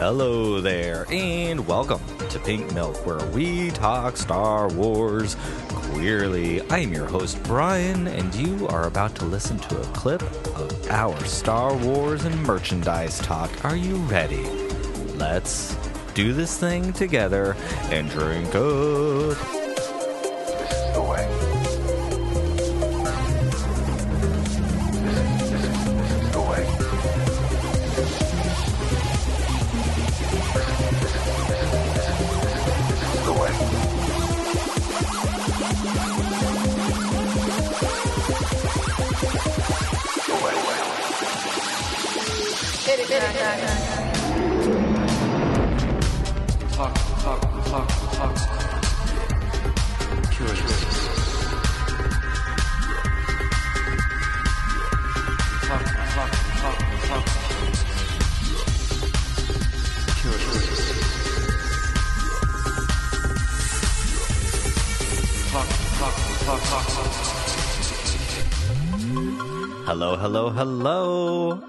Hello 0.00 0.60
there, 0.60 1.06
and 1.10 1.66
welcome 1.66 2.00
to 2.30 2.38
Pink 2.40 2.72
Milk, 2.72 3.06
where 3.06 3.24
we 3.28 3.70
talk 3.70 4.16
Star 4.16 4.68
Wars 4.68 5.36
queerly. 5.68 6.62
I 6.68 6.78
am 6.78 6.92
your 6.92 7.06
host, 7.06 7.40
Brian, 7.44 8.08
and 8.08 8.34
you 8.34 8.66
are 8.68 8.86
about 8.86 9.14
to 9.16 9.24
listen 9.26 9.58
to 9.58 9.80
a 9.80 9.84
clip 9.92 10.22
of 10.56 10.90
our 10.90 11.22
Star 11.26 11.76
Wars 11.76 12.24
and 12.24 12.42
merchandise 12.42 13.18
talk. 13.20 13.64
Are 13.64 13.76
you 13.76 13.96
ready? 13.96 14.42
Let's 15.14 15.76
do 16.14 16.32
this 16.32 16.58
thing 16.58 16.92
together 16.92 17.56
and 17.90 18.08
drink 18.10 18.54
up. 18.54 19.59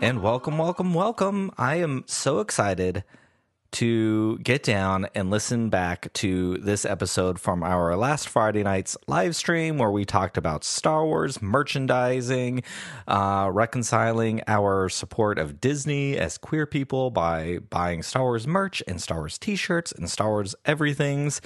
And 0.02 0.24
welcome, 0.24 0.58
welcome, 0.58 0.96
welcome. 0.96 1.52
I 1.60 1.76
am 1.76 2.04
so 2.08 2.40
excited 2.40 3.04
to 3.74 4.40
get 4.40 4.64
down 4.64 5.08
and 5.14 5.30
listen 5.30 5.70
back 5.70 6.12
to 6.14 6.58
this 6.58 6.86
episode 6.86 7.40
from 7.40 7.62
our 7.62 7.96
last 7.96 8.28
Friday 8.28 8.64
night's 8.64 8.98
live 9.08 9.36
stream 9.36 9.78
where 9.78 9.92
we 9.92 10.04
talked 10.04 10.38
about 10.38 10.64
Star 10.64 11.06
Wars 11.06 11.40
merchandising, 11.40 12.64
uh, 13.08 13.50
reconciling 13.54 14.42
our 14.48 14.90
support 14.90 15.38
of 15.38 15.62
Disney 15.62 16.18
as 16.18 16.36
queer 16.36 16.66
people 16.66 17.12
by 17.12 17.60
buying 17.70 18.02
Star 18.02 18.24
Wars 18.24 18.48
merch 18.48 18.82
and 18.88 19.00
Star 19.00 19.20
Wars 19.20 19.38
t 19.38 19.56
shirts 19.56 19.92
and 19.92 20.10
Star 20.10 20.30
Wars 20.30 20.56
everythings. 20.66 21.42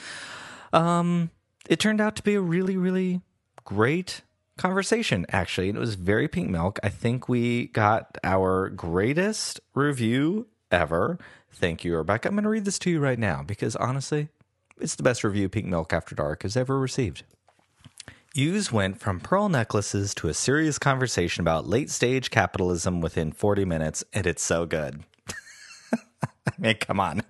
Um, 0.71 1.29
it 1.69 1.81
turned 1.81 1.99
out 1.99 2.15
to 2.15 2.23
be 2.23 2.35
a 2.35 2.41
really, 2.41 2.77
really 2.77 3.19
great 3.65 4.21
conversation, 4.57 5.25
actually. 5.29 5.69
And 5.69 5.77
it 5.77 5.81
was 5.81 5.95
very 5.95 6.27
pink 6.27 6.49
milk. 6.49 6.79
I 6.83 6.89
think 6.89 7.29
we 7.29 7.67
got 7.67 8.17
our 8.23 8.69
greatest 8.69 9.59
review 9.73 10.47
ever. 10.71 11.17
Thank 11.51 11.83
you, 11.83 11.95
Rebecca. 11.95 12.27
I'm 12.27 12.35
going 12.35 12.43
to 12.43 12.49
read 12.49 12.65
this 12.65 12.79
to 12.79 12.89
you 12.89 12.99
right 12.99 13.19
now 13.19 13.43
because 13.43 13.75
honestly, 13.75 14.29
it's 14.79 14.95
the 14.95 15.03
best 15.03 15.23
review 15.23 15.47
Pink 15.47 15.67
Milk 15.67 15.93
After 15.93 16.15
Dark 16.15 16.43
has 16.43 16.57
ever 16.57 16.77
received. 16.77 17.23
Yous 18.33 18.69
went 18.69 18.99
from 18.99 19.21
pearl 19.21 19.47
necklaces 19.47 20.13
to 20.15 20.27
a 20.27 20.33
serious 20.33 20.77
conversation 20.77 21.39
about 21.39 21.65
late 21.67 21.89
stage 21.89 22.29
capitalism 22.29 22.99
within 22.99 23.31
40 23.31 23.63
minutes, 23.63 24.03
and 24.11 24.27
it's 24.27 24.43
so 24.43 24.65
good. 24.65 25.03
I 25.93 26.51
mean, 26.57 26.75
come 26.75 26.99
on. 26.99 27.21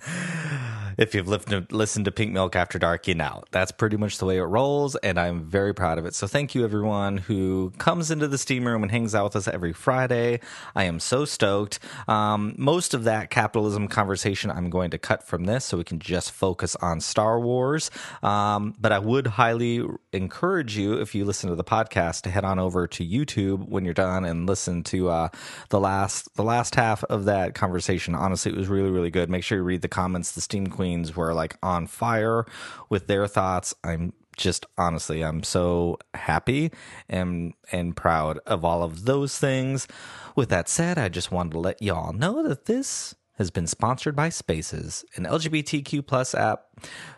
If 0.98 1.14
you've 1.14 1.28
listened 1.28 1.70
to, 1.70 1.76
listened 1.76 2.06
to 2.06 2.12
Pink 2.12 2.32
Milk 2.32 2.56
After 2.56 2.80
Dark, 2.80 3.08
you 3.08 3.16
know. 3.16 3.44
That's 3.52 3.72
pretty 3.72 3.98
much 3.98 4.18
the 4.18 4.26
way 4.26 4.38
it 4.38 4.44
rolls, 4.44 4.96
and 4.98 5.20
I'm 5.20 5.44
very 5.44 5.74
proud 5.74 5.98
of 5.98 6.06
it. 6.06 6.16
So 6.16 6.28
thank 6.28 6.56
you, 6.56 6.64
everyone 6.64 7.18
who 7.18 7.74
comes 7.78 8.12
into 8.12 8.28
the 8.28 8.38
Steam 8.38 8.66
Room 8.66 8.82
and 8.82 8.92
hangs 8.92 9.14
out 9.14 9.26
with 9.26 9.36
us 9.36 9.48
every 9.48 9.74
Friday. 9.74 10.40
I 10.76 10.86
am 10.86 11.00
so 11.00 11.26
stoked. 11.26 11.80
Um, 12.08 12.56
most 12.58 12.94
of 12.94 13.04
that 13.04 13.30
capitalism 13.30 13.88
conversation 13.88 14.50
I'm 14.52 14.70
going 14.70 14.92
to 14.92 14.98
cut 14.98 15.24
from 15.24 15.46
this 15.46 15.66
so 15.66 15.78
we 15.78 15.84
can 15.84 16.00
just 16.00 16.32
focus 16.32 16.76
on 16.78 17.02
Star 17.02 17.40
Wars. 17.40 17.92
Um, 18.24 18.76
but 18.80 18.92
I 18.92 19.00
would 19.00 19.28
highly 19.28 19.86
encourage 20.14 20.78
you, 20.78 20.94
if 20.94 21.14
you 21.14 21.26
listen 21.26 21.50
to 21.50 21.56
the 21.56 21.64
podcast, 21.64 22.22
to 22.22 22.30
head 22.30 22.46
on 22.46 22.60
over 22.60 22.88
to 22.88 23.06
YouTube 23.06 23.68
when 23.68 23.84
you're 23.86 23.94
done 23.94 24.26
and 24.26 24.48
listen 24.48 24.84
to 24.84 25.10
uh, 25.10 25.30
the 25.70 25.80
last 25.80 26.34
the 26.36 26.44
last 26.44 26.76
half 26.76 27.04
of 27.06 27.26
that 27.26 27.54
conversation. 27.54 28.16
Honestly, 28.16 28.52
it 28.52 28.58
was 28.58 28.68
really 28.68 28.92
really 28.92 29.12
good. 29.12 29.30
Make 29.30 29.44
sure 29.44 29.58
you 29.58 29.64
read 29.64 29.82
the 29.82 29.88
comments. 29.88 30.32
The 30.32 30.42
Steam 30.42 30.68
Queens 30.86 31.16
were 31.16 31.34
like 31.34 31.58
on 31.64 31.88
fire 31.88 32.46
with 32.90 33.08
their 33.08 33.26
thoughts. 33.26 33.74
I'm 33.84 34.14
just 34.38 34.68
honestly, 34.78 35.24
I'm 35.24 35.42
so 35.42 35.98
happy 36.14 36.72
and 37.10 37.54
and 37.72 37.96
proud 37.96 38.38
of 38.46 38.64
all 38.64 38.84
of 38.84 39.06
those 39.06 39.40
things. 39.40 39.88
With 40.36 40.50
that 40.50 40.70
said, 40.70 41.00
I 41.00 41.10
just 41.10 41.32
wanted 41.32 41.54
to 41.54 41.60
let 41.60 41.82
y'all 41.82 42.14
know 42.14 42.48
that 42.48 42.66
this 42.66 43.16
has 43.40 43.50
been 43.50 43.66
sponsored 43.66 44.16
by 44.16 44.30
Spaces, 44.30 45.04
an 45.16 45.24
LGBTQ 45.24 46.06
plus 46.06 46.36
app 46.36 46.66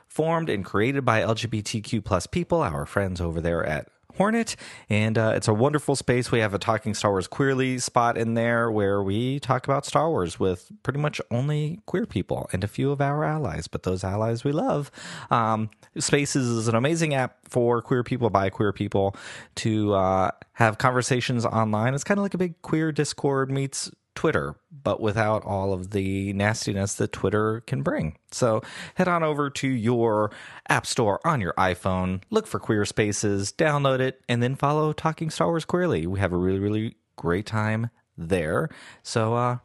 formed 0.07 0.49
and 0.49 0.63
created 0.63 1.03
by 1.03 1.21
LGBTQ 1.21 2.05
plus 2.05 2.25
people, 2.25 2.61
our 2.61 2.85
friends 2.85 3.19
over 3.19 3.41
there 3.41 3.65
at 3.65 3.89
Hornet, 4.17 4.55
and 4.89 5.17
uh, 5.17 5.33
it's 5.35 5.47
a 5.47 5.53
wonderful 5.53 5.95
space. 5.95 6.31
We 6.31 6.39
have 6.39 6.53
a 6.53 6.59
Talking 6.59 6.93
Star 6.93 7.11
Wars 7.11 7.27
Queerly 7.27 7.79
spot 7.79 8.17
in 8.17 8.33
there 8.33 8.71
where 8.71 9.01
we 9.01 9.39
talk 9.39 9.65
about 9.67 9.85
Star 9.85 10.09
Wars 10.09 10.39
with 10.39 10.71
pretty 10.83 10.99
much 10.99 11.21
only 11.31 11.79
queer 11.85 12.05
people 12.05 12.49
and 12.51 12.63
a 12.63 12.67
few 12.67 12.91
of 12.91 12.99
our 12.99 13.23
allies, 13.23 13.67
but 13.67 13.83
those 13.83 14.03
allies 14.03 14.43
we 14.43 14.51
love. 14.51 14.91
Um, 15.29 15.69
Spaces 15.97 16.47
is 16.47 16.67
an 16.67 16.75
amazing 16.75 17.13
app 17.13 17.37
for 17.47 17.81
queer 17.81 18.03
people 18.03 18.29
by 18.29 18.49
queer 18.49 18.73
people 18.73 19.15
to 19.55 19.93
uh, 19.93 20.31
have 20.53 20.77
conversations 20.77 21.45
online. 21.45 21.93
It's 21.93 22.03
kind 22.03 22.19
of 22.19 22.23
like 22.23 22.33
a 22.33 22.39
big 22.39 22.61
queer 22.61 22.91
Discord 22.91 23.51
meets 23.51 23.91
Twitter, 24.17 24.55
but 24.71 24.99
without 24.99 25.45
all 25.45 25.71
of 25.71 25.91
the 25.91 26.33
nastiness 26.33 26.95
that 26.95 27.11
Twitter 27.11 27.61
can 27.61 27.83
bring. 27.83 28.17
So 28.31 28.63
head 28.95 29.07
on 29.07 29.23
over 29.23 29.51
to 29.51 29.67
your 29.67 30.31
app 30.67 30.87
store 30.87 31.21
on 31.23 31.39
your 31.39 31.53
iPhone, 31.53 32.23
look 32.31 32.47
for 32.47 32.59
Queer 32.59 32.83
Spaces, 32.83 33.53
download 33.53 33.99
it, 33.99 34.19
and 34.27 34.41
then 34.41 34.55
follow 34.55 34.91
Talking 34.91 35.29
Star 35.29 35.49
Wars 35.49 35.65
Queerly. 35.65 36.07
We 36.07 36.19
have 36.19 36.33
a 36.33 36.37
really, 36.37 36.57
really 36.57 36.95
great 37.15 37.45
time 37.45 37.91
there. 38.17 38.69
So, 39.03 39.35
uh, 39.35 39.57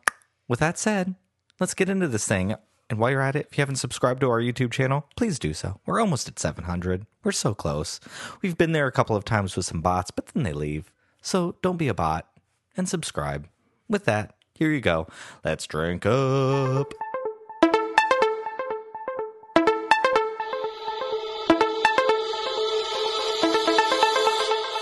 with 0.48 0.60
that 0.60 0.76
said, 0.76 1.14
let's 1.58 1.72
get 1.72 1.88
into 1.88 2.06
this 2.06 2.28
thing. 2.28 2.54
And 2.90 2.98
while 2.98 3.10
you're 3.10 3.22
at 3.22 3.36
it, 3.36 3.46
if 3.50 3.56
you 3.56 3.62
haven't 3.62 3.76
subscribed 3.76 4.20
to 4.20 4.28
our 4.28 4.40
YouTube 4.40 4.70
channel, 4.70 5.06
please 5.16 5.38
do 5.38 5.54
so. 5.54 5.80
We're 5.86 6.00
almost 6.00 6.28
at 6.28 6.38
700. 6.38 7.06
We're 7.24 7.32
so 7.32 7.54
close. 7.54 8.00
We've 8.42 8.58
been 8.58 8.72
there 8.72 8.86
a 8.86 8.92
couple 8.92 9.16
of 9.16 9.24
times 9.24 9.56
with 9.56 9.64
some 9.64 9.80
bots, 9.80 10.10
but 10.10 10.26
then 10.26 10.42
they 10.42 10.52
leave. 10.52 10.92
So 11.22 11.56
don't 11.62 11.78
be 11.78 11.88
a 11.88 11.94
bot 11.94 12.28
and 12.76 12.86
subscribe. 12.86 13.48
With 13.88 14.04
that, 14.04 14.34
here 14.62 14.70
you 14.70 14.80
go. 14.80 15.08
Let's 15.44 15.66
drink 15.66 16.06
up. 16.06 16.94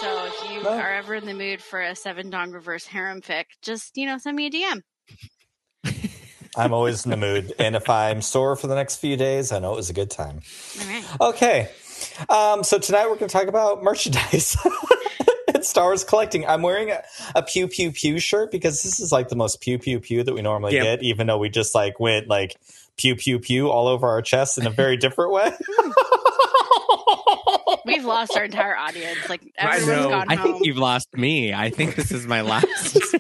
So 0.03 0.27
if 0.27 0.53
you 0.53 0.69
are 0.69 0.93
ever 0.93 1.15
in 1.15 1.25
the 1.25 1.33
mood 1.33 1.63
for 1.63 1.81
a 1.81 1.97
seven 1.97 2.29
dong 2.29 2.51
reverse 2.51 2.85
harem 2.85 3.23
fic, 3.23 3.45
just 3.63 3.97
you 3.97 4.05
know 4.05 4.19
send 4.19 4.37
me 4.37 4.49
a 4.49 4.51
DM. 4.51 4.83
I'm 6.59 6.75
always 6.75 7.07
in 7.07 7.11
the 7.11 7.17
mood. 7.17 7.55
And 7.59 7.75
if 7.75 7.89
I'm 7.89 8.21
sore 8.21 8.57
for 8.57 8.67
the 8.67 8.75
next 8.75 8.97
few 8.97 9.17
days, 9.17 9.51
I 9.51 9.61
know 9.61 9.73
it 9.73 9.77
was 9.77 9.89
a 9.89 9.95
good 9.95 10.11
time. 10.11 10.43
All 10.79 10.87
right. 10.89 11.21
Okay. 11.23 11.71
Um, 12.29 12.65
so 12.65 12.79
tonight 12.79 13.05
we're 13.09 13.17
going 13.17 13.29
to 13.31 13.33
talk 13.33 13.47
about 13.47 13.83
merchandise. 13.83 14.59
and 15.61 15.67
Star 15.67 15.85
Wars 15.87 16.05
collecting. 16.05 16.47
I'm 16.47 16.63
wearing 16.63 16.91
a, 16.91 17.03
a 17.35 17.43
pew 17.43 17.69
pew 17.69 17.93
pew 17.93 18.19
shirt 18.19 18.51
because 18.51 18.83
this 18.83 18.99
is 19.01 19.13
like 19.13 19.29
the 19.29 19.37
most 19.37 19.61
pew 19.61 19.79
pew 19.79 20.01
pew 20.01 20.23
that 20.25 20.35
we 20.35 20.43
normally 20.43 20.75
Yep. 20.75 20.83
get, 20.85 21.03
even 21.03 21.27
though 21.27 21.39
we 21.39 21.49
just 21.49 21.75
like 21.75 22.01
went 22.01 22.29
like 22.29 22.57
pew 22.97 23.15
pew 23.17 23.39
pew 23.39 23.69
all 23.71 23.87
over 23.89 24.09
our 24.09 24.23
chests 24.23 24.59
in 24.59 24.67
a 24.67 24.71
very 24.71 24.97
different 24.97 25.33
way. 25.33 25.53
We've 27.87 28.05
lost 28.05 28.37
our 28.37 28.45
entire 28.45 28.77
audience. 28.77 29.29
Like 29.29 29.41
I 29.59 29.77
everyone's 29.79 30.05
know. 30.05 30.11
gone 30.11 30.27
I 30.29 30.35
home. 30.37 30.53
think 30.53 30.67
you've 30.67 30.77
lost 30.77 31.09
me. 31.15 31.53
I 31.53 31.71
think 31.71 31.95
this 31.97 32.13
is 32.13 32.27
my 32.27 32.43
last. 32.43 32.97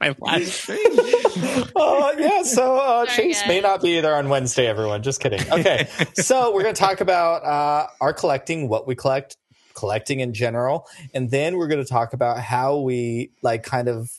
my 0.00 0.14
last 0.20 0.46
stream. 0.52 0.78
uh, 1.76 2.12
yeah, 2.18 2.42
so 2.42 2.76
uh, 2.76 3.06
Sorry, 3.06 3.28
Chase 3.32 3.42
may 3.48 3.60
not 3.60 3.82
be 3.82 4.00
there 4.00 4.16
on 4.16 4.28
Wednesday, 4.28 4.66
everyone. 4.66 5.02
Just 5.02 5.20
kidding. 5.20 5.40
Okay, 5.50 5.88
so 6.14 6.54
we're 6.54 6.62
going 6.62 6.74
to 6.74 6.80
talk 6.80 7.00
about 7.00 7.42
uh, 7.44 7.86
our 8.00 8.12
collecting, 8.12 8.68
what 8.68 8.86
we 8.86 8.94
collect, 8.94 9.36
collecting 9.74 10.20
in 10.20 10.32
general, 10.32 10.86
and 11.12 11.30
then 11.30 11.56
we're 11.56 11.68
going 11.68 11.82
to 11.82 11.88
talk 11.88 12.12
about 12.12 12.38
how 12.38 12.78
we 12.78 13.30
like 13.42 13.62
kind 13.62 13.88
of 13.88 14.10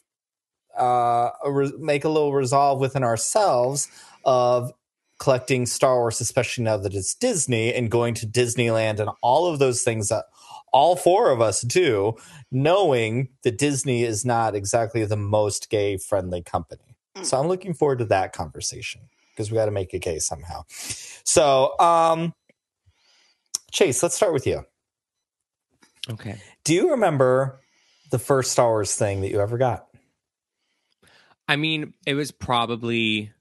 uh, 0.78 1.30
re- 1.46 1.74
make 1.80 2.04
a 2.04 2.10
little 2.10 2.34
resolve 2.34 2.80
within 2.80 3.04
ourselves 3.04 3.88
of 4.24 4.72
collecting 5.20 5.66
Star 5.66 5.96
Wars, 5.96 6.20
especially 6.20 6.64
now 6.64 6.78
that 6.78 6.94
it's 6.94 7.16
Disney 7.16 7.74
and 7.74 7.90
going 7.90 8.14
to 8.16 8.28
Disneyland 8.28 9.00
and 9.00 9.10
all 9.22 9.46
of 9.46 9.60
those 9.60 9.82
things 9.82 10.10
that 10.10 10.26
all 10.74 10.98
four 10.98 11.32
of 11.32 11.40
us 11.40 11.62
do, 11.62 12.16
knowing 12.52 13.30
that 13.44 13.58
Disney 13.58 14.04
is 14.04 14.26
not 14.26 14.56
exactly 14.56 15.06
the 15.06 15.16
most 15.16 15.70
gay 15.70 15.96
friendly 15.96 16.44
company. 16.44 16.98
So 17.24 17.40
I'm 17.40 17.48
looking 17.48 17.74
forward 17.74 18.00
to 18.00 18.06
that 18.06 18.34
conversation 18.34 19.02
because 19.32 19.50
we 19.50 19.56
got 19.56 19.66
to 19.66 19.72
make 19.72 19.94
a 19.94 20.00
case 20.00 20.28
somehow. 20.28 20.64
So, 20.68 21.80
um, 21.80 22.34
Chase, 23.72 24.04
let's 24.04 24.16
start 24.16 24.34
with 24.34 24.46
you. 24.46 24.66
Okay. 26.10 26.40
Do 26.64 26.74
you 26.74 26.92
remember 26.92 27.60
the 28.12 28.20
first 28.20 28.52
Star 28.52 28.68
Wars 28.70 28.94
thing 28.96 29.22
that 29.22 29.32
you 29.32 29.40
ever 29.42 29.58
got? 29.58 29.88
I 31.48 31.56
mean, 31.58 31.94
it 32.06 32.16
was 32.16 32.32
probably 32.32 33.32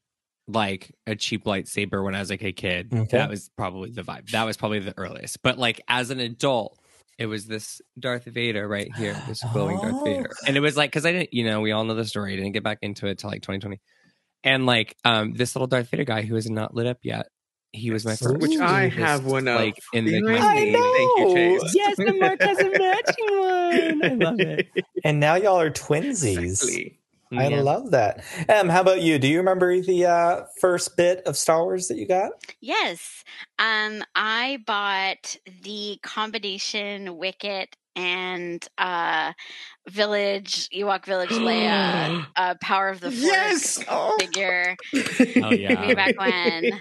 like 0.47 0.95
a 1.07 1.17
cheap 1.17 1.45
lightsaber 1.45 2.05
when 2.05 2.15
I 2.15 2.21
was 2.21 2.29
like 2.31 2.43
a 2.43 2.53
kid. 2.53 2.93
Okay. 2.93 3.17
That 3.17 3.31
was 3.31 3.51
probably 3.57 3.91
the 3.91 4.03
vibe. 4.03 4.31
That 4.31 4.45
was 4.45 4.57
probably 4.57 4.81
the 4.81 4.95
earliest. 4.97 5.43
But 5.43 5.59
like 5.59 5.81
as 5.89 6.11
an 6.11 6.21
adult, 6.21 6.79
it 7.19 7.27
was 7.27 7.47
this 7.47 7.81
Darth 7.99 8.25
Vader 8.25 8.67
right 8.69 8.95
here, 8.97 9.15
this 9.27 9.43
glowing 9.53 9.79
Oh. 9.79 9.91
Darth 9.91 10.05
Vader. 10.05 10.31
And 10.47 10.57
it 10.57 10.61
was 10.61 10.77
like 10.77 10.91
because 10.91 11.07
I 11.07 11.13
didn't, 11.13 11.33
you 11.33 11.45
know, 11.45 11.61
we 11.61 11.73
all 11.73 11.85
know 11.85 11.95
the 11.95 12.05
story. 12.05 12.35
I 12.35 12.37
didn't 12.37 12.53
get 12.53 12.63
back 12.65 12.79
into 12.83 13.07
it 13.07 13.19
till 13.19 13.31
like 13.31 13.43
2020. 13.43 13.81
And 14.43 14.67
like 14.67 14.97
um 15.05 15.33
this 15.33 15.55
little 15.57 15.67
Darth 15.69 15.89
Vader 15.91 16.05
guy 16.05 16.23
who 16.23 16.37
is 16.37 16.51
not 16.51 16.75
lit 16.75 16.87
up 16.87 16.99
yet. 17.03 17.27
He 17.75 17.91
was 17.91 18.05
my 18.05 18.15
first. 18.15 18.39
Which 18.39 18.59
I 18.61 18.89
have 18.89 19.25
one 19.27 19.49
of. 19.49 19.57
like 19.57 19.79
in 19.93 20.05
the 20.05 20.23
Behind 20.23 20.41
I 20.43 20.65
know. 20.71 20.93
Thank 20.95 21.19
you, 21.19 21.35
Chase. 21.61 21.75
Yes, 21.75 21.97
the 21.97 22.13
Mark 22.13 22.41
has 22.41 22.59
a 22.61 22.71
matching 22.71 24.01
one. 24.01 24.05
I 24.05 24.15
love 24.15 24.41
it. 24.41 24.69
And 25.05 25.21
now 25.21 25.35
y'all 25.35 25.61
are 25.61 25.71
twinsies. 25.71 26.39
Exactly. 26.39 26.99
I 27.37 27.49
Yeah. 27.49 27.61
love 27.63 27.91
that. 27.91 28.23
Em, 28.49 28.69
how 28.69 28.81
about 28.81 29.03
you? 29.03 29.19
Do 29.19 29.27
you 29.27 29.39
remember 29.39 29.81
the 29.81 30.07
uh, 30.07 30.45
first 30.61 30.97
bit 30.97 31.23
of 31.27 31.37
Star 31.37 31.63
Wars 31.65 31.89
that 31.89 31.99
you 31.99 32.07
got? 32.07 32.31
Yes. 32.61 33.25
Um, 33.59 34.03
I 34.15 34.61
bought 34.67 35.37
the 35.63 35.99
combination 36.03 37.19
Wicket 37.19 37.77
and 37.97 38.67
uh, 38.79 39.33
Village 39.91 40.69
Ewok 40.71 41.05
Village 41.07 41.31
Leia 41.31 42.25
uh, 42.37 42.55
Power 42.63 42.89
of 42.89 43.01
the 43.01 43.11
Force 43.11 43.23
Yes. 43.25 43.85
Oh. 43.91 44.17
figure 44.21 44.77
Oh 44.95 45.51
way 45.51 45.61
yeah. 45.61 45.93
back 45.95 46.19
when. 46.19 46.81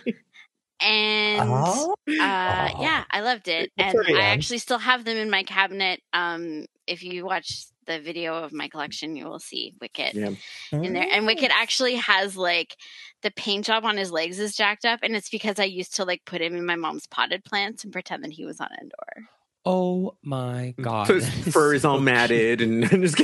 And 0.83 1.39
Oh, 1.41 1.95
uh, 2.07 2.69
yeah, 2.79 3.03
I 3.09 3.21
loved 3.21 3.47
it, 3.47 3.71
Good 3.77 3.85
and 3.85 3.95
for 3.95 4.09
you. 4.09 4.17
I 4.17 4.21
actually 4.33 4.57
still 4.59 4.77
have 4.79 5.05
them 5.05 5.17
in 5.17 5.29
my 5.29 5.43
cabinet. 5.43 6.01
Um, 6.13 6.65
if 6.87 7.03
you 7.03 7.25
watch 7.25 7.65
the 7.85 7.99
video 7.99 8.35
of 8.35 8.53
my 8.53 8.67
collection, 8.67 9.15
you 9.15 9.25
will 9.25 9.39
see 9.39 9.73
Wicket 9.81 10.13
Yeah. 10.15 10.31
in 10.71 10.93
there, 10.93 11.07
and 11.11 11.25
Wicket 11.25 11.51
actually 11.53 11.95
has 11.95 12.35
like 12.37 12.75
the 13.21 13.31
paint 13.31 13.65
job 13.65 13.85
on 13.85 13.97
his 13.97 14.11
legs 14.11 14.39
is 14.39 14.55
jacked 14.55 14.85
up, 14.85 14.99
and 15.03 15.15
it's 15.15 15.29
because 15.29 15.59
I 15.59 15.65
used 15.65 15.95
to 15.95 16.05
like 16.05 16.23
put 16.25 16.41
him 16.41 16.55
in 16.55 16.65
my 16.65 16.75
mom's 16.75 17.07
potted 17.07 17.43
plants 17.45 17.83
and 17.83 17.93
pretend 17.93 18.23
that 18.23 18.31
he 18.31 18.45
was 18.45 18.59
on 18.59 18.69
Endor. 18.81 19.27
Oh 19.65 20.15
my 20.23 20.73
god. 20.81 21.07
So 21.07 21.13
his 21.15 21.53
fur 21.53 21.73
is 21.73 21.85
all 21.85 21.99
matted 22.01 22.61
and 22.61 22.83
just 22.89 23.17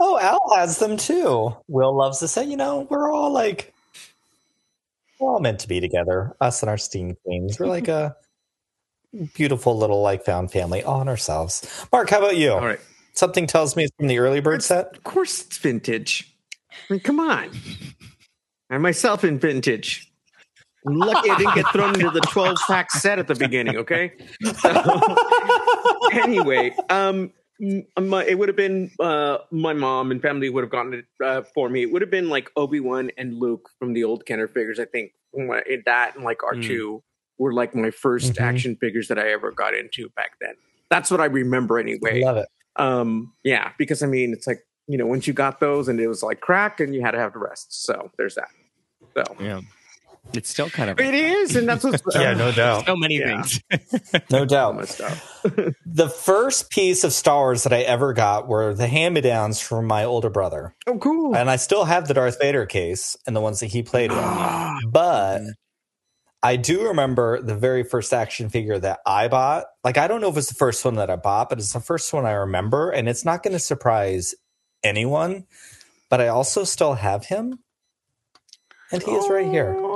oh, 0.00 0.18
Al 0.20 0.56
has 0.56 0.78
them 0.78 0.96
too. 0.96 1.54
Will 1.68 1.96
loves 1.96 2.18
to 2.20 2.28
say, 2.28 2.44
you 2.44 2.56
know, 2.56 2.86
we're 2.90 3.12
all 3.12 3.32
like, 3.32 3.72
we're 5.18 5.32
all 5.32 5.40
meant 5.40 5.60
to 5.60 5.68
be 5.68 5.80
together. 5.80 6.34
Us 6.40 6.62
and 6.62 6.70
our 6.70 6.78
steam 6.78 7.16
queens. 7.24 7.58
We're 7.58 7.66
like 7.66 7.88
a 7.88 8.16
beautiful 9.34 9.76
little 9.76 10.02
like 10.02 10.24
found 10.24 10.52
family 10.52 10.82
all 10.82 11.00
on 11.00 11.08
ourselves. 11.08 11.86
Mark, 11.92 12.10
how 12.10 12.18
about 12.18 12.36
you? 12.36 12.52
All 12.52 12.64
right. 12.64 12.80
Something 13.14 13.46
tells 13.46 13.74
me 13.74 13.84
it's 13.84 13.92
from 13.96 14.06
the 14.06 14.18
early 14.18 14.40
bird 14.40 14.62
set. 14.62 14.96
Of 14.96 15.04
course 15.04 15.44
it's 15.44 15.58
vintage. 15.58 16.32
I 16.70 16.92
mean, 16.92 17.00
come 17.00 17.18
on. 17.18 17.50
And 18.70 18.82
myself 18.82 19.24
in 19.24 19.38
vintage. 19.38 20.12
I'm 20.86 20.96
lucky 20.96 21.28
I 21.28 21.36
didn't 21.36 21.54
get 21.54 21.66
thrown 21.72 21.94
into 21.94 22.10
the 22.10 22.20
12 22.20 22.56
pack 22.66 22.90
set 22.92 23.18
at 23.18 23.26
the 23.26 23.34
beginning, 23.34 23.76
okay? 23.76 24.12
So, 24.60 25.16
anyway, 26.12 26.74
um, 26.88 27.32
my, 27.60 28.24
it 28.24 28.38
would 28.38 28.48
have 28.48 28.56
been 28.56 28.90
uh, 29.00 29.38
my 29.50 29.72
mom 29.72 30.10
and 30.10 30.22
family 30.22 30.48
would 30.48 30.62
have 30.64 30.70
gotten 30.70 30.94
it 30.94 31.04
uh, 31.24 31.42
for 31.54 31.68
me. 31.68 31.82
It 31.82 31.92
would 31.92 32.02
have 32.02 32.10
been 32.10 32.28
like 32.28 32.50
Obi 32.56 32.80
Wan 32.80 33.10
and 33.18 33.34
Luke 33.38 33.68
from 33.78 33.92
the 33.92 34.04
old 34.04 34.26
Kenner 34.26 34.48
figures. 34.48 34.78
I 34.78 34.84
think 34.84 35.12
that 35.34 36.12
and 36.14 36.24
like 36.24 36.42
R 36.44 36.54
two 36.54 37.02
were 37.38 37.52
like 37.52 37.74
my 37.74 37.90
1st 37.90 38.34
Mhm. 38.34 38.40
action 38.40 38.76
figures 38.76 39.08
that 39.08 39.18
I 39.18 39.30
ever 39.30 39.52
got 39.52 39.74
into 39.74 40.08
back 40.10 40.32
then. 40.40 40.54
That's 40.90 41.10
what 41.10 41.20
I 41.20 41.26
remember 41.26 41.78
anyway. 41.78 42.22
Love 42.22 42.36
it. 42.38 42.48
Um, 42.76 43.32
yeah, 43.44 43.72
because 43.78 44.02
I 44.02 44.06
mean, 44.06 44.32
it's 44.32 44.46
like 44.46 44.60
you 44.86 44.96
know, 44.96 45.06
once 45.06 45.26
you 45.26 45.34
got 45.34 45.60
those 45.60 45.88
and 45.88 46.00
it 46.00 46.08
was 46.08 46.22
like 46.22 46.40
crack, 46.40 46.80
and 46.80 46.94
you 46.94 47.02
had 47.02 47.10
to 47.10 47.18
have 47.18 47.32
the 47.34 47.38
rest. 47.38 47.84
So 47.84 48.10
there's 48.16 48.36
that. 48.36 48.48
So 49.16 49.24
Yeah. 49.40 49.60
It's 50.34 50.50
still 50.50 50.68
kind 50.70 50.90
of 50.90 51.00
it 51.00 51.14
is, 51.14 51.56
and 51.56 51.68
that's 51.68 51.82
what's 51.84 52.02
Yeah, 52.14 52.34
no 52.34 52.52
doubt. 52.52 52.86
so 52.86 52.96
many 52.96 53.16
Yeah. 53.18 53.42
things. 53.42 53.60
No 54.30 54.44
doubt. 54.44 54.76
my 54.76 54.84
stuff. 54.84 55.42
The 55.86 56.08
first 56.08 56.70
piece 56.70 57.02
of 57.04 57.12
Star 57.12 57.38
Wars 57.38 57.62
that 57.64 57.72
I 57.72 57.80
ever 57.80 58.12
got 58.12 58.46
were 58.48 58.74
the 58.74 58.86
hand 58.86 59.14
me 59.14 59.20
downs 59.22 59.60
from 59.60 59.86
my 59.86 60.04
older 60.04 60.30
brother. 60.30 60.74
Oh, 60.86 60.98
cool. 60.98 61.34
And 61.36 61.48
I 61.50 61.56
still 61.56 61.84
have 61.84 62.08
the 62.08 62.14
Darth 62.14 62.38
Vader 62.40 62.66
case 62.66 63.16
and 63.26 63.34
the 63.34 63.40
ones 63.40 63.60
that 63.60 63.66
he 63.66 63.82
played 63.82 64.10
with. 64.10 64.20
But 64.90 65.42
I 66.42 66.56
do 66.56 66.88
remember 66.88 67.40
the 67.42 67.56
very 67.56 67.82
first 67.82 68.12
action 68.12 68.48
figure 68.48 68.78
that 68.78 69.00
I 69.06 69.28
bought. 69.28 69.64
Like, 69.82 69.98
I 69.98 70.06
don't 70.06 70.20
know 70.20 70.28
if 70.28 70.36
it's 70.36 70.48
the 70.48 70.54
first 70.54 70.84
one 70.84 70.94
that 70.96 71.10
I 71.10 71.16
bought, 71.16 71.48
but 71.48 71.58
it's 71.58 71.72
the 71.72 71.80
first 71.80 72.12
one 72.12 72.26
I 72.26 72.32
remember. 72.32 72.90
And 72.90 73.08
it's 73.08 73.24
not 73.24 73.42
going 73.42 73.54
to 73.54 73.58
surprise 73.58 74.34
anyone. 74.84 75.46
But 76.10 76.20
I 76.20 76.28
also 76.28 76.64
still 76.64 76.94
have 76.94 77.24
him. 77.26 77.58
And 78.92 79.02
he 79.02 79.10
is 79.10 79.28
right 79.28 79.46
here. 79.46 79.74
Oh, 79.76 79.87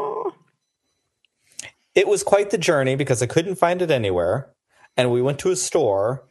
It 1.94 2.08
was 2.08 2.22
quite 2.22 2.50
the 2.50 2.58
journey 2.58 2.96
because 2.96 3.22
I 3.22 3.26
couldn't 3.26 3.56
find 3.56 3.82
it 3.82 3.90
anywhere. 3.90 4.50
And 4.96 5.10
we 5.10 5.22
went 5.22 5.38
to 5.40 5.50
a 5.50 5.56
store, 5.56 6.24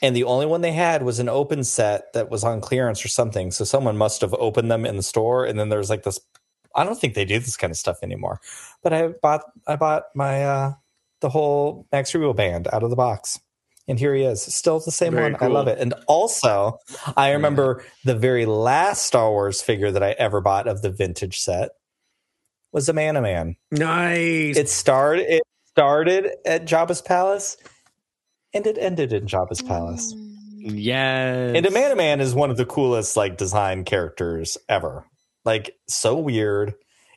and 0.00 0.16
the 0.16 0.24
only 0.24 0.46
one 0.46 0.62
they 0.62 0.72
had 0.72 1.02
was 1.02 1.18
an 1.18 1.28
open 1.28 1.62
set 1.62 2.12
that 2.14 2.30
was 2.30 2.42
on 2.42 2.60
clearance 2.60 3.04
or 3.04 3.08
something. 3.08 3.50
So 3.50 3.64
someone 3.64 3.96
must 3.96 4.22
have 4.22 4.34
opened 4.34 4.70
them 4.70 4.86
in 4.86 4.96
the 4.96 5.02
store. 5.02 5.44
And 5.44 5.58
then 5.58 5.68
there's 5.68 5.90
like 5.90 6.02
this 6.02 6.18
I 6.74 6.84
don't 6.84 6.98
think 6.98 7.14
they 7.14 7.24
do 7.24 7.38
this 7.38 7.56
kind 7.56 7.70
of 7.70 7.76
stuff 7.76 7.98
anymore. 8.02 8.40
But 8.82 8.92
I 8.92 9.08
bought 9.08 9.42
I 9.66 9.76
bought 9.76 10.04
my 10.14 10.44
uh 10.44 10.72
the 11.20 11.28
whole 11.28 11.86
Max 11.92 12.12
Rebo 12.12 12.34
band 12.34 12.68
out 12.72 12.82
of 12.82 12.90
the 12.90 12.96
box. 12.96 13.38
And 13.88 13.98
here 13.98 14.14
he 14.14 14.22
is. 14.22 14.42
Still 14.42 14.78
the 14.80 14.92
same 14.92 15.12
Very 15.12 15.32
one. 15.32 15.42
I 15.42 15.48
love 15.48 15.66
it. 15.66 15.78
And 15.78 15.92
also, 16.06 16.78
I 17.16 17.32
remember 17.32 17.84
the 18.04 18.14
very 18.14 18.46
last 18.46 19.06
Star 19.06 19.28
Wars 19.30 19.60
figure 19.60 19.90
that 19.90 20.04
I 20.04 20.12
ever 20.12 20.40
bought 20.40 20.68
of 20.68 20.82
the 20.82 20.90
vintage 20.90 21.40
set 21.40 21.70
was 22.72 22.88
Amanaman. 22.88 23.56
Nice. 23.70 24.56
It 24.56 24.68
started 24.68 25.26
it 25.28 25.42
started 25.68 26.28
at 26.44 26.64
Jabba's 26.64 27.02
palace 27.02 27.56
and 28.54 28.66
it 28.66 28.76
ended 28.78 29.12
in 29.12 29.26
Jabba's 29.26 29.62
palace. 29.62 30.14
Yes. 30.56 31.56
And 31.56 31.66
a 31.66 31.70
Man 31.70 31.96
Man 31.96 32.20
is 32.20 32.34
one 32.34 32.50
of 32.50 32.56
the 32.56 32.66
coolest 32.66 33.16
like 33.16 33.36
design 33.36 33.84
characters 33.84 34.58
ever. 34.68 35.04
Like 35.44 35.74
so 35.88 36.16
weird. 36.16 36.74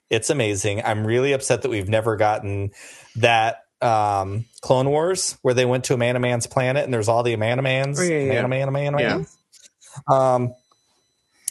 It's 0.09 0.29
amazing. 0.29 0.83
I'm 0.83 1.05
really 1.05 1.33
upset 1.33 1.61
that 1.63 1.69
we've 1.69 1.89
never 1.89 2.15
gotten 2.15 2.71
that 3.17 3.59
um 3.81 4.45
Clone 4.61 4.89
Wars 4.89 5.37
where 5.41 5.53
they 5.53 5.65
went 5.65 5.85
to 5.85 5.95
Amanaman's 5.95 6.47
planet 6.47 6.85
and 6.85 6.93
there's 6.93 7.07
all 7.07 7.23
the 7.23 7.35
Man 7.35 7.61
Mans. 7.61 7.99
Oh, 7.99 8.03
yeah, 8.03 8.19
yeah. 8.19 8.47
Man 8.47 8.71
Man 8.71 8.97
Yeah. 8.97 9.23
Um 10.07 10.53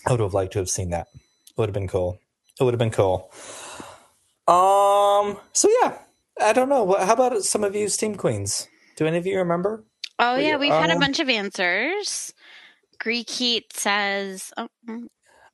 I 0.07 0.11
would 0.11 0.21
have 0.21 0.35
liked 0.35 0.53
to 0.55 0.59
have 0.59 0.69
seen 0.69 0.91
that. 0.91 1.07
It 1.15 1.57
would 1.57 1.69
have 1.69 1.75
been 1.75 1.89
cool. 1.89 2.19
It 2.61 2.65
would 2.65 2.75
have 2.75 2.79
been 2.79 2.91
cool. 2.91 3.31
Um 4.47 5.39
so 5.53 5.69
yeah. 5.83 5.99
I 6.41 6.53
don't 6.53 6.69
know. 6.69 6.95
How 6.99 7.13
about 7.15 7.43
some 7.45 7.65
of 7.65 7.75
you 7.77 7.89
Steam 7.89 8.17
Queens? 8.17 8.69
Do 8.97 9.07
any 9.07 9.19
of 9.19 9.27
you 9.27 9.39
remember? 9.39 9.85
Oh 10.19 10.37
yeah, 10.37 10.57
we've 10.57 10.71
had 10.73 10.91
a 10.91 10.95
Um, 10.95 11.01
bunch 11.01 11.21
of 11.21 11.29
answers. 11.29 12.33
Greek 13.01 13.29
Heat 13.31 13.73
says, 13.73 14.53
oh, 14.57 14.69
mm, 14.89 15.07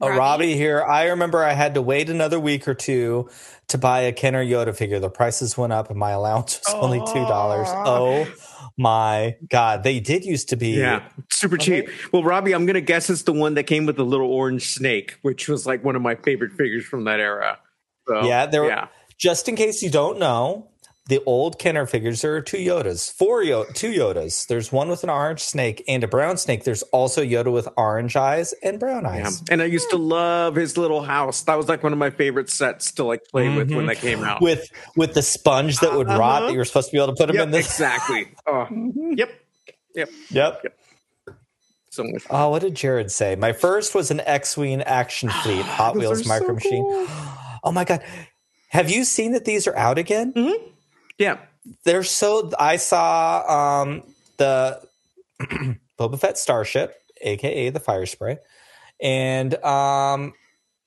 Oh, 0.03 0.09
Robbie? 0.09 0.19
Robbie 0.19 0.55
here. 0.57 0.83
I 0.83 1.09
remember 1.09 1.45
I 1.45 1.53
had 1.53 1.75
to 1.75 1.83
wait 1.83 2.09
another 2.09 2.41
week 2.41 2.67
or 2.67 2.75
two 2.75 3.29
to 3.69 3.79
buy 3.79 4.01
a 4.01 4.13
Kenner 4.13 4.43
Yoda 4.45 4.75
figure. 4.75 4.99
The 4.99 5.11
prices 5.11 5.59
went 5.59 5.73
up 5.75 5.91
and 5.91 5.99
my 5.99 6.11
allowance 6.13 6.59
was 6.67 6.75
only 6.81 7.01
two 7.01 7.27
dollars. 7.27 7.69
Oh 7.85 8.27
my 8.79 9.37
god. 9.51 9.83
They 9.83 10.01
did 10.01 10.25
used 10.25 10.49
to 10.51 10.57
be 10.57 10.79
yeah, 10.79 11.03
super 11.31 11.57
Okay. 11.57 11.83
cheap. 11.83 11.91
Well, 12.13 12.25
Robbie, 12.25 12.55
I'm 12.55 12.65
gonna 12.67 12.81
guess 12.81 13.11
it's 13.11 13.23
the 13.25 13.33
one 13.35 13.55
that 13.55 13.65
came 13.65 13.85
with 13.87 13.97
the 13.97 14.05
little 14.05 14.31
orange 14.33 14.69
snake, 14.75 15.19
which 15.23 15.49
was 15.49 15.67
like 15.67 15.85
one 15.85 15.97
of 15.97 16.03
my 16.03 16.15
favorite 16.15 16.53
figures 16.53 16.87
from 16.87 17.05
that 17.05 17.21
era. 17.21 17.59
So, 18.11 18.27
Yeah, 18.27 18.47
there 18.47 18.63
were- 18.63 18.69
yeah. 18.71 18.87
just 19.19 19.49
in 19.49 19.57
case 19.57 19.83
you 19.83 19.91
don't 19.91 20.19
know, 20.19 20.67
the 21.09 21.21
old 21.27 21.59
Kenner 21.59 21.87
figures 21.87 22.23
there 22.23 22.37
are 22.37 22.41
two 22.41 22.59
Yodas. 22.59 23.11
Four 23.13 23.43
Yo- 23.43 23.65
two 23.75 23.91
Yodas. 23.91 24.47
There's 24.47 24.71
one 24.71 24.89
with 24.89 25.03
an 25.03 25.11
orange 25.11 25.41
snake 25.41 25.83
and 25.89 26.05
a 26.05 26.09
brown 26.09 26.37
snake. 26.37 26.63
There's 26.63 26.83
also 26.85 27.23
Yoda 27.25 27.51
with 27.53 27.67
orange 27.77 28.15
eyes 28.17 28.55
and 28.63 28.79
brown 28.79 29.03
Yeah. 29.05 29.27
eyes. 29.27 29.43
And 29.51 29.61
I 29.61 29.65
used 29.65 29.91
to 29.91 29.97
love 29.97 30.55
his 30.55 30.77
little 30.79 31.03
house. 31.03 31.43
That 31.43 31.57
was 31.57 31.69
like 31.69 31.83
one 31.83 31.93
of 31.93 31.99
my 31.99 32.11
favorite 32.11 32.49
sets 32.49 32.93
to 32.93 33.05
like 33.05 33.23
play 33.33 33.49
with 33.49 33.71
when 33.73 33.87
Mhm. 33.87 33.89
that 33.89 33.97
came 33.97 34.23
out. 34.23 34.41
With 34.41 34.69
with 34.97 35.15
the 35.15 35.23
sponge 35.23 35.79
that 35.81 35.95
would 35.95 36.07
rot 36.07 36.21
Uh-huh. 36.21 36.47
that 36.47 36.53
you 36.53 36.59
were 36.59 36.65
supposed 36.65 36.91
to 36.91 36.93
be 36.93 36.99
able 37.03 37.15
to 37.15 37.19
put 37.19 37.27
them 37.27 37.37
Yep, 37.37 37.45
in 37.45 37.51
this. 37.51 37.67
exactly. 37.67 38.29
Oh, 38.47 38.67
yep. 39.17 39.31
Yep. 39.97 40.11
yep 40.31 40.63
so 41.91 42.05
much. 42.05 42.23
Oh, 42.31 42.51
what 42.51 42.63
did 42.63 42.77
Jared 42.77 43.11
say? 43.11 43.35
My 43.35 43.53
first 43.53 43.97
was 43.97 44.13
an 44.13 44.21
X-wing 44.21 44.81
action 44.83 45.29
fleet 45.29 45.63
Hot 45.65 45.97
Wheels 45.97 46.21
are 46.21 46.23
so 46.25 46.29
micro 46.29 46.55
machine. 46.55 46.85
cool. 46.85 47.07
Oh 47.65 47.73
my 47.73 47.85
god. 47.85 48.03
Have 48.69 48.91
you 48.91 49.05
seen 49.05 49.33
that 49.33 49.45
these 49.45 49.67
are 49.67 49.77
out 49.77 49.99
again? 49.99 50.33
Yeah. 51.19 51.39
They're 51.85 52.03
so 52.05 52.51
I 52.59 52.77
saw 52.77 53.81
um 53.83 54.03
the 54.39 54.81
Boba 55.99 56.19
Fett 56.19 56.39
starship, 56.39 56.95
aka 57.21 57.71
the 57.71 57.81
Firespray, 57.81 58.39
and 59.01 59.55
um 59.65 60.33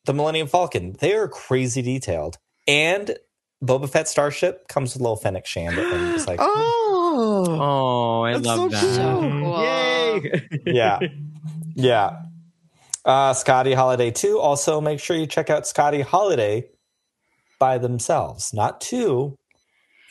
the 0.06 0.14
Millennium 0.14 0.48
Falcon. 0.48 0.96
They 1.00 1.14
are 1.14 1.28
crazy 1.28 1.82
detailed. 1.82 2.38
And 2.68 3.18
Boba 3.64 3.90
Fett 3.90 4.08
starship 4.08 4.68
comes 4.68 4.94
with 4.94 5.02
a 5.02 5.04
little 5.04 5.16
Fennec 5.18 5.46
Shand. 5.46 5.78
And 5.78 6.16
it's 6.16 6.28
like, 6.28 6.40
Oh, 6.42 7.46
Oh, 7.48 8.22
I 8.24 8.34
That's 8.34 8.46
love 8.46 8.58
so 8.58 8.70
that. 8.70 8.96
So 8.96 9.22
cool. 9.22 9.64
yay! 9.64 10.50
yeah. 10.66 11.00
Yeah. 11.76 12.22
Uh, 13.06 13.34
Scotty 13.34 13.74
Holiday 13.74 14.12
2. 14.12 14.40
Also, 14.40 14.80
make 14.80 15.00
sure 15.00 15.16
you 15.18 15.28
check 15.28 15.50
out 15.50 15.68
Scotty 15.68 16.02
Holiday 16.02 16.66
by 17.60 17.78
themselves, 17.78 18.54
not 18.54 18.80
two. 18.82 19.38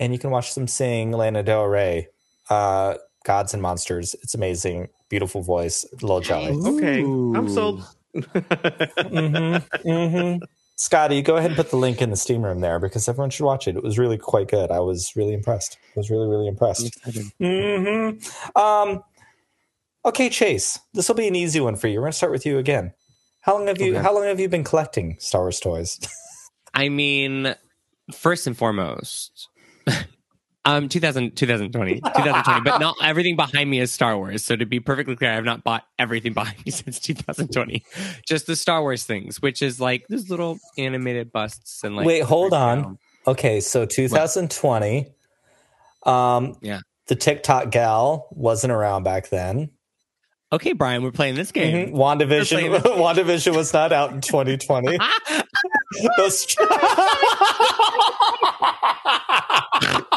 And 0.01 0.13
you 0.13 0.19
can 0.19 0.31
watch 0.31 0.55
them 0.55 0.67
sing 0.67 1.13
Lana 1.13 1.43
Del 1.43 1.65
Rey, 1.65 2.09
uh, 2.51 2.95
Gods 3.25 3.55
and 3.55 3.63
Monsters. 3.63 4.15
It's 4.23 4.35
amazing. 4.35 4.89
Beautiful 5.09 5.43
voice. 5.43 5.85
A 5.93 5.97
little 6.05 6.21
jelly. 6.21 6.57
Nice. 6.57 6.75
okay, 6.75 7.01
I'm 7.01 7.47
Ooh. 7.47 7.49
sold. 7.49 7.85
Mm-hmm. 8.15 9.89
Mm-hmm. 9.89 10.45
Scotty, 10.77 11.23
go 11.23 11.37
ahead 11.37 11.51
and 11.51 11.57
put 11.57 11.71
the 11.71 11.77
link 11.77 12.03
in 12.03 12.11
the 12.11 12.17
Steam 12.17 12.43
room 12.43 12.61
there 12.61 12.79
because 12.79 13.09
everyone 13.09 13.31
should 13.31 13.45
watch 13.45 13.69
it. 13.69 13.77
It 13.77 13.83
was 13.83 13.99
really 13.99 14.19
quite 14.19 14.49
good. 14.49 14.71
I 14.71 14.81
was 14.81 15.13
really 15.15 15.33
impressed. 15.35 15.79
I 15.97 16.01
was 16.01 16.11
really, 16.11 16.27
really 16.29 16.49
impressed. 16.49 16.89
excited. 16.89 17.31
hmm 17.39 18.59
Um, 18.59 19.03
okay, 20.05 20.29
Chase. 20.29 20.79
This 20.95 21.09
will 21.09 21.15
be 21.15 21.29
an 21.29 21.37
easy 21.37 21.61
one 21.61 21.77
for 21.77 21.89
you. 21.89 21.99
We're 21.99 22.07
gonna 22.07 22.13
start 22.13 22.33
with 22.33 22.47
you 22.47 22.59
again. 22.59 22.93
How 23.41 23.55
long 23.55 23.67
have 23.67 23.81
you 23.81 23.95
Okay. 23.95 24.03
How 24.03 24.15
long 24.15 24.25
have 24.25 24.39
you 24.41 24.49
been 24.49 24.65
collecting 24.65 25.17
Star 25.19 25.43
Wars 25.43 25.61
toys? 25.61 25.99
I 26.75 26.89
mean, 26.89 27.55
first 28.13 28.47
and 28.47 28.57
foremost, 28.57 29.49
um, 30.65 30.89
2000, 30.89 31.37
2020, 31.37 31.95
2020, 32.01 32.61
but 32.63 32.79
not 32.79 32.97
everything 33.03 33.37
behind 33.37 33.69
me 33.69 33.81
is 33.81 33.93
Star 33.93 34.17
Wars. 34.17 34.45
So 34.45 34.57
to 34.57 34.65
be 34.65 34.81
perfectly 34.81 35.17
clear, 35.17 35.33
I 35.33 35.35
have 35.35 35.45
not 35.45 35.65
bought 35.65 35.85
everything 35.99 36.33
behind 36.33 36.65
me 36.65 36.71
since 36.73 37.01
2020. 37.01 37.85
Just 38.27 38.47
the 38.47 38.57
Star 38.57 38.81
Wars 38.81 39.05
things, 39.05 39.43
which 39.43 39.61
is 39.61 39.81
like 39.81 40.07
these 40.09 40.31
little 40.31 40.59
animated 40.79 41.33
busts 41.33 41.85
and 41.85 41.97
like. 41.97 42.07
Wait, 42.07 42.23
hold 42.23 42.53
on. 42.53 42.99
Okay, 43.27 43.61
so 43.61 43.85
2020. 43.87 45.07
Um, 46.05 46.57
Yeah. 46.63 46.81
The 47.09 47.17
TikTok 47.17 47.71
gal 47.71 48.29
wasn't 48.31 48.73
around 48.73 49.03
back 49.03 49.29
then. 49.29 49.71
Okay, 50.53 50.73
Brian, 50.75 51.03
we're 51.03 51.13
playing 51.13 51.35
this 51.35 51.51
game. 51.51 51.89
Mhm. 51.89 51.93
WandaVision. 51.95 52.71
We're 52.71 52.81
playing- 52.81 52.99
WandaVision 53.01 53.57
was 53.57 53.73
not 53.73 53.91
out 53.93 54.13
in 54.13 54.21
2020. 54.21 54.99
Those- 56.19 56.47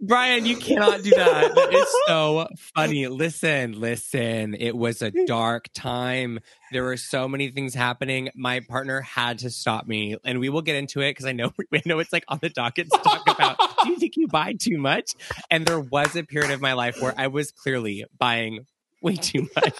Brian, 0.00 0.44
you 0.46 0.56
cannot 0.56 1.02
do 1.02 1.10
that. 1.10 1.54
That 1.54 1.72
is 1.72 1.86
so 2.06 2.48
funny. 2.74 3.06
Listen, 3.08 3.80
listen. 3.80 4.54
It 4.54 4.76
was 4.76 5.02
a 5.02 5.12
dark 5.26 5.68
time. 5.74 6.40
There 6.72 6.82
were 6.82 6.96
so 6.96 7.28
many 7.28 7.50
things 7.50 7.74
happening. 7.74 8.30
My 8.34 8.60
partner 8.60 9.00
had 9.00 9.38
to 9.40 9.50
stop 9.50 9.86
me, 9.86 10.16
and 10.24 10.40
we 10.40 10.48
will 10.48 10.62
get 10.62 10.76
into 10.76 11.00
it 11.00 11.10
because 11.10 11.26
I 11.26 11.32
know 11.32 11.52
I 11.72 11.82
know 11.86 11.98
it's 12.00 12.12
like 12.12 12.24
on 12.28 12.38
the 12.42 12.48
docket 12.48 12.88
to 12.90 12.98
talk 12.98 13.22
about. 13.28 13.56
do 13.84 13.90
you 13.90 13.96
think 13.98 14.16
you 14.16 14.26
buy 14.28 14.54
too 14.58 14.78
much? 14.78 15.12
And 15.50 15.64
there 15.66 15.80
was 15.80 16.16
a 16.16 16.24
period 16.24 16.50
of 16.50 16.60
my 16.60 16.72
life 16.72 17.00
where 17.00 17.14
I 17.16 17.28
was 17.28 17.52
clearly 17.52 18.04
buying 18.18 18.66
way 19.02 19.16
too 19.16 19.48
much. 19.54 19.78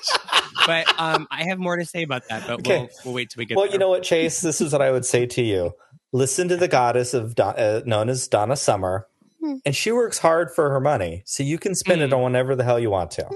but 0.66 0.87
um, 1.00 1.26
I 1.30 1.44
have 1.49 1.58
more 1.58 1.76
to 1.76 1.85
say 1.85 2.02
about 2.02 2.23
that. 2.28 2.46
But 2.46 2.61
Okay. 2.61 2.78
we'll 2.80 2.88
we'll 3.04 3.14
wait 3.14 3.30
till 3.30 3.40
we 3.40 3.46
get. 3.46 3.56
well, 3.56 3.64
there. 3.66 3.73
you 3.75 3.78
know 3.78 3.88
what, 3.88 4.02
Chase? 4.04 4.40
This 4.40 4.61
is 4.61 4.73
what 4.73 4.82
I 4.82 4.90
would 4.92 5.04
say 5.04 5.26
to 5.26 5.42
you. 5.42 5.73
Listen 6.12 6.49
to 6.49 6.56
the 6.56 6.68
goddess 6.68 7.12
of 7.14 7.35
Don, 7.35 7.54
uh, 7.58 7.82
known 7.85 8.08
as 8.08 8.28
Donna 8.28 8.56
Summer. 8.56 9.06
And 9.64 9.75
she 9.76 9.93
works 9.93 10.19
hard 10.19 10.50
for 10.50 10.71
her 10.71 10.81
money, 10.81 11.23
so 11.25 11.43
you 11.43 11.59
can 11.59 11.75
spend 11.75 12.02
it 12.02 12.11
Hmm. 12.11 12.14
on 12.16 12.23
whatever 12.23 12.55
the 12.57 12.64
hell 12.64 12.78
you 12.81 12.90
want 12.90 13.11
to. 13.12 13.28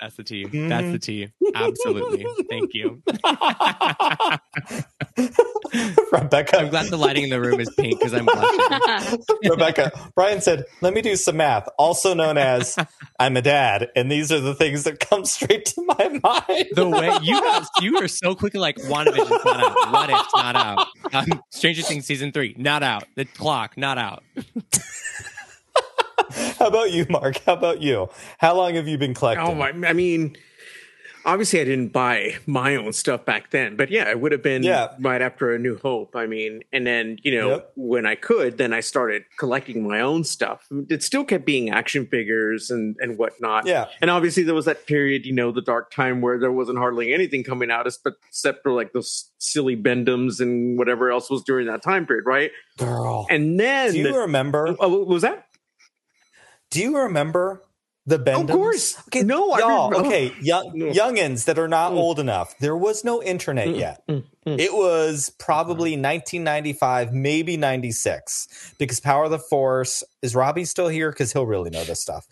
That's 0.00 0.16
the 0.16 0.24
tea. 0.24 0.44
Mhm. 0.46 0.68
That's 0.68 0.90
the 0.92 0.98
tea. 0.98 1.28
Absolutely. 1.54 2.26
Thank 2.48 2.74
you. 2.74 3.02
Rebecca, 6.12 6.58
I'm 6.58 6.68
glad 6.68 6.86
the 6.86 6.96
lighting 6.96 7.24
in 7.24 7.30
the 7.30 7.40
room 7.40 7.60
is 7.60 7.70
pink 7.76 7.98
because 7.98 8.14
I'm 8.14 8.24
blushing. 8.24 9.18
Rebecca, 9.50 9.90
Brian 10.14 10.40
said, 10.40 10.64
"Let 10.80 10.94
me 10.94 11.02
do 11.02 11.16
some 11.16 11.36
math." 11.38 11.68
Also 11.78 12.14
known 12.14 12.38
as 12.38 12.76
"I'm 13.18 13.36
a 13.36 13.42
dad," 13.42 13.88
and 13.96 14.10
these 14.10 14.30
are 14.32 14.40
the 14.40 14.54
things 14.54 14.84
that 14.84 15.00
come 15.00 15.24
straight 15.24 15.66
to 15.66 15.82
my 15.84 16.08
mind. 16.22 16.66
The 16.74 16.88
way 16.88 17.10
you 17.22 17.40
got, 17.40 17.66
you 17.80 17.98
were 18.00 18.08
so 18.08 18.34
quickly 18.34 18.60
like 18.60 18.76
WandaVision's 18.76 19.44
not 19.44 19.60
out. 19.60 19.92
What 19.92 20.10
if's 20.10 20.34
not 20.34 20.56
out? 20.56 20.86
Um, 21.12 21.42
Stranger 21.50 21.82
Things 21.82 22.06
season 22.06 22.32
three 22.32 22.54
not 22.56 22.82
out. 22.82 23.04
The 23.16 23.24
clock 23.24 23.76
not 23.76 23.98
out. 23.98 24.22
How 26.58 26.66
about 26.66 26.92
you, 26.92 27.06
Mark? 27.10 27.40
How 27.44 27.54
about 27.54 27.80
you? 27.82 28.08
How 28.38 28.54
long 28.56 28.74
have 28.74 28.88
you 28.88 28.98
been 28.98 29.14
collecting? 29.14 29.46
Oh 29.46 29.54
my! 29.54 29.68
I 29.88 29.92
mean, 29.92 30.36
obviously, 31.24 31.60
I 31.60 31.64
didn't 31.64 31.92
buy 31.92 32.36
my 32.46 32.76
own 32.76 32.92
stuff 32.92 33.24
back 33.24 33.50
then, 33.50 33.76
but 33.76 33.90
yeah, 33.90 34.08
it 34.10 34.20
would 34.20 34.32
have 34.32 34.42
been 34.42 34.62
Yeah. 34.62 34.88
right 35.00 35.20
after 35.20 35.52
A 35.54 35.58
New 35.58 35.78
Hope. 35.78 36.16
I 36.16 36.26
mean, 36.26 36.62
and 36.72 36.86
then 36.86 37.18
you 37.22 37.38
know 37.38 37.48
Yep. 37.50 37.72
when 37.76 38.06
I 38.06 38.14
could, 38.14 38.58
then 38.58 38.72
I 38.72 38.80
started 38.80 39.24
collecting 39.38 39.86
my 39.86 40.00
own 40.00 40.24
stuff. 40.24 40.66
It 40.88 41.02
still 41.02 41.24
kept 41.24 41.44
being 41.44 41.70
action 41.70 42.06
figures 42.06 42.70
and 42.70 42.96
and 43.00 43.18
whatnot. 43.18 43.66
Yeah. 43.66 43.86
and 44.00 44.10
obviously 44.10 44.42
there 44.42 44.54
was 44.54 44.64
that 44.66 44.86
period, 44.86 45.26
you 45.26 45.32
know, 45.34 45.52
the 45.52 45.62
dark 45.62 45.90
time 45.90 46.20
where 46.20 46.38
there 46.38 46.52
wasn't 46.52 46.78
hardly 46.78 47.12
anything 47.14 47.44
coming 47.44 47.70
out, 47.70 47.86
except 47.86 48.62
for 48.62 48.72
like 48.72 48.92
those 48.92 49.30
silly 49.38 49.74
Bend-Ems 49.76 50.40
and 50.40 50.76
whatever 50.78 51.10
else 51.10 51.30
was 51.30 51.42
during 51.44 51.66
that 51.66 51.82
time 51.82 52.06
period, 52.06 52.24
right? 52.26 52.50
girl. 52.76 53.26
And 53.28 53.58
then, 53.58 53.92
do 53.92 53.98
you 53.98 54.20
remember? 54.20 54.76
oh, 54.78 55.02
was 55.04 55.22
that? 55.22 55.46
Do 56.70 56.80
you 56.80 56.96
remember 56.98 57.62
the 58.06 58.18
Bend-Ems? 58.18 58.50
Of 58.50 58.56
course. 58.56 58.98
Okay, 59.08 59.22
No, 59.22 59.52
I 59.52 59.58
y'all. 59.60 59.90
remember- 59.90 60.08
okay, 60.08 60.32
young, 60.40 60.72
youngins 60.74 61.44
that 61.46 61.58
are 61.58 61.68
not 61.68 61.92
Mm. 61.92 61.96
old 61.96 62.18
enough. 62.18 62.54
There 62.58 62.76
was 62.76 63.04
no 63.04 63.22
internet 63.22 63.68
Mm, 63.68 63.78
yet. 63.78 64.02
mm, 64.08 64.24
mm. 64.46 64.58
It 64.60 64.72
was 64.74 65.30
probably 65.38 65.96
1995, 65.96 67.12
maybe 67.12 67.56
96, 67.56 68.74
because 68.78 69.00
Power 69.00 69.24
of 69.24 69.30
the 69.30 69.38
Force 69.38 70.02
is 70.22 70.34
Robbie 70.34 70.64
still 70.64 70.88
here? 70.88 71.10
Because 71.10 71.32
he'll 71.32 71.46
really 71.46 71.70
know 71.70 71.84
this 71.84 72.00
stuff. 72.00 72.26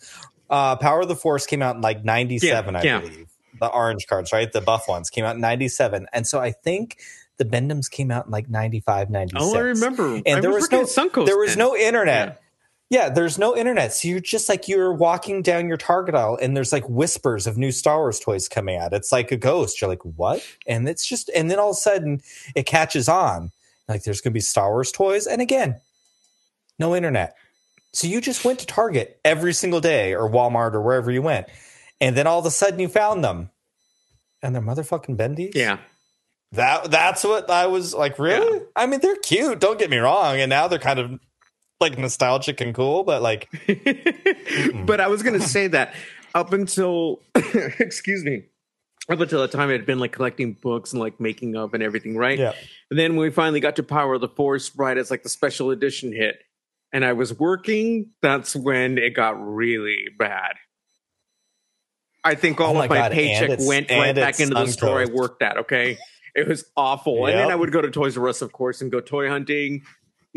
Uh, 0.49 0.75
Power 0.77 1.01
of 1.01 1.07
the 1.07 1.15
Force 1.15 1.45
came 1.45 1.61
out 1.61 1.75
in 1.75 1.81
like 1.81 2.03
97, 2.03 2.73
Yeah, 2.73 2.79
I 2.79 2.83
yeah. 2.83 2.99
believe. 2.99 3.27
The 3.59 3.67
orange 3.67 4.05
cards, 4.07 4.31
right? 4.31 4.51
The 4.51 4.61
buff 4.61 4.87
ones 4.87 5.09
came 5.09 5.25
out 5.25 5.35
in 5.35 5.41
97. 5.41 6.05
And 6.13 6.27
so 6.27 6.39
I 6.39 6.51
think 6.51 6.97
the 7.37 7.45
Bend-Ems 7.45 7.89
came 7.89 8.11
out 8.11 8.25
in 8.27 8.31
like 8.31 8.49
95, 8.49 9.09
96. 9.09 9.43
Oh, 9.43 9.55
I 9.57 9.61
remember. 9.61 10.15
And 10.15 10.27
I 10.27 10.39
there 10.41 10.51
was 10.51 10.63
working 10.63 10.79
no 10.79 10.85
Suncoast 10.85 11.25
there 11.25 11.37
was 11.37 11.49
then. 11.55 11.59
no 11.59 11.75
internet. 11.75 12.27
Yeah. 12.27 12.33
There's 12.89 13.37
no 13.37 13.55
internet. 13.55 13.93
So 13.93 14.07
you're 14.07 14.19
just 14.19 14.47
like 14.47 14.67
you're 14.67 14.93
walking 14.93 15.41
down 15.41 15.67
your 15.67 15.77
Target 15.77 16.15
aisle 16.15 16.37
and 16.41 16.55
there's 16.55 16.71
like 16.71 16.87
whispers 16.87 17.45
of 17.45 17.57
new 17.57 17.71
Star 17.71 17.97
Wars 17.97 18.19
toys 18.19 18.47
coming 18.47 18.77
out. 18.77 18.93
It's 18.93 19.11
like 19.11 19.31
a 19.31 19.37
ghost. 19.37 19.81
You're 19.81 19.89
like, 19.89 20.03
what? 20.03 20.45
And 20.65 20.87
it's 20.87 21.05
just 21.05 21.29
and 21.35 21.51
then 21.51 21.59
all 21.59 21.71
of 21.71 21.75
a 21.75 21.79
sudden 21.79 22.21
it 22.55 22.65
catches 22.65 23.09
on. 23.09 23.51
Like 23.89 24.03
there's 24.03 24.21
gonna 24.21 24.33
be 24.33 24.39
Star 24.39 24.71
Wars 24.71 24.91
toys. 24.91 25.27
And 25.27 25.41
again, 25.41 25.81
no 26.79 26.95
internet. 26.95 27.35
So 27.93 28.07
you 28.07 28.21
just 28.21 28.45
went 28.45 28.59
to 28.59 28.65
Target 28.65 29.19
every 29.25 29.53
single 29.53 29.81
day 29.81 30.13
or 30.13 30.29
Walmart 30.29 30.73
or 30.73 30.81
wherever 30.81 31.11
you 31.11 31.21
went. 31.21 31.47
And 31.99 32.15
then 32.15 32.27
all 32.27 32.39
of 32.39 32.45
a 32.45 32.51
sudden 32.51 32.79
you 32.79 32.87
found 32.87 33.23
them. 33.23 33.49
And 34.43 34.53
they're 34.53 34.61
motherfucking 34.61 35.17
bendies. 35.17 35.55
Yeah. 35.55 35.79
That 36.53 36.91
that's 36.91 37.23
what 37.23 37.49
I 37.49 37.67
was 37.67 37.93
like, 37.93 38.19
really? 38.19 38.61
I 38.75 38.85
mean, 38.85 39.01
they're 39.01 39.17
cute, 39.17 39.59
don't 39.59 39.79
get 39.79 39.89
me 39.89 39.97
wrong. 39.97 40.39
And 40.39 40.49
now 40.49 40.67
they're 40.67 40.79
kind 40.79 40.99
of 40.99 41.19
like 41.79 41.97
nostalgic 41.97 42.61
and 42.61 42.73
cool, 42.73 43.03
but 43.03 43.21
like 43.21 43.49
but 44.85 44.99
I 44.99 45.07
was 45.07 45.23
going 45.23 45.39
to 45.39 45.45
say 45.47 45.67
that 45.67 45.93
up 46.33 46.53
until, 46.53 47.21
excuse 47.35 48.23
me, 48.23 48.43
up 49.09 49.19
until 49.19 49.41
the 49.41 49.47
time 49.47 49.69
I 49.69 49.73
had 49.73 49.85
been 49.85 49.99
like 49.99 50.11
collecting 50.11 50.53
books 50.53 50.91
and 50.91 50.99
like 50.99 51.19
making 51.19 51.55
up 51.55 51.73
and 51.73 51.81
everything, 51.81 52.17
right? 52.17 52.37
yeah. 52.37 52.53
And 52.89 52.99
then 52.99 53.15
when 53.15 53.27
we 53.27 53.31
finally 53.31 53.59
got 53.59 53.77
to 53.77 53.83
Power 53.83 54.15
of 54.15 54.21
the 54.21 54.27
Force, 54.27 54.75
right, 54.75 54.97
as 54.97 55.11
like 55.11 55.23
the 55.23 55.29
special 55.29 55.71
edition 55.71 56.11
hit, 56.13 56.39
and 56.93 57.03
I 57.05 57.13
was 57.13 57.37
working, 57.37 58.11
that's 58.21 58.55
when 58.55 58.97
it 58.97 59.13
got 59.13 59.35
really 59.39 60.05
bad. 60.17 60.55
I 62.23 62.35
think 62.35 62.59
all 62.59 62.71
Oh 62.71 62.73
my 62.73 62.85
of 62.85 62.89
my 62.89 62.97
God, 62.97 63.11
paycheck 63.11 63.59
went 63.61 63.89
right 63.89 64.15
back 64.15 64.39
into 64.39 64.55
the 64.55 64.67
store 64.67 64.99
I 64.99 65.05
worked 65.05 65.41
at. 65.41 65.57
Okay, 65.59 65.97
it 66.35 66.47
was 66.47 66.65
awful. 66.75 67.25
And 67.25 67.37
then 67.37 67.49
I 67.49 67.55
would 67.55 67.71
go 67.71 67.81
to 67.81 67.89
Toys 67.89 68.17
R 68.17 68.27
Us, 68.27 68.41
of 68.41 68.51
course, 68.51 68.81
and 68.81 68.91
go 68.91 68.99
toy 68.99 69.29
hunting. 69.29 69.83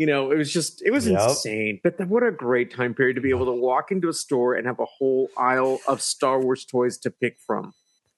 You 0.01 0.07
know, 0.07 0.31
it 0.31 0.35
was 0.35 0.51
just 0.51 0.81
it 0.83 0.89
was 0.89 1.07
Yep. 1.07 1.29
insane. 1.29 1.79
But 1.83 1.99
then 1.99 2.09
what 2.09 2.23
a 2.23 2.31
great 2.31 2.73
time 2.73 2.95
period 2.95 3.13
to 3.17 3.21
be 3.21 3.29
able 3.29 3.45
to 3.45 3.51
walk 3.51 3.91
into 3.91 4.09
a 4.09 4.13
store 4.13 4.55
and 4.55 4.65
have 4.65 4.79
a 4.79 4.85
whole 4.85 5.29
aisle 5.37 5.79
of 5.87 6.01
Star 6.01 6.41
Wars 6.41 6.65
toys 6.65 6.97
to 7.03 7.11
pick 7.11 7.37
from. 7.45 7.75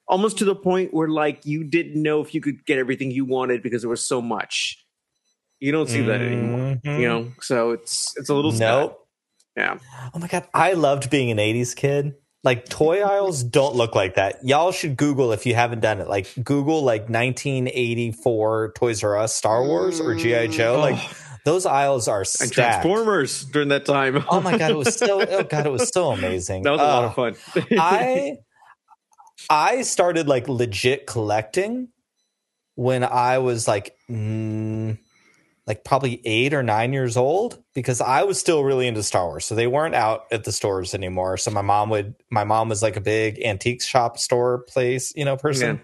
Almost 0.08 0.38
to 0.38 0.46
the 0.46 0.56
point 0.56 0.94
where 0.94 1.10
like 1.10 1.46
you 1.46 1.66
didn't 1.66 2.02
know 2.02 2.22
if 2.22 2.34
you 2.34 2.40
could 2.40 2.66
get 2.66 2.80
everything 2.80 3.12
you 3.12 3.26
wanted 3.26 3.62
because 3.62 3.82
there 3.82 3.90
was 3.90 4.08
so 4.08 4.22
much. 4.22 4.78
You 5.60 5.74
don't 5.74 5.90
see 5.90 6.00
that 6.04 6.22
anymore. 6.22 6.80
You 6.86 6.90
mm-hmm. 6.90 7.02
know, 7.02 7.32
so 7.42 7.72
it's 7.72 8.14
it's 8.16 8.30
a 8.30 8.34
little 8.34 8.54
sad. 8.54 8.80
Nope. 8.80 9.08
Yeah. 9.58 9.78
Oh 10.14 10.20
my 10.20 10.28
god, 10.28 10.48
I 10.54 10.74
loved 10.74 11.10
being 11.10 11.32
an 11.32 11.38
'80s 11.38 11.76
kid. 11.76 12.16
like 12.46 12.70
toy 12.70 13.02
aisles 13.02 13.44
don't 13.44 13.76
look 13.76 13.94
like 13.94 14.16
that. 14.16 14.40
Y'all 14.46 14.72
should 14.72 14.96
Google 14.96 15.34
if 15.34 15.46
you 15.46 15.54
haven't 15.54 15.82
done 15.82 16.00
it. 16.00 16.08
Like 16.08 16.34
Google 16.44 16.82
like 16.82 17.10
1984 17.10 18.72
Toys 18.74 19.04
R 19.04 19.18
Us 19.18 19.36
Star 19.36 19.66
Wars 19.66 20.00
or 20.00 20.16
GI 20.16 20.48
Joe. 20.48 20.80
Like 20.80 21.00
those 21.46 21.66
aisles 21.66 22.08
are 22.08 22.24
and. 22.42 22.52
Transformers 22.52 23.44
during 23.46 23.70
that 23.70 23.86
time. 23.86 24.24
Oh 24.30 24.42
my 24.42 24.58
god, 24.58 24.72
it 24.72 24.78
was 24.78 24.96
so 24.96 25.22
oh 25.30 25.44
god, 25.44 25.66
it 25.66 25.72
was 25.72 25.90
so 25.90 26.12
amazing. 26.12 26.64
that 26.64 26.72
was 26.72 26.82
a 26.82 26.84
lot 26.84 27.04
Uh, 27.04 27.08
of 27.08 27.16
fun. 27.16 27.36
I 27.80 28.38
I 29.50 29.82
started 29.82 30.28
like 30.28 30.48
legit 30.48 31.06
collecting 31.08 31.90
when 32.76 33.04
I 33.04 33.40
was 33.40 33.68
like 33.68 33.96
mm, 34.10 34.98
like 35.68 35.84
probably 35.84 36.22
eight 36.26 36.54
or 36.54 36.64
nine 36.64 36.94
years 36.94 37.18
old 37.18 37.62
because 37.74 38.00
I 38.02 38.24
was 38.24 38.40
still 38.40 38.64
really 38.64 38.88
into 38.88 39.04
Star 39.04 39.26
Wars. 39.28 39.46
So 39.46 39.56
they 39.56 39.68
weren't 39.68 39.96
out 39.96 40.26
at 40.32 40.44
the 40.44 40.52
stores 40.52 40.94
anymore. 40.94 41.38
So 41.38 41.52
my 41.52 41.62
mom 41.62 41.90
would 41.90 42.16
my 42.30 42.44
mom 42.44 42.70
was 42.70 42.82
like 42.82 42.96
a 42.96 43.02
big 43.02 43.42
antique 43.44 43.82
shop 43.82 44.18
store 44.18 44.60
place, 44.60 45.14
you 45.16 45.26
know, 45.26 45.36
person. 45.38 45.82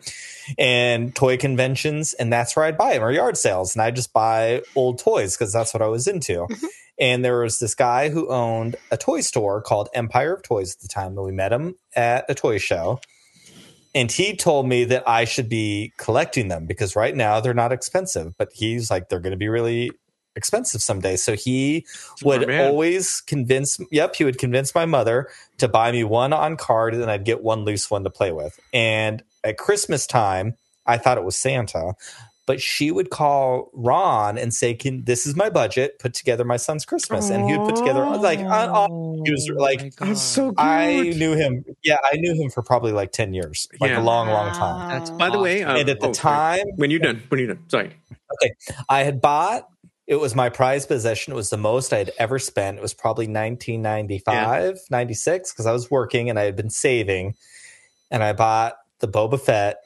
And 0.57 1.15
toy 1.15 1.37
conventions, 1.37 2.13
and 2.13 2.31
that's 2.31 2.55
where 2.55 2.65
I'd 2.65 2.77
buy 2.77 2.93
them 2.93 3.03
or 3.03 3.11
yard 3.11 3.37
sales. 3.37 3.75
And 3.75 3.81
I 3.81 3.91
just 3.91 4.13
buy 4.13 4.61
old 4.75 4.99
toys 4.99 5.35
because 5.35 5.53
that's 5.53 5.73
what 5.73 5.81
I 5.81 5.87
was 5.87 6.07
into. 6.07 6.47
Mm-hmm. 6.47 6.65
And 6.99 7.23
there 7.23 7.39
was 7.39 7.59
this 7.59 7.75
guy 7.75 8.09
who 8.09 8.29
owned 8.29 8.75
a 8.91 8.97
toy 8.97 9.21
store 9.21 9.61
called 9.61 9.89
Empire 9.93 10.33
of 10.33 10.43
Toys 10.43 10.75
at 10.75 10.81
the 10.81 10.87
time, 10.87 11.17
and 11.17 11.25
we 11.25 11.31
met 11.31 11.53
him 11.53 11.75
at 11.95 12.25
a 12.29 12.35
toy 12.35 12.57
show. 12.57 12.99
And 13.95 14.11
he 14.11 14.35
told 14.35 14.67
me 14.67 14.83
that 14.85 15.07
I 15.07 15.25
should 15.25 15.49
be 15.49 15.93
collecting 15.97 16.47
them 16.47 16.65
because 16.65 16.95
right 16.95 17.15
now 17.15 17.39
they're 17.39 17.53
not 17.53 17.71
expensive, 17.71 18.37
but 18.37 18.49
he's 18.53 18.91
like, 18.91 19.09
they're 19.09 19.19
going 19.19 19.31
to 19.31 19.37
be 19.37 19.49
really 19.49 19.91
expensive 20.35 20.81
someday. 20.81 21.15
So 21.15 21.35
he 21.35 21.85
would 22.23 22.49
always 22.51 23.21
convince, 23.21 23.79
yep, 23.91 24.15
he 24.15 24.25
would 24.25 24.37
convince 24.37 24.75
my 24.75 24.85
mother 24.85 25.27
to 25.57 25.67
buy 25.67 25.91
me 25.91 26.03
one 26.03 26.33
on 26.33 26.55
card 26.55 26.93
and 26.93 27.01
then 27.01 27.09
I'd 27.09 27.25
get 27.25 27.41
one 27.41 27.65
loose 27.65 27.89
one 27.89 28.03
to 28.03 28.11
play 28.11 28.31
with. 28.31 28.59
And 28.71 29.23
at 29.43 29.57
Christmas 29.57 30.05
time, 30.07 30.55
I 30.85 30.97
thought 30.97 31.17
it 31.17 31.23
was 31.23 31.35
Santa, 31.35 31.93
but 32.45 32.59
she 32.59 32.89
would 32.89 33.11
call 33.11 33.69
Ron 33.73 34.37
and 34.37 34.51
say, 34.53 34.73
"Can 34.73 35.03
this 35.05 35.27
is 35.27 35.35
my 35.35 35.51
budget? 35.51 35.99
Put 35.99 36.15
together 36.15 36.43
my 36.43 36.57
son's 36.57 36.83
Christmas." 36.83 37.29
And 37.29 37.47
he 37.47 37.55
would 37.55 37.67
put 37.67 37.75
together 37.75 38.03
like 38.05 38.39
I, 38.39 38.65
I, 38.65 38.87
he 39.23 39.31
was 39.31 39.49
like, 39.55 39.81
my 39.81 39.89
God. 39.89 40.09
That's 40.09 40.21
so 40.21 40.49
good. 40.51 40.59
I 40.59 41.01
knew 41.09 41.33
him. 41.35 41.63
Yeah, 41.83 41.97
I 42.11 42.15
knew 42.17 42.33
him 42.33 42.49
for 42.49 42.63
probably 42.63 42.91
like 42.91 43.11
ten 43.11 43.33
years, 43.35 43.67
like 43.79 43.91
Yeah. 43.91 44.01
a 44.01 44.03
long, 44.03 44.29
long 44.29 44.51
time. 44.51 44.89
That's 44.89 45.11
By 45.11 45.29
the 45.29 45.39
way, 45.39 45.61
um, 45.61 45.75
and 45.77 45.89
at 45.89 45.99
the 45.99 46.07
oh, 46.07 46.13
sorry. 46.13 46.57
time, 46.57 46.65
when 46.77 46.89
you're 46.89 46.99
done, 46.99 47.21
when 47.29 47.39
you're 47.39 47.53
done, 47.53 47.63
sorry. 47.69 47.93
Okay, 48.41 48.53
I 48.89 49.03
had 49.03 49.21
bought. 49.21 49.67
It 50.07 50.19
was 50.19 50.33
my 50.33 50.49
prized 50.49 50.87
possession. 50.87 51.33
It 51.33 51.35
was 51.35 51.51
the 51.51 51.57
most 51.57 51.93
I 51.93 51.99
had 51.99 52.11
ever 52.17 52.39
spent. 52.39 52.79
It 52.79 52.81
was 52.81 52.95
probably 52.95 53.27
1995, 53.27 54.79
96, 54.89 55.53
because 55.53 55.67
I 55.67 55.71
was 55.71 55.91
working 55.91 56.31
and 56.31 56.39
I 56.39 56.45
had 56.45 56.55
been 56.55 56.71
saving. 56.71 57.35
And 58.09 58.23
I 58.23 58.33
bought 58.33 58.73
the 58.99 59.07
Boba 59.07 59.39
Fett 59.39 59.77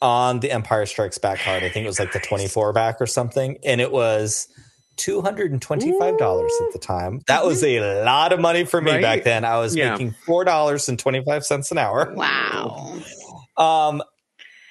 on 0.00 0.40
the 0.40 0.50
Empire 0.50 0.86
Strikes 0.86 1.18
Back 1.18 1.38
card. 1.40 1.62
I 1.62 1.68
think 1.68 1.84
it 1.84 1.88
was 1.88 1.98
like 2.00 2.12
the 2.12 2.18
24 2.20 2.72
back 2.72 3.00
or 3.00 3.06
something. 3.06 3.58
And 3.64 3.80
it 3.80 3.92
was 3.92 4.48
$225 4.96 5.60
at 6.66 6.72
the 6.72 6.78
time. 6.80 7.20
That 7.28 7.44
was 7.44 7.62
a 7.64 8.02
lot 8.04 8.32
of 8.32 8.40
money 8.40 8.64
for 8.64 8.80
me 8.80 8.90
Right? 8.92 9.02
back 9.02 9.24
then. 9.24 9.44
I 9.44 9.58
was 9.58 9.74
Yeah. 9.76 9.92
making 9.92 10.14
$4.25 10.26 11.70
an 11.70 11.78
hour. 11.78 12.12
Wow. 12.14 12.98
Um, 13.56 14.02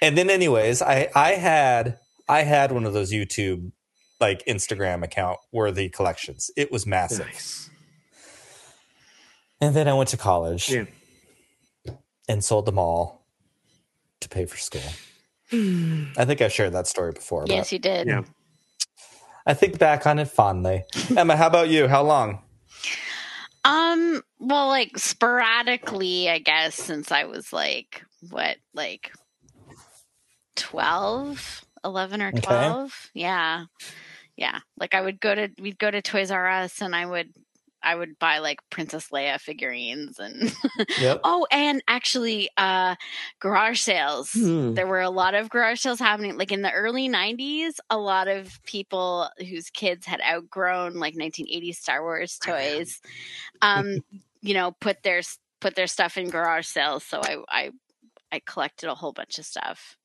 and 0.02 0.18
then 0.18 0.30
anyways, 0.30 0.82
I 0.82 1.10
I 1.16 1.32
had 1.34 1.98
I 2.28 2.42
had 2.44 2.72
one 2.72 2.86
of 2.86 2.94
those 2.94 3.12
YouTube 3.12 3.72
like 4.20 4.44
Instagram 4.46 5.04
account 5.04 5.40
worthy 5.52 5.90
collections. 5.90 6.50
It 6.58 6.72
was 6.72 6.86
massive. 6.86 7.26
Nice. 7.28 7.70
And 9.60 9.76
then 9.76 9.88
I 9.88 9.94
went 9.94 10.10
to 10.10 10.18
college 10.18 10.70
Yeah. 10.70 10.86
And 12.28 12.44
sold 12.44 12.66
them 12.66 12.80
all 12.80 13.26
to 14.22 14.30
pay 14.30 14.46
for 14.46 14.58
school. 14.58 14.82
I 15.54 16.26
think 16.26 16.42
I've 16.42 16.54
shared 16.54 16.74
that 16.74 16.88
story 16.88 17.12
before. 17.12 17.46
Yes, 17.48 17.74
you 17.74 17.80
did. 17.80 18.08
Yeah. 18.08 18.22
I 19.46 19.54
think 19.54 19.80
back 19.80 20.06
on 20.08 20.20
it 20.20 20.30
fondly. 20.30 20.84
Emma, 21.18 21.36
how 21.36 21.48
about 21.48 21.68
you? 21.70 21.88
How 21.88 22.04
long? 22.04 22.40
Um, 23.66 24.22
well, 24.40 24.68
like 24.68 24.98
sporadically, 24.98 26.30
I 26.30 26.40
guess, 26.40 26.76
since 26.76 27.12
I 27.12 27.26
was 27.26 27.52
like, 27.52 28.04
what, 28.30 28.58
like 28.74 29.12
12, 30.56 31.66
11 31.84 32.22
or 32.22 32.28
Okay. 32.30 32.40
12. 32.42 33.10
Yeah. 33.14 33.66
Yeah. 34.38 34.60
Like 34.78 34.94
I 34.94 35.02
would 35.02 35.20
go 35.20 35.36
to, 35.36 35.50
we'd 35.60 35.80
go 35.80 35.92
to 35.92 36.02
Toys 36.02 36.32
R 36.32 36.48
Us 36.48 36.82
and 36.82 36.96
I 36.96 37.06
would, 37.06 37.30
I 37.84 37.96
would 37.96 38.20
buy 38.20 38.40
like 38.40 38.60
Princess 38.70 39.10
Leia 39.10 39.40
figurines 39.40 40.20
and, 40.20 40.54
Yep. 41.00 41.22
oh, 41.24 41.48
and 41.52 41.84
actually, 41.88 42.50
uh, 42.58 42.96
garage 43.40 43.80
sales. 43.80 44.32
Hmm. 44.34 44.74
There 44.74 44.88
were 44.88 45.02
a 45.02 45.10
lot 45.10 45.34
of 45.34 45.50
garage 45.50 45.80
sales 45.82 46.00
happening. 46.00 46.38
Like 46.38 46.52
in 46.52 46.62
the 46.62 46.72
early 46.72 47.10
90s, 47.10 47.74
a 47.90 47.98
lot 47.98 48.28
of 48.28 48.62
people 48.64 49.30
whose 49.40 49.70
kids 49.70 50.06
had 50.06 50.22
outgrown 50.22 50.96
like 50.96 51.16
1980s 51.16 51.76
Star 51.76 52.02
Wars 52.02 52.38
toys, 52.38 53.02
um, 53.62 54.04
you 54.42 54.54
know, 54.54 54.72
put 54.80 55.04
their 55.04 55.22
put 55.60 55.76
their 55.76 55.88
stuff 55.88 56.18
in 56.18 56.30
garage 56.30 56.68
sales. 56.68 57.04
So 57.04 57.22
I 57.24 57.38
I 57.48 57.72
I 58.32 58.42
collected 58.46 58.90
a 58.90 58.96
whole 58.96 59.12
bunch 59.12 59.40
of 59.40 59.46
stuff. 59.46 59.98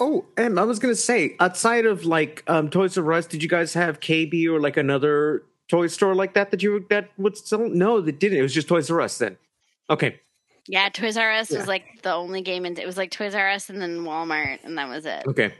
Oh, 0.00 0.24
and 0.36 0.58
I 0.58 0.64
was 0.64 0.78
gonna 0.78 0.94
say, 0.94 1.36
outside 1.40 1.86
of 1.86 2.04
like 2.04 2.42
um, 2.46 2.70
Toys 2.70 2.96
R 2.98 3.12
Us, 3.12 3.26
did 3.26 3.42
you 3.42 3.48
guys 3.48 3.74
have 3.74 4.00
KB 4.00 4.46
or 4.46 4.60
like 4.60 4.76
another 4.76 5.44
toy 5.72 5.86
store 5.88 6.14
like 6.14 6.34
that 6.34 6.50
that 6.50 6.62
you 6.62 6.84
that 6.90 7.08
would 7.16 7.36
sell? 7.36 7.66
No, 7.68 8.00
that 8.00 8.18
didn't. 8.20 8.38
It 8.38 8.42
was 8.42 8.54
just 8.54 8.68
Toys 8.68 8.90
R 8.90 9.00
Us 9.00 9.16
then. 9.18 9.36
Okay, 9.90 10.20
Yeah, 10.68 10.88
Toys 10.90 11.16
R 11.16 11.32
Us 11.32 11.50
Yeah. 11.50 11.58
was 11.58 11.66
like 11.66 11.84
the 12.02 12.12
only 12.12 12.42
game, 12.42 12.64
and 12.66 12.78
it 12.78 12.86
was 12.86 12.96
like 12.96 13.10
Toys 13.10 13.34
R 13.34 13.48
Us 13.50 13.70
and 13.70 13.80
then 13.82 14.00
Walmart, 14.04 14.58
and 14.64 14.76
that 14.78 14.88
was 14.88 15.06
it. 15.06 15.24
okay. 15.26 15.52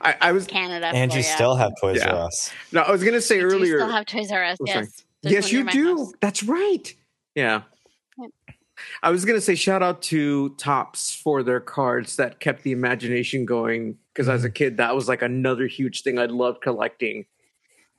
I, 0.00 0.14
I 0.20 0.32
was 0.32 0.46
Canada, 0.46 0.86
And 0.94 1.12
you 1.12 1.22
still 1.24 1.56
have 1.56 1.72
Toys 1.80 1.96
Yeah. 1.98 2.12
R 2.14 2.26
Us. 2.26 2.52
no, 2.72 2.82
I 2.82 2.90
was 2.92 3.02
gonna 3.02 3.20
say 3.20 3.36
We 3.42 3.50
do 3.50 3.56
earlier. 3.56 3.78
still 3.80 3.90
have 3.90 4.06
Toys 4.06 4.30
R 4.30 4.44
Us. 4.44 4.58
Oh, 4.60 4.64
yes, 4.66 5.02
yes, 5.22 5.50
you 5.52 5.64
do. 5.68 5.96
house. 5.96 6.12
That's 6.20 6.42
right. 6.44 6.94
Yeah. 7.34 7.62
Yep. 8.18 8.30
I 9.02 9.10
was 9.10 9.24
gonna 9.24 9.40
say 9.40 9.54
shout 9.56 9.82
out 9.82 10.00
to 10.12 10.50
Topps 10.58 11.14
for 11.14 11.42
their 11.42 11.58
cards 11.60 12.16
that 12.16 12.38
kept 12.38 12.62
the 12.62 12.70
imagination 12.72 13.44
going. 13.46 13.96
Because 14.12 14.28
as 14.28 14.44
a 14.44 14.48
Mm-hmm. 14.48 14.54
kid, 14.54 14.76
that 14.76 14.94
was 14.94 15.08
like 15.08 15.22
another 15.22 15.66
huge 15.66 16.02
thing 16.02 16.18
I 16.20 16.26
loved 16.26 16.60
collecting. 16.62 17.24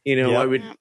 You 0.05 0.15
know, 0.15 0.31
Yep. 0.31 0.39
I 0.39 0.45
would. 0.45 0.63
Yep. 0.63 0.77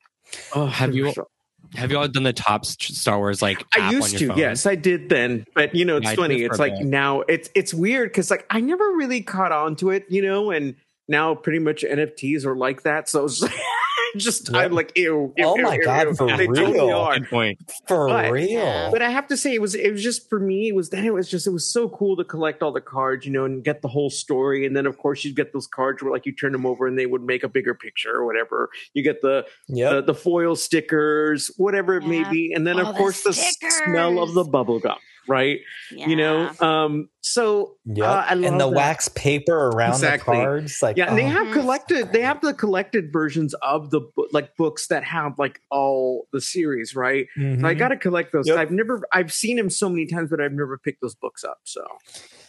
Oh, 0.55 0.67
Have 0.67 0.95
you- 0.95 1.13
so- 1.13 1.29
Have 1.75 1.91
you 1.91 1.99
all 1.99 2.07
done 2.07 2.23
the 2.23 2.33
top 2.33 2.65
Star 2.67 3.19
Wars 3.19 3.43
like 3.43 3.61
app 3.77 3.81
I 3.81 3.91
used 3.91 4.17
to, 4.19 4.29
phone? 4.29 4.39
yes, 4.39 4.65
I 4.67 4.75
did 4.77 5.09
then. 5.09 5.45
But 5.55 5.75
you 5.75 5.85
know, 5.85 5.97
it's 5.97 6.11
did 6.11 6.17
funny. 6.17 6.43
It's 6.43 6.59
like 6.59 6.77
bit. 6.77 6.87
now 6.87 7.23
it's 7.23 7.51
it's 7.55 7.75
weird 7.75 8.11
because 8.11 8.31
like 8.31 8.47
I 8.51 8.61
never 8.61 8.85
really 8.93 9.23
caught 9.23 9.51
on 9.51 9.75
to 9.77 9.91
it, 9.91 10.05
you 10.09 10.23
know, 10.23 10.51
and 10.53 10.77
now 11.09 11.35
pretty 11.35 11.59
much 11.59 11.83
NFTs 11.83 12.45
are 12.45 12.55
like 12.55 12.83
that. 12.83 13.09
So 13.09 13.25
it's 13.25 13.43
just 14.19 14.53
Yep. 14.53 14.65
I'm 14.65 14.73
like, 14.73 14.93
ew. 14.97 15.33
ew, 15.37 15.45
Oh 15.45 15.57
ew, 15.57 15.63
my 15.63 15.75
ew, 15.77 15.83
God, 15.85 16.07
ew. 16.09 16.15
for 16.15 16.27
They 16.37 16.47
totally 16.47 16.73
real? 16.73 16.91
are. 16.91 17.21
Point. 17.21 17.59
For 17.89 18.09
But- 18.09 18.31
real. 18.33 18.91
But 18.91 19.03
I 19.03 19.11
have 19.11 19.27
to 19.29 19.37
say, 19.37 19.55
it 19.55 19.61
was 19.61 19.75
it 19.75 19.91
was 19.93 20.03
just 20.03 20.29
for 20.29 20.39
me. 20.41 20.69
It 20.69 20.75
was 20.75 20.91
then 20.91 21.05
it 21.05 21.13
was 21.13 21.31
just 21.31 21.47
it 21.47 21.51
was 21.51 21.71
so 21.71 21.89
cool 21.89 22.17
to 22.17 22.25
collect 22.25 22.63
all 22.63 22.73
the 22.73 22.81
cards, 22.81 23.27
you 23.27 23.33
know, 23.33 23.45
and 23.45 23.63
get 23.65 23.83
the 23.83 23.89
whole 23.89 24.11
story. 24.11 24.67
And 24.67 24.77
then 24.77 24.87
of 24.87 24.99
course 24.99 25.25
you 25.25 25.35
get 25.35 25.53
those 25.53 25.67
cards 25.67 26.03
where 26.03 26.13
like 26.13 26.27
you 26.27 26.33
turn 26.33 26.53
them 26.53 26.67
over 26.67 26.87
and 26.87 26.99
they 26.99 27.07
would 27.07 27.23
make 27.23 27.43
a 27.45 27.49
bigger 27.49 27.75
picture 27.75 28.15
or 28.15 28.25
whatever. 28.27 28.71
You 28.95 29.03
get 29.03 29.23
the 29.23 29.47
Yep. 29.69 29.91
the, 29.93 30.03
the 30.13 30.15
foil 30.15 30.55
stickers, 30.57 31.51
whatever 31.57 31.97
it 31.97 32.07
may 32.07 32.25
be, 32.31 32.53
and 32.53 32.67
then 32.67 32.79
Oh, 32.79 32.87
of 32.91 32.97
course 32.97 33.23
the 33.23 33.33
smell 33.33 34.19
of 34.23 34.29
the 34.35 34.43
stickers. 34.43 34.49
bubble 34.51 34.79
gum, 34.81 34.99
right? 35.29 35.61
You 35.91 36.17
know, 36.17 36.51
um, 36.61 37.09
so 37.21 37.77
yeah, 37.85 38.05
uh, 38.11 38.27
and 38.31 38.45
the 38.45 38.51
that. 38.69 38.69
wax 38.69 39.09
paper 39.09 39.69
around 39.69 39.91
Exactly. 39.95 40.37
the 40.37 40.43
cards. 40.45 40.83
Like 40.83 40.97
Yeah, 40.97 41.09
and 41.09 41.19
they 41.19 41.25
oh. 41.25 41.29
have 41.29 41.47
Mhm. 41.49 41.53
collected. 41.55 42.13
They 42.13 42.21
have 42.23 42.41
the 42.41 42.53
collected 42.55 43.13
versions 43.13 43.55
of 43.63 43.91
the 43.91 44.03
like 44.33 44.57
books 44.57 44.89
that 44.89 45.05
have 45.05 45.39
like 45.39 45.61
all 45.71 46.27
the 46.33 46.41
series, 46.41 46.95
right? 46.95 47.27
So 47.37 47.41
I 47.43 47.45
Mhm. 47.75 47.79
got 47.79 47.89
to 47.89 47.97
collect 47.97 48.33
those. 48.33 48.47
Yep. 48.49 48.59
I've 48.59 48.71
never, 48.71 49.01
I've 49.13 49.33
seen 49.33 49.57
them 49.57 49.71
so 49.71 49.89
many 49.89 50.07
times, 50.07 50.31
but 50.31 50.41
I've 50.41 50.53
never 50.53 50.77
picked 50.79 51.01
those 51.01 51.15
books 51.15 51.45
up. 51.45 51.59
So 51.65 51.85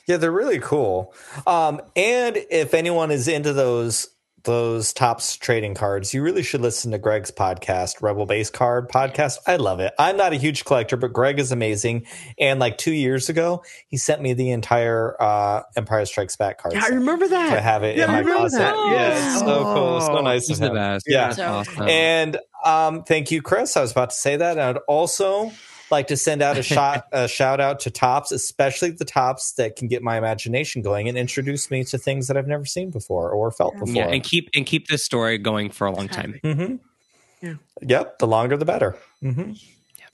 Yeah, 0.08 0.18
they're 0.18 0.32
really 0.32 0.60
cool. 0.60 1.16
Um, 1.48 1.82
and 1.96 2.38
if 2.52 2.74
anyone 2.76 3.10
is 3.10 3.28
into 3.28 3.54
those 3.54 4.08
those 4.46 4.94
Topps 4.94 5.36
trading 5.38 5.76
cards, 5.76 6.14
you 6.14 6.22
really 6.24 6.42
should 6.44 6.62
listen 6.62 6.92
to 6.92 6.98
Greg's 6.98 7.32
podcast, 7.32 8.02
Rebel 8.02 8.26
Base 8.26 8.50
Card 8.50 8.90
podcast. 8.90 9.40
I 9.46 9.58
love 9.58 9.80
it. 9.80 9.94
I'm 10.00 10.16
not 10.18 10.32
a 10.34 10.38
huge 10.38 10.64
collector, 10.66 10.96
but 10.98 11.12
Greg 11.14 11.40
is 11.40 11.52
amazing. 11.52 12.06
And 12.40 12.60
like 12.60 12.78
two 12.78 12.94
years 12.94 13.28
ago, 13.30 13.64
he 13.88 13.98
sent 13.98 14.22
me 14.22 14.34
the 14.34 14.52
entire 14.52 15.22
uh, 15.22 15.64
Empire 15.76 16.06
Strikes 16.06 16.36
Back 16.38 16.60
card. 16.62 16.74
yeah, 16.76 16.84
I 16.86 16.90
remember 16.90 17.28
that. 17.28 17.50
So 17.50 17.56
I 17.56 17.60
have 17.60 17.84
it 17.84 17.98
Yeah, 17.98 18.06
in 18.06 18.10
I 18.12 18.22
my 18.22 18.32
closet. 18.32 18.58
that. 18.60 18.76
Yeah, 18.92 19.32
it's 19.34 19.40
so 19.40 19.64
cool. 19.64 20.02
So 20.02 20.18
Oh. 20.18 20.22
nice 20.22 20.48
He's 20.48 20.58
of 20.58 20.62
the 20.62 20.68
him. 20.70 20.76
best. 20.76 21.06
Yeah. 21.08 21.30
So 21.32 21.46
Awesome. 21.46 21.88
And 21.90 22.38
um, 22.64 23.04
thank 23.04 23.32
you, 23.32 23.42
Chris. 23.42 23.76
I 23.76 23.82
was 23.82 23.92
about 23.92 24.12
to 24.12 24.16
say 24.16 24.38
that. 24.38 24.58
I 24.58 24.68
would 24.72 24.82
also 24.88 25.52
like 25.92 26.08
to 26.08 26.18
send 26.18 26.42
out 26.42 26.58
a 26.58 26.64
shot, 26.76 27.06
a 27.12 27.28
shout 27.28 27.60
out 27.60 27.80
to 27.82 27.92
tops, 27.92 28.32
especially 28.32 28.92
the 28.92 29.06
tops 29.06 29.54
that 29.54 29.76
can 29.76 29.88
get 29.88 30.02
my 30.02 30.18
imagination 30.18 30.82
going 30.82 31.08
and 31.08 31.18
introduce 31.18 31.70
me 31.72 31.84
to 31.86 31.98
things 31.98 32.28
that 32.28 32.38
I've 32.38 32.48
never 32.48 32.66
seen 32.66 32.90
before 32.92 33.30
or 33.32 33.52
felt 33.52 33.74
before. 33.80 33.94
yeah, 33.94 34.08
and 34.08 34.24
keep 34.24 34.50
and 34.56 34.66
keep 34.66 34.88
this 34.88 35.04
story 35.04 35.38
going 35.38 35.70
for 35.70 35.88
a 35.88 35.92
long 35.92 36.08
time. 36.08 36.40
hmm 36.44 36.76
Yeah. 37.42 37.54
Yep. 37.82 38.20
The 38.20 38.28
longer, 38.28 38.58
the 38.58 38.66
better. 38.66 38.98
hmm 39.22 39.52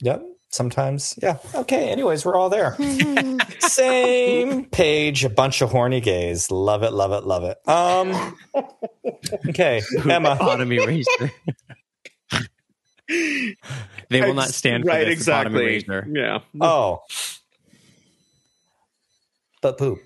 Yep. 0.00 0.22
sometimes. 0.50 1.18
Yeah. 1.22 1.38
Okay. 1.54 1.88
Anyways, 1.90 2.24
we're 2.26 2.34
all 2.36 2.50
there. 2.50 2.76
Same 3.60 4.66
page, 4.66 5.24
a 5.24 5.30
bunch 5.30 5.62
of 5.62 5.70
horny 5.70 6.00
gays. 6.00 6.50
Love 6.50 6.82
it, 6.82 6.92
love 6.92 7.12
it, 7.12 7.24
love 7.24 7.44
it. 7.44 7.56
Um 7.68 8.36
Okay, 9.48 9.80
Emma. 10.08 10.36
Bottom 10.38 10.70
eraser. 10.72 11.32
They 13.08 13.56
will 14.20 14.34
not 14.34 14.48
stand 14.48 14.84
for 14.84 14.88
right, 14.90 15.06
this. 15.06 15.24
the 15.24 15.30
Bottom 15.32 15.56
exactly. 15.56 15.94
eraser. 15.96 16.08
Yeah. 16.10 16.38
Oh. 16.60 17.02
But 19.60 19.78
poop. 19.78 20.00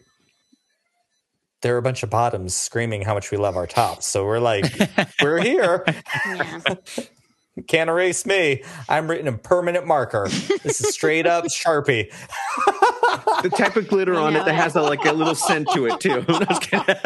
There 1.62 1.74
are 1.74 1.78
a 1.78 1.82
bunch 1.82 2.02
of 2.02 2.10
bottoms 2.10 2.54
screaming 2.54 3.02
how 3.02 3.14
much 3.14 3.30
we 3.30 3.38
love 3.38 3.56
our 3.56 3.66
tops. 3.66 4.06
So 4.06 4.24
we're 4.24 4.38
like, 4.38 4.64
we're 5.22 5.40
here. 5.40 5.84
Can't 7.66 7.88
erase 7.88 8.26
me. 8.26 8.62
I'm 8.88 9.08
written 9.10 9.26
in 9.26 9.38
permanent 9.38 9.86
marker. 9.86 10.28
This 10.62 10.80
is 10.80 10.92
straight 10.94 11.26
up 11.26 11.44
Sharpie. 11.46 12.12
The 13.42 13.50
type 13.50 13.76
of 13.76 13.86
glitter 13.88 14.14
on 14.14 14.34
it 14.36 14.44
that 14.44 14.54
has 14.54 14.74
a, 14.76 14.82
like 14.82 15.04
a 15.04 15.12
little 15.12 15.34
scent 15.34 15.68
to 15.74 15.86
it 15.86 16.00
too. 16.00 16.24
I'm 16.28 16.46
just 16.46 16.62
kidding. 16.62 16.96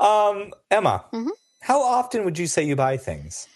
um, 0.00 0.52
Emma, 0.70 1.04
Mhm. 1.12 1.30
How 1.64 1.80
often 1.80 2.26
would 2.26 2.38
you 2.38 2.46
say 2.46 2.62
you 2.62 2.76
buy 2.76 2.98
things? 2.98 3.48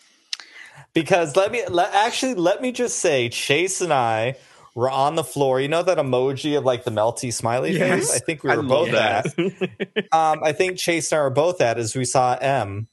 Because 0.94 1.36
let 1.36 1.52
me 1.52 1.62
let, 1.68 1.92
actually 1.92 2.32
let 2.32 2.62
me 2.62 2.72
just 2.72 3.00
say, 3.00 3.28
Chase 3.28 3.82
and 3.82 3.92
I 3.92 4.36
were 4.74 4.88
on 4.88 5.14
the 5.14 5.22
floor. 5.22 5.60
You 5.60 5.68
know 5.68 5.82
that 5.82 5.98
emoji 5.98 6.56
of 6.56 6.64
like 6.64 6.84
the 6.84 6.90
melty 6.90 7.30
smiley 7.30 7.78
face. 7.78 8.10
I 8.10 8.18
think 8.18 8.42
we 8.42 8.48
were 8.48 8.62
love 8.62 8.68
both 8.68 8.94
at. 8.94 9.26
Um, 10.12 10.40
I 10.42 10.52
think 10.52 10.78
Chase 10.78 11.12
and 11.12 11.18
I 11.20 11.22
were 11.22 11.28
both 11.28 11.60
at 11.60 11.78
as 11.78 11.94
we 11.94 12.06
saw 12.06 12.38
M 12.40 12.88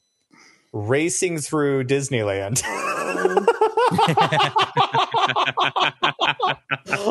racing 0.73 1.37
through 1.37 1.85
Disneyland. 1.85 2.61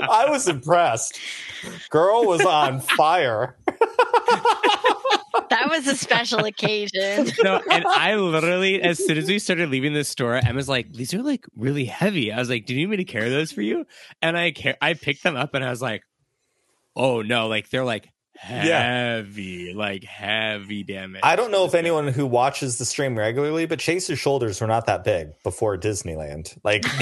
I 0.07 0.27
was 0.29 0.47
impressed. 0.47 1.19
Girl 1.89 2.27
was 2.27 2.43
on 2.43 2.81
fire. 2.81 3.57
That 5.51 5.69
was 5.69 5.87
a 5.87 5.97
special 5.97 6.45
occasion. 6.45 7.31
No, 7.43 7.61
and 7.71 7.85
I 7.87 8.17
literally, 8.17 8.81
as 8.83 9.05
soon 9.05 9.19
as 9.19 9.29
we 9.29 9.39
started 9.39 9.69
leaving 9.71 9.93
the 9.93 10.05
store, 10.05 10.37
Emma's 10.37 10.69
like, 10.69 10.93
"These 10.93 11.13
are 11.15 11.23
like 11.23 11.45
really 11.57 11.85
heavy." 11.85 12.33
I 12.33 12.39
was 12.39 12.49
like, 12.49 12.67
"Do 12.67 12.75
you 12.75 12.81
need 12.81 12.91
me 12.91 12.97
to 12.99 13.05
carry 13.05 13.29
those 13.29 13.53
for 13.53 13.63
you?" 13.63 13.85
And 14.23 14.37
I 14.37 14.51
care. 14.53 14.77
I 14.81 14.95
picked 14.95 15.23
them 15.23 15.37
up, 15.37 15.55
and 15.55 15.65
I 15.65 15.71
was 15.71 15.83
like, 15.83 16.03
"Oh 16.97 17.23
no!" 17.23 17.49
Like 17.49 17.71
they're 17.71 17.85
like 17.85 18.11
heavy, 18.37 19.73
like 19.75 20.05
heavy. 20.05 20.83
Damn 20.83 21.17
it! 21.17 21.21
I 21.25 21.37
don't 21.37 21.51
know 21.51 21.65
if 21.65 21.75
anyone 21.75 22.09
who 22.09 22.27
watches 22.27 22.79
the 22.79 22.85
stream 22.85 23.19
regularly, 23.19 23.67
but 23.67 23.79
Chase's 23.79 24.19
shoulders 24.19 24.61
were 24.61 24.67
not 24.67 24.87
that 24.87 25.05
big 25.05 25.33
before 25.43 25.77
Disneyland. 25.79 26.57
Like 26.65 26.85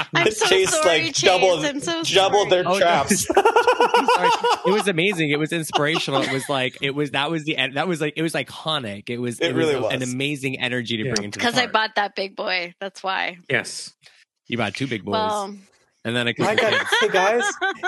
I'm 0.14 0.30
so 0.30 0.46
Chase 0.46 0.70
sorry, 0.70 0.84
like 1.04 1.14
Chase. 1.14 1.20
doubled 1.22 1.64
I'm 1.64 1.80
so 1.80 2.02
doubled 2.02 2.48
sorry. 2.48 2.62
their 2.62 2.70
Oh, 2.72 2.78
traps. 2.78 3.26
I'm 3.36 4.30
it 4.66 4.72
was 4.72 4.88
amazing. 4.88 5.30
It 5.30 5.38
was 5.38 5.52
inspirational. 5.52 6.22
It 6.22 6.32
was 6.32 6.48
like 6.48 6.78
it 6.80 6.94
was 6.94 7.10
that 7.12 7.30
was 7.30 7.44
the 7.44 7.56
en- 7.56 7.74
that 7.74 7.88
was 7.88 8.00
like 8.00 8.14
it 8.16 8.22
was 8.22 8.34
iconic. 8.34 9.08
It 9.10 9.18
was 9.18 9.40
It 9.40 9.54
really 9.54 9.74
an 9.74 9.82
was. 10.00 10.12
amazing 10.12 10.58
energy 10.60 10.96
to 10.98 11.04
Yeah. 11.04 11.14
bring 11.14 11.24
into 11.26 11.38
Because 11.38 11.56
I 11.56 11.66
bought 11.66 11.94
that 11.96 12.14
big 12.14 12.36
boy. 12.36 12.74
That's 12.80 13.02
why. 13.02 13.38
yes. 13.48 13.92
you 14.48 14.58
bought 14.58 14.74
two 14.74 14.86
big 14.86 15.04
boys 15.04 15.12
Well, 15.12 15.54
and 16.04 16.16
then 16.16 16.28
a 16.28 16.34
My 16.38 16.54
couple 16.56 16.70
God, 16.70 16.86
hey 17.00 17.08
guys, 17.08 17.44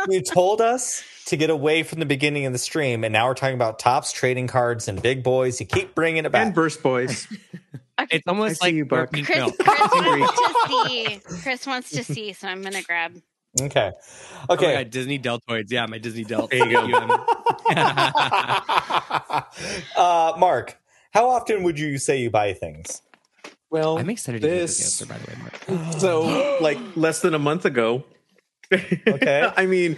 you 0.09 0.20
told 0.20 0.61
us 0.61 1.03
to 1.27 1.37
get 1.37 1.51
away 1.51 1.83
from 1.83 2.01
the 2.01 2.07
beginning 2.07 2.46
of 2.46 2.53
the 2.53 2.59
stream, 2.59 3.05
and 3.05 3.12
now 3.12 3.27
we're 3.29 3.35
talking 3.35 3.55
about 3.55 3.79
tops, 3.79 4.12
trading 4.12 4.46
cards, 4.48 4.88
and 4.88 5.01
big 5.01 5.22
boys. 5.22 5.61
You 5.61 5.66
keep 5.66 5.94
bringing 5.94 6.25
it 6.25 6.33
back. 6.33 6.46
And 6.46 6.55
burst 6.55 6.83
boys. 6.83 7.27
okay. 8.01 8.16
It's 8.16 8.27
I 8.27 8.31
almost 8.31 8.61
see 8.61 8.66
like 8.66 8.75
you, 8.75 8.85
Buck. 8.85 9.12
pink 9.12 9.27
Chris, 9.27 9.38
milk. 9.38 9.55
Chris 9.59 9.79
wants 9.92 10.37
to 10.37 10.88
see. 10.88 11.20
Chris 11.42 11.66
wants 11.66 11.90
to 11.90 12.05
see, 12.05 12.33
so 12.33 12.48
I'm 12.48 12.62
gonna 12.62 12.83
grab. 12.83 13.20
Okay, 13.61 13.92
Oh 13.94 14.46
my 14.48 14.55
okay. 14.55 14.75
God, 14.77 14.90
Disney 14.90 15.18
Deltoids. 15.18 15.70
Yeah, 15.70 15.85
my 15.87 15.98
Disney 15.98 16.25
Delt. 16.25 16.51
There 16.51 16.66
you 16.66 16.72
go. 16.72 17.27
uh, 19.96 20.33
Mark, 20.38 20.79
how 21.12 21.29
often 21.29 21.62
would 21.62 21.79
you 21.79 21.98
say 21.98 22.18
you 22.18 22.31
buy 22.31 22.55
things? 22.55 23.03
Well, 23.72 23.98
I'm 23.98 24.11
excited 24.11 24.42
to 24.42 24.48
hear 24.48 24.58
this. 24.58 24.76
this 24.76 25.00
answer. 25.00 25.12
By 25.12 25.18
the 25.18 25.30
way, 25.30 25.78
Mark. 25.78 25.92
So, 25.98 26.58
like 26.61 26.78
less 26.94 27.20
than 27.20 27.32
a 27.32 27.38
month 27.38 27.64
ago. 27.64 28.04
Okay. 28.70 29.50
I 29.56 29.64
mean, 29.66 29.96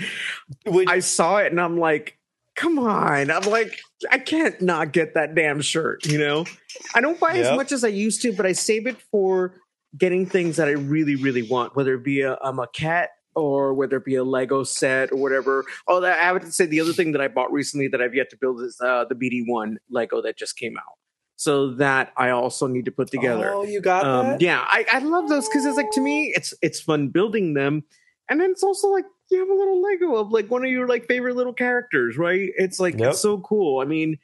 Would 0.67 0.89
I 0.89 1.01
saw 1.01 1.39
it 1.39 1.51
and 1.51 1.61
I'm 1.61 1.77
like, 1.79 2.17
come 2.55 2.79
on. 2.79 3.33
I'm 3.33 3.43
like, 3.43 3.81
I 4.13 4.19
can't 4.19 4.61
not 4.63 4.93
get 4.93 5.15
that 5.15 5.35
damn 5.35 5.61
shirt, 5.61 6.07
you 6.07 6.19
know? 6.19 6.45
I 6.95 7.01
don't 7.01 7.19
buy 7.19 7.35
Yep. 7.35 7.47
as 7.47 7.57
much 7.57 7.73
as 7.73 7.83
I 7.83 7.89
used 7.89 8.23
to, 8.23 8.33
but 8.33 8.47
I 8.47 8.53
save 8.53 8.87
it 8.87 8.97
for 9.11 9.61
getting 9.99 10.25
things 10.25 10.57
that 10.57 10.69
I 10.69 10.73
really, 10.73 11.17
really 11.17 11.43
want, 11.43 11.75
whether 11.75 11.95
it 11.95 12.05
be 12.05 12.21
a, 12.21 12.39
um, 12.43 12.61
a 12.61 12.69
cat 12.69 13.11
or 13.35 13.75
whether 13.75 13.97
it 13.97 14.05
be 14.05 14.15
a 14.15 14.23
Lego 14.25 14.63
set 14.63 15.11
or 15.11 15.17
whatever. 15.17 15.65
Oh, 15.89 16.01
that, 16.01 16.21
I 16.21 16.31
would 16.33 16.55
say 16.55 16.67
the 16.67 16.81
other 16.81 16.93
thing 16.93 17.11
that 17.13 17.21
I 17.21 17.27
bought 17.27 17.53
recently 17.53 17.89
that 17.89 18.01
I've 18.01 18.15
yet 18.15 18.31
to 18.31 18.37
build 18.37 18.61
is 18.61 18.81
uh, 18.81 19.05
the 19.05 19.17
BD1 19.17 19.77
Lego 19.91 20.23
that 20.23 20.37
just 20.37 20.57
came 20.57 20.77
out. 20.77 20.95
So 21.37 21.73
that 21.75 22.13
I 22.17 22.31
also 22.31 22.67
need 22.69 22.85
to 22.85 22.93
put 22.93 23.11
together. 23.11 23.53
Oh, 23.55 23.65
you 23.65 23.81
got 23.81 24.05
Um, 24.05 24.31
that? 24.31 24.41
yeah, 24.41 24.61
I, 24.67 24.87
I 24.93 24.99
love 25.01 25.29
those 25.29 25.49
because 25.49 25.65
it's 25.65 25.77
like 25.77 25.91
to 25.93 26.01
me, 26.01 26.33
it's 26.37 26.55
it's 26.63 26.81
fun 26.81 27.09
building 27.09 27.55
them, 27.55 27.83
and 28.29 28.41
then 28.41 28.51
it's 28.53 28.63
also 28.63 28.89
like 28.89 29.05
you 29.31 29.41
have 29.41 29.49
a 29.49 29.55
little 29.55 29.83
Lego 29.83 30.15
of 30.17 30.31
like 30.31 30.49
one 30.51 30.65
of 30.65 30.71
your 30.71 30.87
like 30.87 31.07
favorite 31.07 31.35
little 31.35 31.53
characters, 31.53 32.17
right? 32.17 32.51
It's 32.57 32.79
like 32.79 32.95
Yep. 32.99 33.11
it's 33.11 33.21
so 33.21 33.39
cool. 33.39 33.81
I 33.81 33.85
mean, 33.85 34.19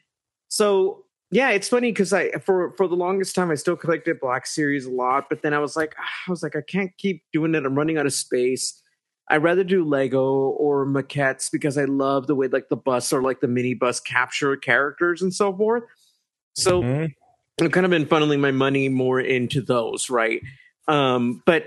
so 0.48 1.04
yeah, 1.32 1.50
it's 1.50 1.68
funny 1.68 1.90
because 1.90 2.12
I 2.12 2.30
for 2.38 2.72
for 2.76 2.86
the 2.86 2.96
longest 2.96 3.34
time 3.34 3.50
I 3.50 3.54
still 3.56 3.76
collected 3.76 4.20
Black 4.20 4.46
Series 4.46 4.86
a 4.86 4.90
lot, 4.90 5.26
but 5.28 5.42
then 5.42 5.52
I 5.52 5.58
was 5.58 5.74
like, 5.76 5.94
ah, 5.98 6.08
I 6.28 6.30
was 6.30 6.42
like, 6.42 6.54
I 6.54 6.60
can't 6.60 6.96
keep 6.96 7.24
doing 7.32 7.54
it. 7.54 7.64
I'm 7.66 7.74
running 7.76 7.98
out 7.98 8.06
of 8.06 8.12
space. 8.12 8.80
I'd 9.28 9.42
rather 9.44 9.62
do 9.62 9.84
Lego 9.84 10.24
or 10.24 10.84
maquettes 10.86 11.50
because 11.52 11.78
I 11.78 11.84
love 11.84 12.26
the 12.26 12.34
way 12.34 12.48
like 12.48 12.68
the 12.68 12.76
bus 12.76 13.12
or 13.12 13.22
like 13.22 13.40
the 13.40 13.46
mini 13.48 13.74
bus 13.74 14.00
capture 14.00 14.56
characters 14.56 15.22
and 15.22 15.32
so 15.32 15.56
forth. 15.56 15.84
So 16.54 16.82
Mhm. 16.82 17.14
I've 17.60 17.72
kind 17.72 17.84
of 17.84 17.90
been 17.90 18.06
funneling 18.06 18.40
my 18.40 18.50
money 18.50 18.88
more 18.88 19.20
into 19.20 19.60
those, 19.60 20.08
right? 20.10 20.40
Um, 20.88 21.42
but 21.46 21.64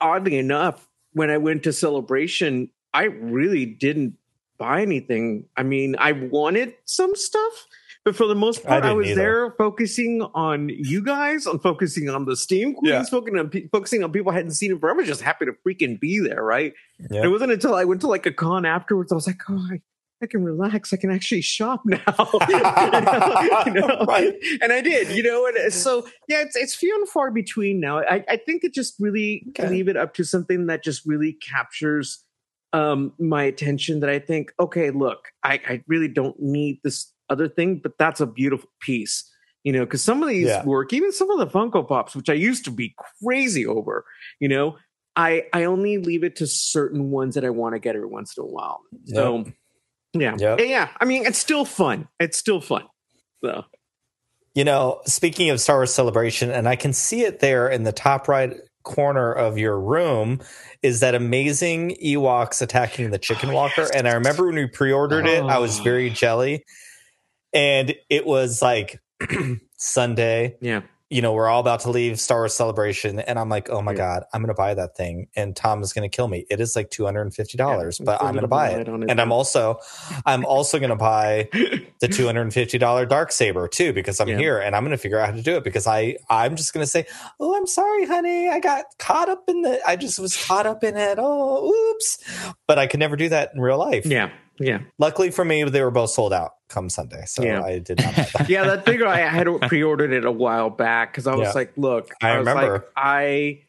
oddly 0.00 0.36
enough, 0.38 0.88
when 1.12 1.30
I 1.30 1.38
went 1.38 1.62
to 1.64 1.72
Celebration, 1.72 2.68
I 2.92 3.04
really 3.04 3.64
didn't 3.66 4.14
buy 4.58 4.82
anything. 4.82 5.44
I 5.56 5.62
mean, 5.62 5.96
I 5.98 6.12
wanted 6.12 6.74
some 6.84 7.14
stuff, 7.14 7.66
but 8.04 8.14
for 8.16 8.26
the 8.26 8.34
most 8.34 8.64
part, 8.64 8.82
I, 8.84 8.88
didn't 8.88 8.96
was 8.98 9.06
either. 9.08 9.20
there 9.20 9.50
focusing 9.52 10.22
on 10.34 10.68
you 10.68 11.02
guys, 11.02 11.46
on 11.46 11.58
focusing 11.60 12.08
on 12.10 12.24
the 12.26 12.36
Steam 12.36 12.74
Queens, 12.74 12.90
Yeah. 12.92 13.02
focusing 13.04 13.38
on 13.38 13.48
pe- 13.50 13.68
focusing 13.68 14.02
on 14.04 14.12
people 14.12 14.32
I 14.32 14.34
hadn't 14.36 14.52
seen 14.52 14.72
in 14.72 14.78
forever. 14.80 14.98
I 14.98 15.02
was 15.02 15.08
just 15.08 15.22
happy 15.22 15.46
to 15.46 15.52
freaking 15.66 15.98
be 16.00 16.18
there, 16.18 16.42
right? 16.42 16.74
Yeah. 17.10 17.24
It 17.24 17.28
wasn't 17.28 17.52
until 17.52 17.74
I 17.74 17.84
went 17.84 18.00
to 18.02 18.08
like 18.08 18.26
a 18.26 18.32
con 18.32 18.66
afterwards, 18.66 19.12
I 19.12 19.14
was 19.14 19.26
like, 19.26 19.40
oh, 19.48 19.66
I, 19.72 19.80
I 20.22 20.26
can 20.26 20.42
relax. 20.44 20.92
I 20.92 20.96
can 20.96 21.10
actually 21.10 21.40
shop 21.40 21.82
now. 21.84 21.98
you 22.48 23.72
know? 23.72 24.04
Right. 24.06 24.34
And 24.60 24.72
I 24.72 24.80
did, 24.80 25.16
you 25.16 25.22
know. 25.22 25.46
And 25.46 25.72
so, 25.72 26.06
yeah, 26.28 26.40
it's 26.42 26.56
it's 26.56 26.74
few 26.74 26.94
and 26.94 27.08
far 27.08 27.30
between 27.30 27.80
now. 27.80 28.00
I, 28.00 28.24
I 28.28 28.36
think 28.36 28.64
it 28.64 28.74
just 28.74 28.94
really 29.00 29.44
Okay. 29.50 29.68
leave 29.68 29.88
it 29.88 29.96
up 29.96 30.14
to 30.14 30.24
something 30.24 30.66
that 30.66 30.82
just 30.84 31.06
really 31.06 31.32
captures 31.34 32.24
um, 32.72 33.12
my 33.18 33.42
attention. 33.44 34.00
That 34.00 34.10
I 34.10 34.18
think, 34.18 34.52
okay, 34.60 34.90
look, 34.90 35.28
I, 35.42 35.54
I 35.68 35.82
really 35.86 36.08
don't 36.08 36.38
need 36.40 36.80
this 36.84 37.12
other 37.28 37.48
thing, 37.48 37.78
but 37.82 37.92
that's 37.98 38.20
a 38.20 38.26
beautiful 38.26 38.68
piece. 38.80 39.24
You 39.64 39.72
know, 39.72 39.84
because 39.84 40.02
some 40.02 40.22
of 40.22 40.28
these 40.28 40.46
Yeah. 40.48 40.64
work, 40.64 40.92
even 40.92 41.12
some 41.12 41.30
of 41.30 41.38
the 41.38 41.46
Funko 41.46 41.86
Pops, 41.86 42.16
which 42.16 42.30
I 42.30 42.34
used 42.34 42.64
to 42.64 42.70
be 42.70 42.94
crazy 43.22 43.66
over, 43.66 44.04
you 44.38 44.48
know, 44.48 44.76
I 45.16 45.44
I 45.52 45.64
only 45.64 45.98
leave 45.98 46.24
it 46.24 46.36
to 46.36 46.46
certain 46.46 47.10
ones 47.10 47.34
that 47.34 47.44
I 47.44 47.50
want 47.50 47.74
to 47.74 47.78
get 47.78 47.94
every 47.96 48.08
once 48.08 48.36
in 48.38 48.42
a 48.44 48.46
while. 48.46 48.80
So 49.06 49.44
yeah. 50.12 50.36
Yep. 50.38 50.60
yeah. 50.62 50.88
I 51.00 51.04
mean, 51.04 51.26
it's 51.26 51.38
still 51.38 51.64
fun. 51.64 52.08
It's 52.18 52.36
still 52.38 52.60
fun. 52.60 52.84
So 53.44 53.64
You 54.54 54.64
know, 54.64 55.00
speaking 55.06 55.50
of 55.50 55.60
Star 55.60 55.76
Wars 55.76 55.92
Celebration, 55.94 56.50
and 56.50 56.68
I 56.68 56.76
can 56.76 56.92
see 56.92 57.22
it 57.22 57.40
there 57.40 57.68
in 57.68 57.84
the 57.84 57.92
top 57.92 58.28
right 58.28 58.52
corner 58.82 59.32
of 59.32 59.58
your 59.58 59.78
room, 59.78 60.40
is 60.82 61.00
that 61.00 61.14
amazing 61.14 61.96
Ewoks 62.02 62.62
attacking 62.62 63.10
the 63.10 63.18
chicken 63.18 63.50
oh, 63.50 63.54
walker. 63.54 63.86
And 63.94 64.08
I 64.08 64.14
remember 64.14 64.46
when 64.46 64.54
we 64.56 64.66
pre 64.66 64.92
ordered 64.92 65.26
it, 65.26 65.42
I 65.42 65.58
was 65.58 65.78
Oh. 65.80 65.82
very 65.84 66.10
jelly. 66.10 66.64
And 67.52 67.94
it 68.08 68.24
was 68.26 68.62
like 68.62 69.00
Sunday, 69.76 70.56
yeah, 70.60 70.82
you 71.10 71.20
know, 71.20 71.32
we're 71.32 71.48
all 71.48 71.60
about 71.60 71.80
to 71.80 71.90
leave 71.90 72.18
Star 72.20 72.38
Wars 72.42 72.54
Celebration. 72.54 73.18
And 73.18 73.38
I'm 73.38 73.48
like, 73.48 73.68
oh 73.68 73.82
my 73.82 73.92
Yeah. 73.92 73.98
God, 73.98 74.24
I'm 74.32 74.40
going 74.40 74.48
to 74.48 74.54
buy 74.54 74.74
that 74.74 74.96
thing. 74.96 75.26
And 75.36 75.54
Tom 75.56 75.82
is 75.82 75.92
going 75.92 76.08
to 76.08 76.14
kill 76.14 76.28
me. 76.28 76.46
It 76.48 76.60
is 76.60 76.76
like 76.76 76.90
$250, 76.90 77.98
Yeah, 78.00 78.04
but 78.04 78.22
I'm 78.22 78.32
going 78.32 78.42
to 78.42 78.48
buy 78.48 78.70
it. 78.70 78.86
And 78.88 79.20
I'm 79.20 79.32
also, 79.32 79.78
I'm 80.24 80.44
also 80.44 80.78
going 80.78 80.90
to 80.90 80.96
buy 80.96 81.48
the 82.00 82.08
$250 82.08 83.08
dark 83.08 83.32
saber 83.32 83.68
too 83.68 83.92
because 83.92 84.20
i'm 84.20 84.28
Yeah. 84.28 84.38
here 84.38 84.58
and 84.58 84.74
i'm 84.76 84.82
going 84.84 84.90
to 84.92 84.96
figure 84.98 85.18
out 85.18 85.26
how 85.30 85.34
to 85.34 85.42
do 85.42 85.56
it 85.56 85.64
because 85.64 85.86
i 85.86 86.16
i'm 86.30 86.56
just 86.56 86.72
going 86.72 86.82
to 86.82 86.86
say 86.90 87.06
oh 87.40 87.54
i'm 87.56 87.66
sorry 87.66 88.06
honey 88.06 88.48
i 88.48 88.58
got 88.58 88.84
caught 88.98 89.28
up 89.28 89.44
in 89.48 89.62
the 89.62 89.80
i 89.86 89.96
just 89.96 90.18
was 90.18 90.36
caught 90.46 90.66
up 90.66 90.82
in 90.84 90.96
it 90.96 91.18
oh 91.20 91.68
oops 91.92 92.18
but 92.66 92.78
i 92.78 92.86
could 92.86 93.00
never 93.00 93.16
do 93.16 93.28
that 93.28 93.50
in 93.54 93.60
real 93.60 93.78
life 93.78 94.06
yeah, 94.06 94.30
Yeah. 94.62 94.80
Luckily 94.98 95.30
for 95.30 95.44
me, 95.44 95.64
they 95.64 95.82
were 95.82 95.90
both 95.90 96.10
sold 96.10 96.32
out 96.34 96.52
come 96.68 96.88
Sunday, 96.90 97.24
so 97.26 97.42
Yeah. 97.42 97.62
I 97.62 97.78
did 97.78 97.98
not 97.98 98.14
buy 98.14 98.28
that. 98.34 98.48
yeah, 98.50 98.64
that 98.64 98.84
figure 98.84 99.06
I 99.06 99.18
had 99.20 99.48
pre-ordered 99.62 100.12
it 100.12 100.24
a 100.26 100.30
while 100.30 100.68
back 100.70 101.12
because 101.12 101.26
I 101.26 101.34
was 101.34 101.48
Yeah. 101.48 101.52
like, 101.54 101.72
look, 101.76 102.10
I 102.22 102.38
was 102.38 102.46
remember. 102.46 102.72
like, 102.74 102.82
I 102.96 103.62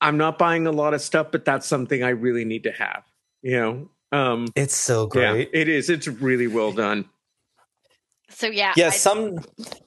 I'm 0.00 0.16
not 0.18 0.38
buying 0.38 0.66
a 0.66 0.72
lot 0.72 0.94
of 0.94 1.00
stuff, 1.00 1.28
but 1.32 1.44
that's 1.44 1.66
something 1.66 2.02
I 2.02 2.10
really 2.10 2.44
need 2.44 2.62
to 2.64 2.72
have. 2.72 3.02
You 3.42 3.60
know, 3.60 3.90
um, 4.18 4.48
It's 4.54 4.74
so 4.76 5.10
yeah, 5.14 5.32
great. 5.32 5.50
it 5.52 5.68
is. 5.68 5.90
It's 5.90 6.06
really 6.06 6.46
well 6.46 6.72
done. 6.72 7.06
So 8.28 8.46
yeah, 8.48 8.72
Yeah, 8.76 8.88
I- 8.88 8.90
some 8.90 9.38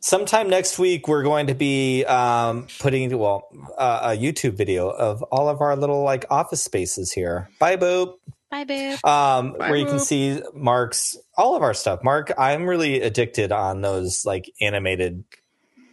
sometime 0.01 0.49
next 0.49 0.79
week 0.79 1.07
we're 1.07 1.23
going 1.23 1.47
to 1.47 1.53
be 1.55 2.03
um, 2.05 2.67
putting 2.79 3.17
well 3.17 3.47
uh, 3.77 4.13
a 4.15 4.17
YouTube 4.17 4.53
video 4.55 4.89
of 4.89 5.21
all 5.23 5.47
of 5.49 5.61
our 5.61 5.75
little 5.75 6.03
like 6.03 6.25
office 6.29 6.63
spaces 6.63 7.11
here. 7.11 7.49
Bye, 7.59 7.77
boop. 7.77 8.15
Bye, 8.51 8.63
boob. 8.63 9.03
Um, 9.05 9.53
Bye, 9.53 9.69
where 9.69 9.75
you 9.75 9.85
can 9.85 9.99
see 9.99 10.41
Mark's 10.53 11.17
all 11.37 11.55
of 11.55 11.61
our 11.61 11.73
stuff. 11.73 12.03
Mark, 12.03 12.31
I'm 12.37 12.65
really 12.65 13.01
addicted 13.01 13.51
on 13.51 13.81
those 13.81 14.25
like 14.25 14.49
animated 14.61 15.23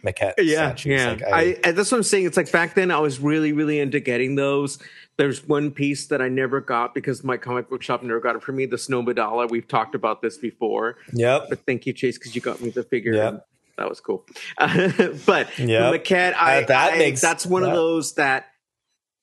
maquette 0.03 0.33
Yeah, 0.37 0.69
statues. 0.75 0.91
yeah. 1.01 1.09
Like, 1.11 1.23
I, 1.23 1.43
and 1.63 1.77
that's 1.77 1.91
what 1.91 1.97
I'm 1.97 2.03
saying. 2.03 2.25
It's 2.25 2.37
like 2.37 2.51
back 2.51 2.75
then 2.75 2.91
I 2.91 2.99
was 2.99 3.19
really, 3.19 3.51
really 3.53 3.79
into 3.79 3.99
getting 3.99 4.35
those. 4.35 4.79
There's 5.17 5.47
one 5.47 5.71
piece 5.71 6.07
that 6.07 6.21
I 6.21 6.29
never 6.29 6.61
got 6.61 6.93
because 6.93 7.23
my 7.23 7.37
comic 7.37 7.69
book 7.69 7.81
shop 7.81 8.03
never 8.03 8.19
got 8.19 8.35
it 8.35 8.43
for 8.43 8.51
me. 8.51 8.65
The 8.67 8.77
Snow 8.77 9.01
Madala. 9.01 9.49
We've 9.49 9.67
talked 9.67 9.95
about 9.95 10.21
this 10.21 10.37
before. 10.37 10.97
yep. 11.13 11.47
But 11.49 11.65
thank 11.65 11.85
you, 11.87 11.93
Chase, 11.93 12.17
because 12.19 12.35
you 12.35 12.41
got 12.41 12.61
me 12.61 12.69
the 12.69 12.83
figure. 12.83 13.13
Yep. 13.13 13.47
That 13.79 13.89
was 13.89 13.99
cool. 13.99 14.25
but 14.57 14.67
Yep. 14.67 15.57
the 15.57 15.63
maquette, 15.99 16.33
I, 16.35 16.63
Uh, 16.63 16.67
that 16.67 16.93
I- 16.93 16.97
makes- 16.97 17.21
that's 17.21 17.45
one 17.45 17.63
yeah. 17.63 17.69
of 17.69 17.73
those 17.75 18.13
that 18.15 18.45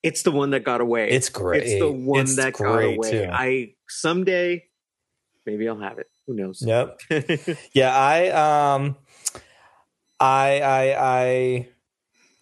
it's 0.05 0.23
the 0.23 0.31
one 0.31 0.51
that 0.51 0.63
got 0.63 0.81
away. 0.81 1.09
It's 1.09 1.29
great. 1.29 1.63
It's 1.63 1.79
the 1.79 1.91
one 1.91 2.21
It's 2.21 2.35
that 2.37 2.53
got 2.53 2.83
away. 2.83 3.11
too. 3.11 3.29
I 3.31 3.73
someday 3.89 4.63
maybe 5.45 5.67
I'll 5.67 5.79
have 5.79 5.97
it. 5.99 6.07
Who 6.27 6.35
knows? 6.35 6.61
Yep. 6.65 6.99
Yeah, 7.73 7.95
I 7.95 8.29
um 8.75 8.97
I 10.19 10.61
I 10.61 10.95
I 11.23 11.69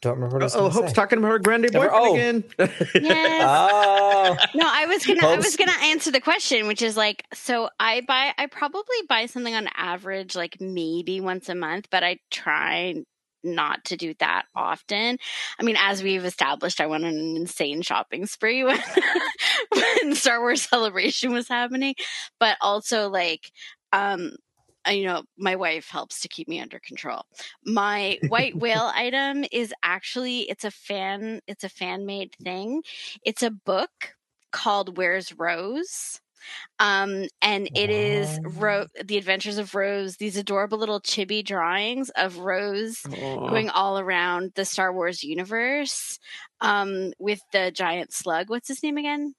don't 0.01 0.15
remember 0.15 0.35
what 0.35 0.43
I 0.43 0.45
was 0.45 0.55
oh, 0.55 0.69
Hope's 0.69 0.89
say. 0.89 0.93
talking 0.93 1.19
about 1.19 1.29
her 1.29 1.39
grande 1.39 1.69
Never- 1.71 1.89
boyfriend 1.89 2.43
oh. 2.59 2.63
again. 2.63 2.73
Yes. 3.03 3.43
Oh, 3.47 4.37
No, 4.55 4.65
I 4.67 4.85
was 4.85 5.05
gonna 5.05 5.25
I 5.25 5.35
was 5.37 5.55
gonna 5.55 5.71
answer 5.83 6.11
the 6.11 6.21
question, 6.21 6.67
which 6.67 6.81
is 6.81 6.97
like, 6.97 7.23
so 7.33 7.69
I 7.79 8.01
buy 8.01 8.33
I 8.37 8.47
probably 8.47 8.97
buy 9.07 9.25
something 9.27 9.55
on 9.55 9.67
average 9.75 10.35
like 10.35 10.59
maybe 10.59 11.21
once 11.21 11.47
a 11.49 11.55
month, 11.55 11.87
but 11.89 12.03
I 12.03 12.19
try 12.31 12.95
not 13.43 13.83
to 13.85 13.97
do 13.97 14.13
that 14.19 14.45
often. 14.55 15.17
I 15.59 15.63
mean, 15.63 15.75
as 15.79 16.03
we've 16.03 16.25
established, 16.25 16.81
I 16.81 16.87
went 16.87 17.05
on 17.05 17.13
an 17.13 17.37
insane 17.37 17.81
shopping 17.81 18.25
spree 18.25 18.63
when 18.63 18.79
when 19.71 20.15
Star 20.15 20.39
Wars 20.39 20.63
Celebration 20.63 21.31
was 21.31 21.47
happening, 21.47 21.95
but 22.39 22.57
also 22.61 23.09
like 23.09 23.51
um 23.91 24.31
uh, 24.85 24.91
you 24.91 25.05
know, 25.05 25.23
my 25.37 25.55
wife 25.55 25.87
helps 25.87 26.19
to 26.19 26.27
keep 26.27 26.47
me 26.47 26.59
under 26.59 26.79
control. 26.79 27.23
My 27.65 28.19
white 28.27 28.55
whale 28.59 28.91
item 28.93 29.45
is 29.51 29.73
actually 29.83 30.41
it's 30.41 30.65
a 30.65 30.71
fan 30.71 31.41
it's 31.47 31.63
a 31.63 31.69
fan 31.69 32.05
made 32.05 32.35
thing. 32.43 32.83
It's 33.23 33.43
a 33.43 33.51
book 33.51 34.15
called 34.51 34.97
Where's 34.97 35.37
Rose? 35.37 36.19
Um, 36.79 37.27
and 37.41 37.69
it 37.75 37.89
is 37.89 38.39
Ro- 38.43 38.87
the 39.03 39.17
Adventures 39.17 39.57
of 39.57 39.73
Rose. 39.75 40.17
These 40.17 40.37
adorable 40.37 40.77
little 40.77 40.99
chibi 41.01 41.45
drawings 41.45 42.09
of 42.11 42.37
Rose 42.39 43.01
Aw. 43.09 43.47
going 43.49 43.69
all 43.69 43.99
around 43.99 44.51
the 44.55 44.65
Star 44.65 44.93
Wars 44.93 45.23
universe. 45.23 46.19
Um, 46.61 47.11
with 47.19 47.41
the 47.51 47.71
giant 47.71 48.13
slug. 48.13 48.49
What's 48.49 48.69
his 48.69 48.81
name 48.83 48.97
again? 48.97 49.35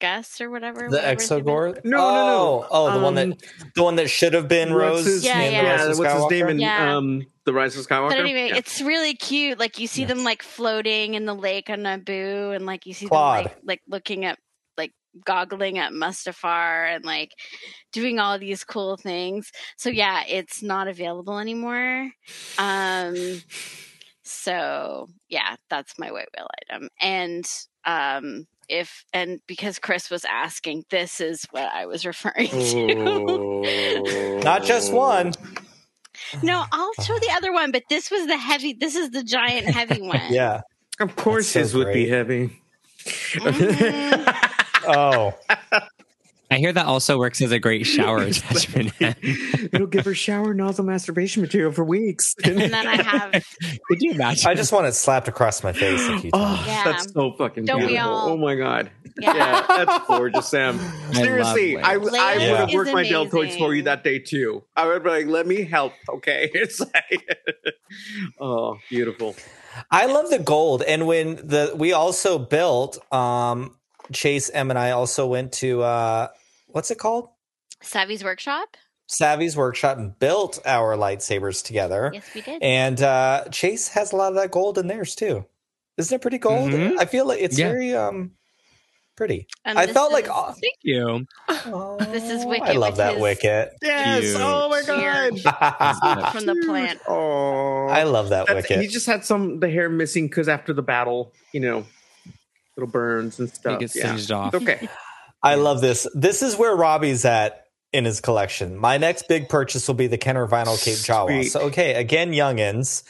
Gus 0.00 0.40
or 0.40 0.50
whatever. 0.50 0.80
the 0.90 0.96
whatever 0.96 1.20
his 1.20 1.30
name 1.30 1.38
is. 1.38 1.44
Exogorth? 1.46 1.84
No, 1.84 1.98
no, 1.98 2.26
no. 2.26 2.66
Oh, 2.68 2.88
oh, 2.88 2.92
the 2.92 2.98
one 3.04 3.16
Um, 3.16 3.30
that 3.30 3.38
the 3.76 3.82
one 3.84 3.94
that 3.96 4.10
should 4.10 4.34
have 4.34 4.48
been 4.48 4.72
Rose. 4.74 5.04
his- 5.06 5.24
Yeah, 5.24 5.40
yeah. 5.42 5.50
Yeah, 5.62 5.84
of 5.90 5.98
what's 5.98 6.12
his 6.12 6.30
name 6.30 6.48
in 6.48 6.58
Yeah. 6.58 6.96
um, 6.96 7.24
the 7.44 7.52
Rise 7.52 7.76
of 7.76 7.86
Skywalker? 7.86 8.08
But 8.08 8.18
anyway, 8.18 8.48
Yeah. 8.48 8.56
it's 8.56 8.80
really 8.82 9.14
cute. 9.14 9.58
Like 9.60 9.78
you 9.78 9.86
see 9.86 10.00
Yeah. 10.02 10.08
them 10.08 10.24
like 10.24 10.42
floating 10.42 11.14
in 11.14 11.26
the 11.26 11.34
lake 11.34 11.70
on 11.70 11.80
Naboo, 11.82 12.54
and 12.56 12.66
like 12.66 12.86
you 12.86 12.92
see 12.92 13.06
Claude. 13.06 13.44
them 13.44 13.52
like 13.62 13.64
like 13.64 13.82
looking 13.86 14.24
at 14.24 14.30
like 14.32 14.38
goggling 15.24 15.78
at 15.78 15.92
Mustafar 15.92 16.94
and 16.94 17.04
like 17.04 17.30
doing 17.92 18.18
all 18.18 18.38
these 18.38 18.64
cool 18.64 18.96
things. 18.96 19.50
So 19.76 19.90
yeah, 19.90 20.22
it's 20.28 20.62
not 20.62 20.88
available 20.88 21.38
anymore. 21.38 22.10
Um, 22.58 23.42
so 24.22 25.08
yeah, 25.28 25.56
that's 25.68 25.98
my 25.98 26.10
white 26.10 26.28
whale 26.36 26.48
item, 26.70 26.88
and 27.00 27.44
um. 27.84 28.46
If 28.66 29.04
and 29.12 29.40
because 29.46 29.78
Chris 29.78 30.08
was 30.08 30.24
asking, 30.24 30.86
this 30.88 31.20
is 31.20 31.44
what 31.50 31.64
I 31.70 31.84
was 31.84 32.06
referring 32.12 32.48
to. 32.48 34.40
Not 34.42 34.64
just 34.64 34.90
one. 34.90 35.34
No, 36.42 36.64
I'll 36.72 36.94
show 37.04 37.18
the 37.18 37.28
other 37.32 37.52
one, 37.52 37.72
but 37.72 37.82
this 37.90 38.10
was 38.10 38.26
the 38.26 38.38
heavy. 38.38 38.72
This 38.72 38.94
is 38.96 39.10
the 39.10 39.22
giant 39.22 39.66
heavy 39.66 40.00
one. 40.08 40.18
Yeah. 40.30 40.62
Of 40.98 41.14
course, 41.14 41.52
That's 41.52 41.52
so 41.52 41.58
his 41.60 41.74
would 41.74 41.92
be 41.92 42.06
great. 42.06 42.08
heavy. 42.08 42.62
Mhm. 43.04 44.50
Oh, 44.86 45.32
I 46.50 46.58
hear 46.58 46.72
that 46.72 46.86
also 46.86 47.18
works 47.18 47.40
as 47.42 47.50
a 47.52 47.58
great 47.58 47.84
shower 47.84 48.18
attachment. 48.22 48.92
It'll 49.00 49.86
give 49.88 50.04
her 50.04 50.14
shower 50.14 50.54
nozzle 50.54 50.84
masturbation 50.84 51.42
material 51.42 51.72
for 51.72 51.84
weeks. 51.84 52.34
and 52.44 52.58
then 52.58 52.74
I 52.74 53.02
have. 53.02 53.32
Could 53.88 54.02
you 54.02 54.12
imagine? 54.12 54.48
I 54.48 54.54
just 54.54 54.70
want 54.72 54.86
it 54.86 54.92
slapped 54.92 55.26
across 55.26 55.64
my 55.64 55.72
face 55.72 56.00
a 56.08 56.18
few 56.20 56.30
times. 56.30 56.32
Oh, 56.34 56.64
Yeah. 56.66 56.84
that's 56.84 57.12
so 57.12 57.32
fucking 57.32 57.64
Don't 57.64 57.80
we 57.80 57.86
beautiful. 57.88 58.10
all? 58.12 58.28
Oh 58.30 58.36
my 58.36 58.54
god. 58.54 58.90
Yeah. 59.18 59.34
Yeah, 59.34 59.84
that's 59.84 60.06
gorgeous, 60.06 60.48
Sam. 60.48 60.78
Seriously, 61.12 61.76
I, 61.78 61.96
whales. 61.96 62.14
I 62.14 62.36
would 62.36 62.56
have 62.58 62.68
is 62.68 62.74
worked 62.74 62.92
my 62.92 63.04
deltoids 63.04 63.56
for 63.56 63.74
you 63.74 63.82
that 63.84 64.04
day 64.04 64.18
too. 64.18 64.64
I 64.76 64.86
would 64.88 65.02
be 65.04 65.10
like, 65.10 65.26
let 65.26 65.46
me 65.46 65.62
help. 65.64 65.92
Okay. 66.08 66.50
It's 66.52 66.80
like, 66.80 67.38
oh, 68.40 68.76
beautiful. 68.90 69.34
I 69.90 70.06
love 70.06 70.30
the 70.30 70.38
gold, 70.38 70.82
and 70.82 71.06
when 71.06 71.36
the 71.36 71.72
we 71.76 71.92
also 71.92 72.38
built, 72.38 72.98
um, 73.12 73.74
Chase 74.12 74.50
M 74.52 74.70
and 74.70 74.78
I 74.78 74.90
also 74.92 75.26
went 75.26 75.52
to 75.54 75.82
uh, 75.82 76.28
what's 76.68 76.90
it 76.90 76.98
called? 76.98 77.28
Savi's 77.82 78.24
workshop. 78.24 78.76
Savi's 79.06 79.56
workshop 79.56 79.98
and 79.98 80.18
built 80.18 80.60
our 80.64 80.96
lightsabers 80.96 81.62
together. 81.64 82.10
Yes, 82.14 82.24
we 82.34 82.40
did. 82.40 82.62
And 82.62 83.00
uh, 83.02 83.44
Chase 83.50 83.88
has 83.88 84.12
a 84.12 84.16
lot 84.16 84.28
of 84.28 84.36
that 84.36 84.50
gold 84.50 84.78
in 84.78 84.86
theirs 84.86 85.14
too. 85.14 85.44
Isn't 85.98 86.14
it 86.16 86.22
pretty 86.22 86.38
gold? 86.38 86.70
Mhm. 86.72 86.98
I 86.98 87.04
feel 87.04 87.26
like 87.26 87.40
it's 87.40 87.58
Yeah. 87.58 87.68
very 87.68 87.94
um 87.94 88.32
pretty. 89.16 89.46
And 89.64 89.78
I 89.78 89.86
this 89.86 89.94
felt 89.94 90.12
like 90.12 90.26
oh, 90.30 90.52
Thank 90.52 90.74
you. 90.82 91.26
Oh, 91.48 91.96
This 92.10 92.28
is 92.30 92.44
wicked. 92.44 92.66
I 92.66 92.72
love 92.72 92.96
that 92.96 93.20
Wicket. 93.20 93.72
Yes. 93.82 94.22
Cute. 94.22 94.36
Oh 94.40 94.68
my 94.70 94.82
god. 94.82 95.40
I 95.46 96.30
from 96.34 96.46
the 96.46 96.56
plant. 96.66 96.98
Oh, 97.06 97.86
I 97.86 98.04
love 98.04 98.30
that 98.30 98.46
That's- 98.46 98.64
Wicket. 98.64 98.80
He 98.82 98.88
just 98.88 99.06
had 99.06 99.24
some 99.24 99.60
the 99.60 99.68
hair 99.70 99.88
missing 99.88 100.26
because 100.28 100.48
after 100.48 100.72
the 100.72 100.82
battle, 100.82 101.32
you 101.52 101.60
know, 101.60 101.84
little 102.76 102.90
burns 102.90 103.38
and 103.38 103.48
He 103.48 103.54
stuff. 103.54 103.80
gets 103.80 103.96
yeah. 103.96 104.08
singed 104.08 104.30
off. 104.32 104.54
Okay. 104.54 104.88
I 105.42 105.56
love 105.56 105.80
this. 105.80 106.06
This 106.14 106.42
is 106.42 106.56
where 106.56 106.74
Robbie's 106.74 107.24
at 107.24 107.66
in 107.92 108.04
his 108.04 108.20
collection. 108.20 108.76
My 108.76 108.96
next 108.98 109.28
big 109.28 109.48
purchase 109.48 109.86
will 109.86 109.94
be 109.94 110.06
the 110.06 110.18
Kenner 110.18 110.46
vinyl 110.48 110.82
Cape 110.82 110.94
Jawa. 110.96 111.44
So 111.48 111.60
okay, 111.62 111.94
again, 111.94 112.32
youngins. 112.32 113.02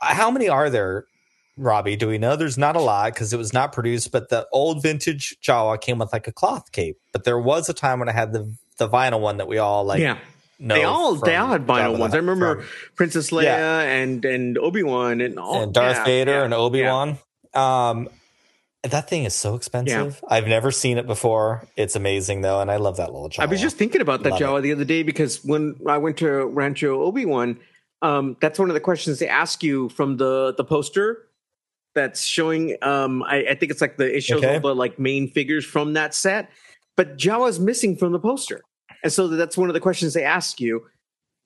How 0.00 0.30
many 0.30 0.48
are 0.48 0.70
there, 0.70 1.04
Robbie? 1.56 1.96
Do 1.96 2.08
we 2.08 2.18
know? 2.18 2.36
There's 2.36 2.58
not 2.58 2.76
a 2.76 2.80
lot 2.80 3.14
because 3.14 3.32
it 3.32 3.36
was 3.36 3.52
not 3.52 3.72
produced, 3.72 4.10
but 4.10 4.28
the 4.28 4.46
old 4.52 4.82
vintage 4.82 5.36
Jawa 5.42 5.80
came 5.80 5.98
with 5.98 6.12
like 6.12 6.26
a 6.26 6.32
cloth 6.32 6.72
cape. 6.72 6.98
But 7.12 7.24
there 7.24 7.38
was 7.38 7.68
a 7.68 7.74
time 7.74 8.00
when 8.00 8.08
I 8.08 8.12
had 8.12 8.32
the 8.32 8.52
the 8.78 8.88
vinyl 8.88 9.20
one 9.20 9.36
that 9.38 9.46
we 9.48 9.58
all 9.58 9.84
like. 9.84 10.00
yeah. 10.00 10.18
know 10.58 10.74
They 10.74 10.84
all 10.84 11.16
from 11.16 11.28
they 11.28 11.36
all 11.36 11.48
had 11.48 11.66
Jabba 11.66 11.94
vinyl 11.94 11.98
ones. 11.98 12.12
I 12.14 12.16
remember 12.18 12.56
from- 12.56 12.66
Princess 12.96 13.30
Leia 13.30 13.44
Yeah. 13.44 13.80
and 13.80 14.24
and 14.24 14.58
Obi 14.58 14.82
Wan 14.82 15.20
and 15.20 15.38
all 15.38 15.62
and 15.62 15.72
Darth 15.72 15.98
yeah, 15.98 16.04
Vader 16.04 16.32
yeah, 16.32 16.44
and 16.44 16.52
Obi 16.54 16.82
Wan. 16.82 17.18
Um, 17.54 18.08
that 18.90 19.08
thing 19.08 19.24
is 19.24 19.34
so 19.34 19.54
expensive. 19.54 20.20
Yeah. 20.22 20.28
I've 20.36 20.46
never 20.46 20.70
seen 20.70 20.98
it 20.98 21.06
before. 21.06 21.66
It's 21.76 21.96
amazing 21.96 22.40
though, 22.42 22.60
and 22.60 22.70
I 22.70 22.76
love 22.76 22.96
that 22.98 23.12
little 23.12 23.28
Jawa. 23.30 23.40
I 23.42 23.46
was 23.46 23.60
just 23.60 23.76
thinking 23.76 24.00
about 24.00 24.22
that 24.22 24.30
Love 24.32 24.40
Jawa 24.40 24.62
the 24.62 24.72
other 24.72 24.84
day 24.84 25.02
because 25.02 25.44
when 25.44 25.76
I 25.86 25.98
went 25.98 26.16
to 26.18 26.46
Rancho 26.46 27.02
Obi 27.02 27.24
Wan, 27.26 27.58
um, 28.02 28.36
that's 28.40 28.58
one 28.58 28.68
of 28.70 28.74
the 28.74 28.80
questions 28.80 29.18
they 29.18 29.28
ask 29.28 29.62
you 29.62 29.88
from 29.90 30.16
the 30.16 30.54
the 30.56 30.64
poster 30.64 31.28
that's 31.94 32.22
showing. 32.24 32.76
Um, 32.82 33.22
I, 33.22 33.46
I 33.50 33.54
think 33.54 33.72
it's 33.72 33.80
like 33.80 33.96
the 33.96 34.16
it 34.16 34.22
shows 34.22 34.42
Okay. 34.44 34.54
all 34.54 34.60
the 34.60 34.74
like 34.74 34.98
main 34.98 35.30
figures 35.30 35.64
from 35.64 35.94
that 35.94 36.14
set, 36.14 36.50
but 36.96 37.16
Jawa's 37.16 37.58
missing 37.58 37.96
from 37.96 38.12
the 38.12 38.18
poster, 38.20 38.60
and 39.02 39.12
so 39.12 39.28
that's 39.28 39.56
one 39.56 39.68
of 39.70 39.74
the 39.74 39.80
questions 39.80 40.14
they 40.14 40.24
ask 40.24 40.60
you. 40.60 40.86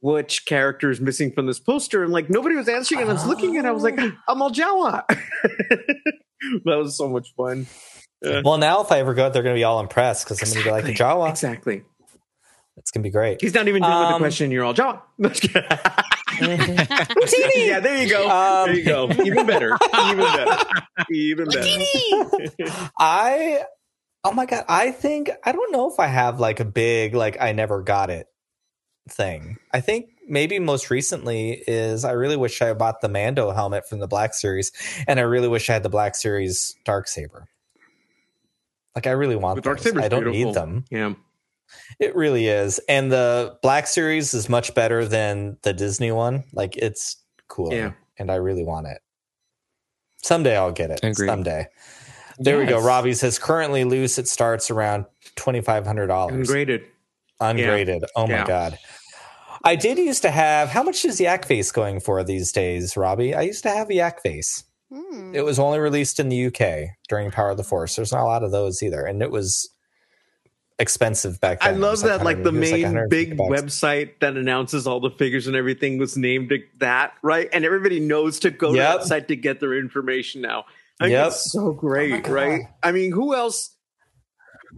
Which 0.03 0.47
character 0.47 0.91
is 0.91 0.99
missing 0.99 1.31
from 1.31 1.47
this 1.47 1.61
poster? 1.61 2.03
And 2.03 2.11
like 2.11 2.31
nobody 2.31 2.57
was 2.57 2.69
answering, 2.71 3.03
and 3.03 3.11
I 3.11 3.13
was 3.13 3.27
looking, 3.27 3.59
and 3.59 3.67
I 3.67 3.71
was 3.71 3.83
like, 3.83 3.99
"I'm 4.29 4.41
all 4.43 4.51
Jawa." 4.51 5.05
that 6.65 6.77
was 6.77 6.97
so 6.97 7.09
much 7.09 7.33
fun. 7.37 7.67
well, 8.23 8.59
now 8.59 8.83
if 8.83 8.93
I 8.93 8.99
ever 9.01 9.15
go, 9.15 9.31
they're 9.31 9.43
going 9.43 9.55
to 9.55 9.59
be 9.59 9.65
all 9.65 9.81
impressed 9.81 10.25
because 10.29 10.43
I'm 10.43 10.49
going 10.53 10.63
to 10.65 10.69
be 10.69 10.73
like 10.73 10.85
the 10.85 10.91
Exactly. 10.91 11.17
Jawa. 11.23 11.31
Exactly. 11.31 11.83
It's 12.77 12.91
going 12.91 13.03
to 13.03 13.07
be 13.09 13.13
great. 13.13 13.41
He's 13.41 13.55
not 13.55 13.69
even 13.69 13.83
done 13.83 13.99
with 14.01 14.09
the 14.09 14.15
Um, 14.15 14.21
question. 14.21 14.51
You're 14.51 14.65
all 14.65 14.75
Jawa. 14.75 15.03
yeah, 16.41 17.81
there 17.81 18.03
you 18.03 18.09
go. 18.09 18.29
Um, 18.29 18.67
there 18.69 18.75
you 18.77 18.85
go. 18.85 19.11
Even 19.25 19.47
better. 19.47 19.77
Even 20.03 20.19
better. 20.19 20.57
Even 21.11 21.49
better. 21.49 22.91
I 22.99 23.65
Oh 24.23 24.33
my 24.33 24.45
god, 24.47 24.65
I 24.69 24.91
think 24.91 25.31
I 25.45 25.53
don't 25.53 25.73
know 25.73 25.91
if 25.91 25.99
I 25.99 26.07
have 26.07 26.41
like 26.41 26.61
a 26.61 26.65
big 26.65 27.15
like 27.15 27.39
I 27.41 27.53
never 27.53 27.83
got 27.83 28.11
it 28.11 28.27
thing. 29.09 29.57
I 29.73 29.81
think 29.81 30.11
maybe 30.31 30.59
most 30.59 30.89
recently 30.91 31.63
is 31.67 32.05
I 32.05 32.13
really 32.13 32.37
wish 32.37 32.63
I 32.63 32.73
bought 32.73 33.01
the 33.03 33.09
Mando 33.09 33.51
helmet 33.51 33.87
from 33.89 33.99
the 33.99 34.07
Black 34.09 34.33
Series, 34.35 34.73
and 35.07 35.19
I 35.21 35.25
really 35.25 35.49
wish 35.49 35.69
I 35.69 35.75
had 35.75 35.83
the 35.83 35.89
Black 35.91 36.15
Series 36.15 36.75
Dark 36.85 37.09
Saber. 37.09 37.49
Like 38.95 39.07
I 39.07 39.11
really 39.13 39.37
want 39.37 39.57
The 39.57 39.63
Dark 39.63 39.79
saber. 39.81 40.01
I 40.01 40.09
don't 40.09 40.25
beautiful. 40.25 40.47
need 40.47 40.55
them. 40.55 40.85
Yeah. 40.91 41.15
It 42.01 42.17
really 42.17 42.47
is, 42.49 42.81
and 42.89 43.13
the 43.13 43.57
Black 43.63 43.87
Series 43.87 44.35
is 44.35 44.49
much 44.49 44.75
better 44.75 45.05
than 45.05 45.57
the 45.63 45.73
Disney 45.73 46.11
one. 46.11 46.45
Like 46.53 46.77
it's 46.77 47.17
cool. 47.49 47.73
Yeah. 47.73 47.93
and 48.19 48.31
I 48.31 48.37
really 48.37 48.65
want 48.65 48.87
it. 48.89 48.99
Someday 50.23 50.57
I'll 50.57 50.73
get 50.73 50.91
it. 50.91 51.01
Agreed. 51.03 51.27
Someday. 51.29 51.67
There 52.39 52.59
we 52.59 52.65
go. 52.67 52.83
Robbie 52.83 53.15
says 53.15 53.39
currently 53.39 53.85
loose. 53.85 54.19
It 54.19 54.27
starts 54.27 54.71
around 54.71 55.05
twenty 55.37 55.61
five 55.61 55.87
hundred 55.87 56.09
dollars. 56.09 56.49
Ungraded. 56.49 56.83
Ungraded. 57.39 58.05
Oh 58.17 58.27
my 58.27 58.33
Yeah. 58.35 58.47
god. 58.47 58.79
I 59.65 59.77
did 59.77 59.99
used 59.99 60.23
to 60.23 60.31
have. 60.31 60.69
How 60.71 60.83
much 60.83 61.05
is 61.05 61.21
Yak 61.21 61.45
Face 61.45 61.71
going 61.73 62.01
for 62.01 62.23
these 62.25 62.51
days, 62.53 62.97
Robbie? 62.97 63.35
I 63.35 63.43
used 63.43 63.63
to 63.65 63.71
have 63.71 63.91
a 63.91 63.95
Yak 63.95 64.23
Face. 64.23 64.65
Hmm. 64.93 65.35
It 65.35 65.45
was 65.45 65.59
only 65.59 65.79
released 65.79 66.19
in 66.19 66.29
the 66.31 66.47
UK 66.47 66.91
during 67.09 67.31
Power 67.31 67.51
of 67.51 67.57
the 67.57 67.65
Force. 67.65 67.95
There's 67.97 68.13
not 68.13 68.23
a 68.23 68.25
lot 68.25 68.43
of 68.43 68.51
those 68.51 68.83
either, 68.83 69.05
and 69.05 69.23
it 69.23 69.31
was 69.31 69.69
expensive 70.79 71.41
back 71.41 71.61
then. 71.61 71.75
I 71.75 71.77
love 71.77 71.91
was 71.93 72.03
that, 72.05 72.25
like 72.25 72.43
the 72.43 72.49
it 72.49 72.59
was 72.59 72.73
like 72.73 72.93
main 72.93 73.09
big 73.11 73.37
bucks. 73.37 73.51
website 73.51 74.19
that 74.21 74.37
announces 74.37 74.87
all 74.87 74.99
the 74.99 75.11
figures 75.11 75.47
and 75.47 75.55
everything 75.55 75.99
was 75.99 76.17
named 76.17 76.53
that, 76.79 77.13
right? 77.23 77.49
And 77.53 77.65
everybody 77.67 78.01
knows 78.01 78.41
to 78.41 78.51
go 78.51 78.73
Yep. 78.73 78.93
to 78.93 78.99
that 78.99 79.07
site 79.07 79.29
to 79.29 79.37
get 79.37 79.61
their 79.61 79.75
information 79.79 80.41
now. 80.41 80.65
I 80.99 81.05
think 81.05 81.13
Yep. 81.13 81.27
it's 81.29 81.53
so 81.53 81.73
great, 81.73 82.25
God. 82.25 82.33
right? 82.33 82.61
I 82.83 82.93
mean, 82.93 83.13
who 83.13 83.35
else? 83.35 83.77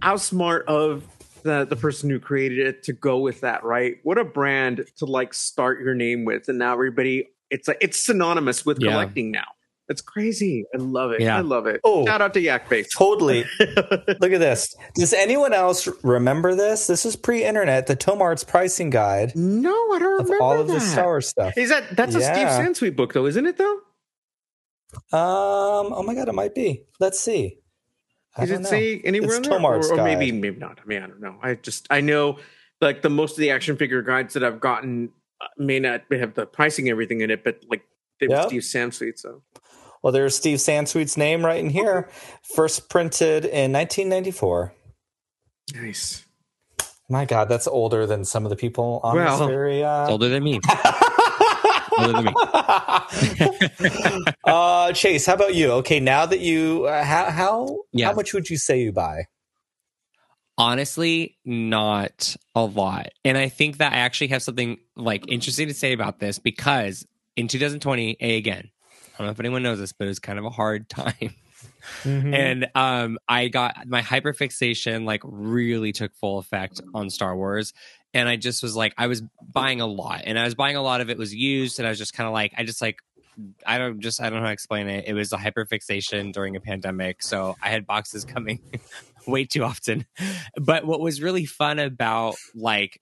How 0.00 0.16
smart 0.16 0.66
of 0.66 1.04
the 1.42 1.64
the 1.64 1.76
person 1.76 2.10
who 2.10 2.18
created 2.20 2.58
it 2.66 2.82
to 2.84 2.92
go 2.92 3.18
with 3.18 3.40
that, 3.42 3.64
right? 3.64 3.96
What 4.02 4.18
a 4.18 4.24
brand 4.24 4.84
to 4.98 5.06
like 5.06 5.34
start 5.34 5.80
your 5.80 5.94
name 5.94 6.24
with, 6.24 6.48
and 6.48 6.58
now 6.58 6.72
everybody 6.72 7.28
it's 7.50 7.68
like 7.68 7.78
it's 7.80 8.04
synonymous 8.04 8.64
with 8.64 8.78
Yeah. 8.80 8.90
collecting 8.92 9.30
now. 9.30 9.44
It's 9.88 10.00
crazy. 10.00 10.64
I 10.74 10.78
love 10.78 11.10
it. 11.10 11.20
Yeah. 11.20 11.36
I 11.36 11.40
love 11.40 11.66
it. 11.66 11.80
Oh. 11.84 12.06
Shout 12.06 12.22
out 12.22 12.32
to 12.34 12.40
Yak 12.40 12.68
Face. 12.68 12.88
Totally. 12.96 13.44
Look 13.60 14.32
at 14.32 14.38
this. 14.40 14.74
Does 14.94 15.12
anyone 15.12 15.52
else 15.52 15.86
remember 16.02 16.54
this? 16.54 16.86
This 16.86 17.04
is 17.04 17.14
pre-internet. 17.16 17.88
The 17.88 17.96
Tomart's 17.96 18.44
pricing 18.44 18.88
guide 18.90 19.32
no, 19.34 19.70
I 19.92 19.98
don't 19.98 20.20
of 20.20 20.26
remember 20.30 20.42
all 20.42 20.60
of 20.60 20.68
that. 20.68 20.74
the 20.74 20.80
Star 20.80 21.04
Wars 21.06 21.28
stuff. 21.28 21.58
Is 21.58 21.68
that 21.68 21.94
that's 21.96 22.14
a 22.14 22.20
Steve 22.22 22.36
Yeah. 22.36 22.58
Sansweet 22.64 22.96
book 22.96 23.12
though, 23.12 23.26
isn't 23.26 23.44
it 23.44 23.58
though? 23.58 23.80
Um. 25.12 25.92
Oh 25.92 26.02
my 26.06 26.14
god, 26.14 26.28
it 26.28 26.34
might 26.34 26.54
be. 26.54 26.84
Let's 27.00 27.18
see. 27.20 27.58
I 28.36 28.42
Does 28.42 28.50
don't 28.50 28.60
it 28.60 28.62
know. 28.62 28.68
say 28.70 29.00
anywhere 29.04 29.28
It's 29.28 29.36
in 29.38 29.42
there? 29.42 29.52
Tomart's 29.58 29.90
or, 29.90 29.94
or 29.94 29.96
guide. 29.98 30.18
maybe 30.18 30.32
maybe 30.32 30.58
not. 30.58 30.78
I 30.82 30.86
mean, 30.86 31.02
I 31.02 31.06
don't 31.06 31.20
know. 31.20 31.36
I 31.42 31.54
just 31.54 31.86
I 31.90 32.00
know 32.00 32.38
like 32.80 33.02
the 33.02 33.10
most 33.10 33.32
of 33.32 33.38
the 33.38 33.50
action 33.50 33.76
figure 33.76 34.02
guides 34.02 34.34
that 34.34 34.42
I've 34.44 34.60
gotten 34.60 35.10
uh, 35.40 35.46
may 35.58 35.78
not 35.80 36.02
may 36.10 36.18
have 36.18 36.34
the 36.34 36.46
pricing 36.46 36.86
and 36.86 36.92
everything 36.92 37.20
in 37.20 37.30
it, 37.30 37.44
but 37.44 37.62
like 37.68 37.82
they 38.20 38.28
Yep. 38.28 38.48
Steve 38.48 38.62
Sansweet, 38.62 39.18
so 39.18 39.42
Well, 40.02 40.12
there's 40.12 40.34
Steve 40.36 40.58
Sansweet's 40.58 41.16
name 41.16 41.44
right 41.44 41.58
in 41.62 41.70
here. 41.70 42.08
First 42.54 42.88
printed 42.88 43.44
in 43.44 43.72
1994. 43.72 44.72
nice. 45.74 46.24
My 47.08 47.24
God, 47.26 47.48
that's 47.50 47.66
older 47.66 48.06
than 48.06 48.24
some 48.24 48.44
of 48.46 48.50
the 48.50 48.56
people 48.56 49.00
on 49.02 49.16
Well, 49.16 49.38
this 49.38 49.48
very. 49.48 49.84
Uh... 49.84 50.02
It's 50.04 50.10
older 50.12 50.28
than 50.30 50.42
me. 50.42 50.60
older 52.02 52.12
than 52.12 52.24
me. 52.24 52.32
uh, 54.44 54.92
Chase, 54.92 55.26
how 55.26 55.34
about 55.34 55.54
you? 55.54 55.70
Okay, 55.72 56.00
now 56.00 56.26
that 56.26 56.40
you, 56.40 56.86
uh, 56.86 57.04
how 57.04 57.30
how 57.30 57.78
Yeah. 57.92 58.06
how 58.06 58.14
much 58.14 58.34
would 58.34 58.50
you 58.50 58.56
say 58.56 58.80
you 58.80 58.92
buy? 58.92 59.26
Honestly, 60.58 61.38
not 61.44 62.36
a 62.54 62.64
lot. 62.64 63.08
And 63.24 63.38
I 63.38 63.48
think 63.48 63.78
that 63.78 63.92
I 63.92 63.96
actually 63.96 64.28
have 64.28 64.42
something 64.42 64.78
like 64.96 65.24
interesting 65.28 65.68
to 65.68 65.74
say 65.74 65.92
about 65.92 66.18
this 66.18 66.38
because 66.38 67.06
in 67.36 67.48
2020, 67.48 68.18
a 68.20 68.36
again, 68.36 68.70
I 69.14 69.18
don't 69.18 69.26
know 69.26 69.30
if 69.32 69.40
anyone 69.40 69.62
knows 69.62 69.78
this, 69.78 69.92
but 69.92 70.04
it 70.04 70.08
was 70.08 70.18
kind 70.18 70.38
of 70.38 70.44
a 70.44 70.50
hard 70.50 70.88
time. 70.90 71.34
Mm-hmm. 72.04 72.34
And 72.34 72.70
um 72.74 73.18
I 73.28 73.48
got 73.48 73.86
my 73.86 74.02
hyperfixation 74.02 75.04
like 75.04 75.22
really 75.24 75.92
took 75.92 76.14
full 76.14 76.38
effect 76.38 76.80
on 76.94 77.08
Star 77.10 77.36
Wars. 77.36 77.72
And 78.14 78.28
I 78.28 78.36
just 78.36 78.62
was 78.62 78.76
like, 78.76 78.94
I 78.98 79.06
was 79.06 79.22
buying 79.42 79.80
a 79.80 79.86
lot. 79.86 80.22
And 80.26 80.38
I 80.38 80.44
was 80.44 80.54
buying 80.54 80.76
a 80.76 80.82
lot 80.82 81.00
of 81.00 81.10
it 81.10 81.16
was 81.16 81.34
used, 81.34 81.78
and 81.78 81.86
I 81.86 81.90
was 81.90 81.98
just 81.98 82.12
kind 82.12 82.26
of 82.26 82.32
like, 82.32 82.52
I 82.56 82.64
just 82.64 82.82
like 82.82 82.98
I 83.66 83.78
don't 83.78 84.00
just 84.00 84.20
I 84.20 84.24
don't 84.24 84.34
know 84.34 84.40
how 84.40 84.46
to 84.48 84.52
explain 84.52 84.88
it. 84.88 85.04
It 85.06 85.14
was 85.14 85.32
a 85.32 85.36
hyperfixation 85.36 86.32
during 86.32 86.56
a 86.56 86.60
pandemic. 86.60 87.22
So 87.22 87.56
I 87.62 87.70
had 87.70 87.86
boxes 87.86 88.24
coming 88.26 88.60
way 89.26 89.44
too 89.44 89.64
often. 89.64 90.06
But 90.60 90.86
what 90.86 91.00
was 91.00 91.22
really 91.22 91.46
fun 91.46 91.78
about 91.78 92.36
like 92.54 93.00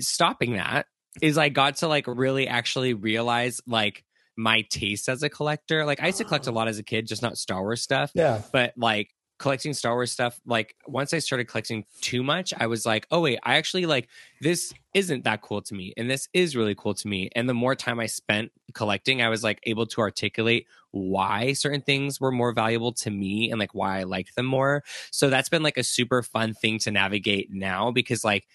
stopping 0.00 0.54
that 0.54 0.86
is 1.22 1.38
I 1.38 1.48
got 1.48 1.76
to 1.76 1.88
like 1.88 2.06
really 2.06 2.48
actually 2.48 2.94
realize 2.94 3.60
like 3.66 4.04
my 4.36 4.62
taste 4.62 5.08
as 5.08 5.22
a 5.22 5.28
collector. 5.28 5.84
Like 5.84 6.02
I 6.02 6.06
used 6.06 6.18
to 6.18 6.24
collect 6.24 6.46
a 6.46 6.50
oh. 6.50 6.54
lot 6.54 6.68
as 6.68 6.78
a 6.78 6.82
kid, 6.82 7.06
just 7.06 7.22
not 7.22 7.36
Star 7.38 7.62
Wars 7.62 7.82
stuff. 7.82 8.10
yeah, 8.14 8.42
But 8.52 8.74
like 8.76 9.10
collecting 9.44 9.74
Star 9.74 9.92
Wars 9.92 10.10
stuff, 10.10 10.40
like 10.46 10.74
once 10.86 11.12
I 11.12 11.18
started 11.18 11.48
collecting 11.48 11.84
too 12.00 12.22
much, 12.22 12.54
I 12.56 12.66
was 12.66 12.86
like, 12.86 13.06
oh 13.10 13.20
wait, 13.20 13.38
I 13.42 13.56
actually 13.56 13.84
like 13.84 14.08
this 14.40 14.72
isn't 14.94 15.24
that 15.24 15.42
cool 15.42 15.60
to 15.60 15.74
me. 15.74 15.92
And 15.98 16.10
this 16.10 16.30
is 16.32 16.56
really 16.56 16.74
cool 16.74 16.94
to 16.94 17.06
me. 17.06 17.28
And 17.36 17.46
the 17.46 17.52
more 17.52 17.74
time 17.74 18.00
I 18.00 18.06
spent 18.06 18.52
collecting, 18.72 19.20
I 19.20 19.28
was 19.28 19.44
like 19.44 19.60
able 19.64 19.84
to 19.88 20.00
articulate 20.00 20.66
why 20.92 21.52
certain 21.52 21.82
things 21.82 22.18
were 22.18 22.32
more 22.32 22.52
valuable 22.52 22.92
to 22.92 23.10
me 23.10 23.50
and 23.50 23.60
like 23.60 23.74
why 23.74 23.98
I 23.98 24.04
liked 24.04 24.34
them 24.34 24.46
more. 24.46 24.82
So 25.10 25.28
that's 25.28 25.50
been 25.50 25.62
like 25.62 25.76
a 25.76 25.84
super 25.84 26.22
fun 26.22 26.54
thing 26.54 26.78
to 26.78 26.90
navigate 26.90 27.52
now 27.52 27.90
because 27.90 28.24
like 28.24 28.46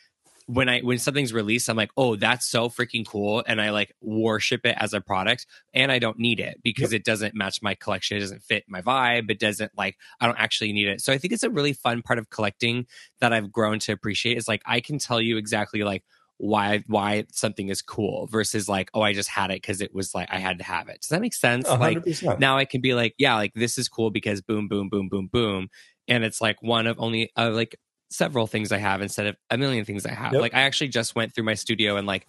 when 0.49 0.67
I 0.67 0.79
when 0.79 0.97
something's 0.97 1.31
released, 1.31 1.69
I'm 1.69 1.77
like, 1.77 1.91
oh, 1.95 2.15
that's 2.15 2.47
so 2.47 2.69
freaking 2.69 3.05
cool, 3.05 3.43
and 3.45 3.61
I 3.61 3.69
like 3.69 3.95
worship 4.01 4.65
it 4.65 4.75
as 4.79 4.93
a 4.93 5.01
product, 5.01 5.45
and 5.75 5.91
I 5.91 5.99
don't 5.99 6.17
need 6.17 6.39
it 6.39 6.59
because 6.63 6.91
it 6.91 7.03
doesn't 7.05 7.35
match 7.35 7.61
my 7.61 7.75
collection, 7.75 8.17
it 8.17 8.21
doesn't 8.21 8.41
fit 8.41 8.63
my 8.67 8.81
vibe, 8.81 9.29
it 9.29 9.39
doesn't 9.39 9.71
like 9.77 9.97
I 10.19 10.25
don't 10.25 10.39
actually 10.39 10.73
need 10.73 10.87
it. 10.87 11.01
So 11.01 11.13
I 11.13 11.19
think 11.19 11.33
it's 11.33 11.43
a 11.43 11.51
really 11.51 11.73
fun 11.73 12.01
part 12.01 12.17
of 12.17 12.31
collecting 12.31 12.87
that 13.19 13.31
I've 13.31 13.51
grown 13.51 13.77
to 13.79 13.91
appreciate. 13.91 14.37
Is 14.37 14.47
like 14.47 14.63
I 14.65 14.79
can 14.79 14.97
tell 14.97 15.21
you 15.21 15.37
exactly 15.37 15.83
like 15.83 16.03
why 16.37 16.83
why 16.87 17.25
something 17.31 17.69
is 17.69 17.83
cool 17.83 18.25
versus 18.25 18.67
like 18.67 18.89
oh 18.95 19.01
I 19.01 19.13
just 19.13 19.29
had 19.29 19.51
it 19.51 19.61
because 19.61 19.81
it 19.81 19.93
was 19.93 20.15
like 20.15 20.29
I 20.31 20.39
had 20.39 20.57
to 20.57 20.63
have 20.63 20.89
it. 20.89 21.01
Does 21.01 21.09
that 21.09 21.21
make 21.21 21.35
sense? 21.35 21.67
Like 21.67 21.79
hundred 21.79 22.05
percent. 22.05 22.39
now 22.39 22.57
I 22.57 22.65
can 22.65 22.81
be 22.81 22.95
like, 22.95 23.13
yeah, 23.19 23.35
like 23.35 23.53
this 23.53 23.77
is 23.77 23.87
cool 23.87 24.09
because 24.09 24.41
boom, 24.41 24.67
boom, 24.67 24.89
boom, 24.89 25.09
boom, 25.09 25.27
boom. 25.31 25.67
And 26.07 26.23
it's 26.23 26.41
like 26.41 26.63
one 26.63 26.87
of 26.87 26.97
only 26.99 27.29
uh, 27.37 27.51
like 27.51 27.75
several 28.09 28.47
things 28.47 28.71
I 28.71 28.77
have 28.77 29.01
instead 29.01 29.27
of 29.27 29.37
a 29.49 29.57
million 29.57 29.85
things 29.85 30.05
I 30.05 30.13
have. 30.13 30.33
Yep. 30.33 30.41
Like 30.41 30.53
I 30.53 30.61
actually 30.61 30.89
just 30.89 31.15
went 31.15 31.33
through 31.33 31.43
my 31.43 31.53
studio 31.53 31.95
and 31.95 32.07
like 32.07 32.27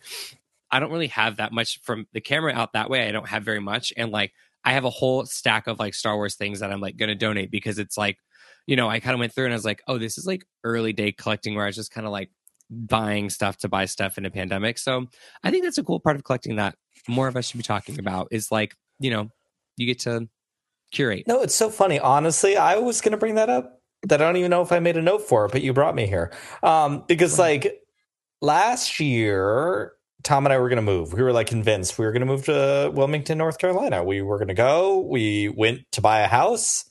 I 0.71 0.79
don't 0.79 0.93
really 0.93 1.09
have 1.09 1.37
that 1.37 1.53
much 1.53 1.81
from 1.83 2.07
the 2.13 2.21
camera 2.21 2.53
out 2.53 2.75
that 2.75 2.91
way. 2.91 3.09
I 3.09 3.13
don't 3.13 3.29
have 3.29 3.43
very 3.43 3.61
much. 3.61 3.93
And 3.97 4.13
like 4.13 4.33
I 4.65 4.73
have 4.73 4.85
a 4.85 4.91
whole 4.91 5.25
stack 5.27 5.67
of 5.67 5.79
like 5.79 5.95
Star 5.95 6.17
Wars 6.17 6.37
things 6.37 6.61
that 6.61 6.71
I'm 6.71 6.81
like 6.81 6.97
gonna 6.97 7.15
donate 7.15 7.51
because 7.51 7.79
it's 7.79 7.97
like, 7.97 8.19
you 8.67 8.77
know, 8.77 8.89
I 8.89 9.01
kind 9.01 9.15
of 9.15 9.21
went 9.21 9.33
through 9.35 9.47
and 9.47 9.55
I 9.55 9.57
was 9.57 9.65
like, 9.65 9.83
oh, 9.89 9.99
this 9.99 10.19
is 10.19 10.27
like 10.27 10.45
early 10.65 10.93
day 10.93 11.13
collecting 11.13 11.55
where 11.55 11.65
I 11.65 11.69
was 11.69 11.77
just 11.77 11.91
kind 11.91 12.07
of 12.07 12.13
like 12.13 12.31
buying 12.71 13.31
stuff 13.31 13.57
to 13.59 13.69
buy 13.69 13.87
stuff 13.87 14.17
in 14.17 14.25
a 14.25 14.31
pandemic. 14.31 14.79
So 14.79 15.07
I 15.43 15.51
think 15.51 15.65
that's 15.65 15.79
a 15.79 15.83
cool 15.83 15.99
part 15.99 16.17
of 16.17 16.25
collecting 16.25 16.57
that 16.57 16.77
more 17.09 17.27
of 17.27 17.37
us 17.37 17.49
should 17.49 17.59
be 17.59 17.65
talking 17.65 17.99
about 17.99 18.29
is 18.31 18.53
like, 18.53 18.77
you 18.99 19.11
know, 19.11 19.31
you 19.77 19.87
get 19.87 20.01
to 20.01 20.29
curate. 20.93 21.27
No, 21.27 21.43
it's 21.43 21.55
so 21.55 21.71
funny. 21.71 21.99
Honestly, 21.99 22.57
I 22.57 22.77
was 22.77 23.01
going 23.01 23.13
to 23.13 23.19
bring 23.19 23.37
that 23.37 23.51
up. 23.51 23.80
That 24.05 24.23
I 24.23 24.25
don't 24.25 24.37
even 24.37 24.51
know 24.51 24.63
if 24.63 24.73
I 24.73 24.81
made 24.81 24.97
a 24.97 25.03
note 25.03 25.23
for 25.23 25.45
it, 25.45 25.53
but 25.53 25.63
you 25.63 25.73
brought 25.75 25.95
me 25.95 26.07
here 26.07 26.33
um, 26.63 27.05
because, 27.07 27.39
like, 27.39 27.83
last 28.41 28.99
year, 28.99 29.93
Tom 30.23 30.47
and 30.47 30.53
I 30.53 30.59
were 30.59 30.69
going 30.69 30.77
to 30.77 30.83
move. 30.83 31.13
We 31.13 31.23
were 31.23 31.33
like 31.33 31.47
convinced 31.47 31.99
we 31.99 32.05
were 32.05 32.13
going 32.13 32.21
to 32.21 32.27
move 32.27 32.45
to 32.45 32.91
Wilmington, 32.95 33.39
North 33.39 33.59
Carolina. 33.59 34.05
We 34.05 34.23
were 34.23 34.39
going 34.39 34.49
to 34.49 34.55
go. 34.55 35.01
We 35.01 35.49
went 35.49 35.91
to 35.93 36.01
buy 36.01 36.21
a 36.21 36.27
house. 36.27 36.85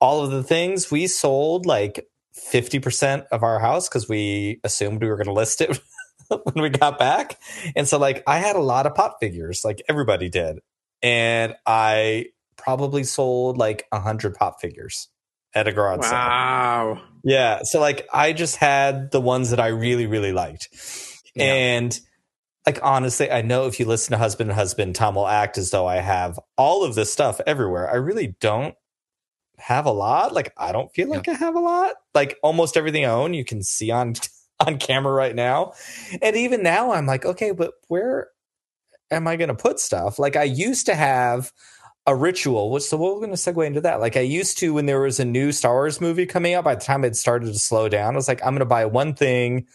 All 0.00 0.24
of 0.24 0.30
the 0.30 0.42
things 0.42 0.90
we 0.90 1.06
sold, 1.06 1.66
like 1.66 2.06
fifty 2.34 2.78
percent 2.78 3.24
of 3.32 3.42
our 3.42 3.58
house, 3.58 3.88
because 3.88 4.08
we 4.08 4.60
assumed 4.64 5.02
we 5.02 5.08
were 5.08 5.16
going 5.16 5.26
to 5.26 5.32
list 5.32 5.60
it 5.60 5.80
when 6.28 6.62
we 6.62 6.68
got 6.68 6.98
back. 6.98 7.38
And 7.74 7.88
so, 7.88 7.98
like, 7.98 8.22
I 8.26 8.38
had 8.38 8.56
a 8.56 8.60
lot 8.60 8.86
of 8.86 8.94
pot 8.94 9.14
figures, 9.20 9.62
like 9.64 9.82
everybody 9.88 10.28
did, 10.28 10.58
and 11.02 11.54
I 11.66 12.26
probably 12.56 13.04
sold 13.04 13.58
like 13.58 13.86
a 13.92 14.00
hundred 14.00 14.34
pop 14.34 14.60
figures 14.60 15.08
at 15.56 15.66
a 15.66 15.72
garage 15.72 16.04
sale. 16.04 16.12
Wow. 16.12 17.02
Yeah. 17.24 17.62
So 17.62 17.80
like 17.80 18.06
I 18.12 18.34
just 18.34 18.56
had 18.56 19.10
the 19.10 19.20
ones 19.20 19.50
that 19.50 19.58
I 19.58 19.68
really, 19.68 20.06
really 20.06 20.32
liked. 20.32 20.68
Yeah. 21.34 21.44
And 21.44 21.98
like 22.66 22.78
honestly, 22.82 23.30
I 23.30 23.40
know 23.40 23.66
if 23.66 23.80
you 23.80 23.86
listen 23.86 24.12
to 24.12 24.18
Husband 24.18 24.50
and 24.50 24.58
Husband, 24.58 24.94
Tom 24.94 25.14
will 25.14 25.26
act 25.26 25.56
as 25.56 25.70
though 25.70 25.86
I 25.86 25.96
have 25.96 26.38
all 26.58 26.84
of 26.84 26.94
this 26.94 27.10
stuff 27.10 27.40
everywhere. 27.46 27.90
I 27.90 27.94
really 27.96 28.36
don't 28.38 28.74
have 29.58 29.86
a 29.86 29.92
lot. 29.92 30.34
Like 30.34 30.52
I 30.58 30.72
don't 30.72 30.92
feel 30.94 31.08
like 31.08 31.26
I 31.26 31.32
have 31.32 31.54
a 31.54 31.60
lot. 31.60 31.94
Like 32.14 32.36
almost 32.42 32.76
everything 32.76 33.06
I 33.06 33.10
own, 33.10 33.32
you 33.32 33.44
can 33.44 33.62
see 33.62 33.90
on 33.90 34.14
on 34.60 34.76
camera 34.76 35.12
right 35.12 35.34
now. 35.34 35.72
And 36.20 36.36
even 36.36 36.62
now 36.62 36.92
I'm 36.92 37.06
like, 37.06 37.24
okay, 37.24 37.52
but 37.52 37.72
where 37.88 38.28
am 39.10 39.26
I 39.26 39.36
gonna 39.36 39.54
put 39.54 39.80
stuff? 39.80 40.18
Like 40.18 40.36
I 40.36 40.44
used 40.44 40.84
to 40.86 40.94
have 40.94 41.50
a 42.06 42.14
ritual. 42.14 42.70
Which 42.70 42.84
so 42.84 42.96
we're 42.96 43.16
going 43.16 43.30
to 43.30 43.36
segue 43.36 43.66
into 43.66 43.80
that. 43.82 44.00
Like 44.00 44.16
I 44.16 44.20
used 44.20 44.58
to 44.58 44.74
when 44.74 44.86
there 44.86 45.00
was 45.00 45.20
a 45.20 45.24
new 45.24 45.52
Star 45.52 45.74
Wars 45.74 46.00
movie 46.00 46.26
coming 46.26 46.54
out. 46.54 46.64
By 46.64 46.74
the 46.74 46.80
time 46.80 47.04
it 47.04 47.16
started 47.16 47.52
to 47.52 47.58
slow 47.58 47.88
down, 47.88 48.14
I 48.14 48.16
was 48.16 48.28
like, 48.28 48.40
I'm 48.42 48.52
going 48.52 48.60
to 48.60 48.64
buy 48.66 48.86
one 48.86 49.14
thing 49.14 49.66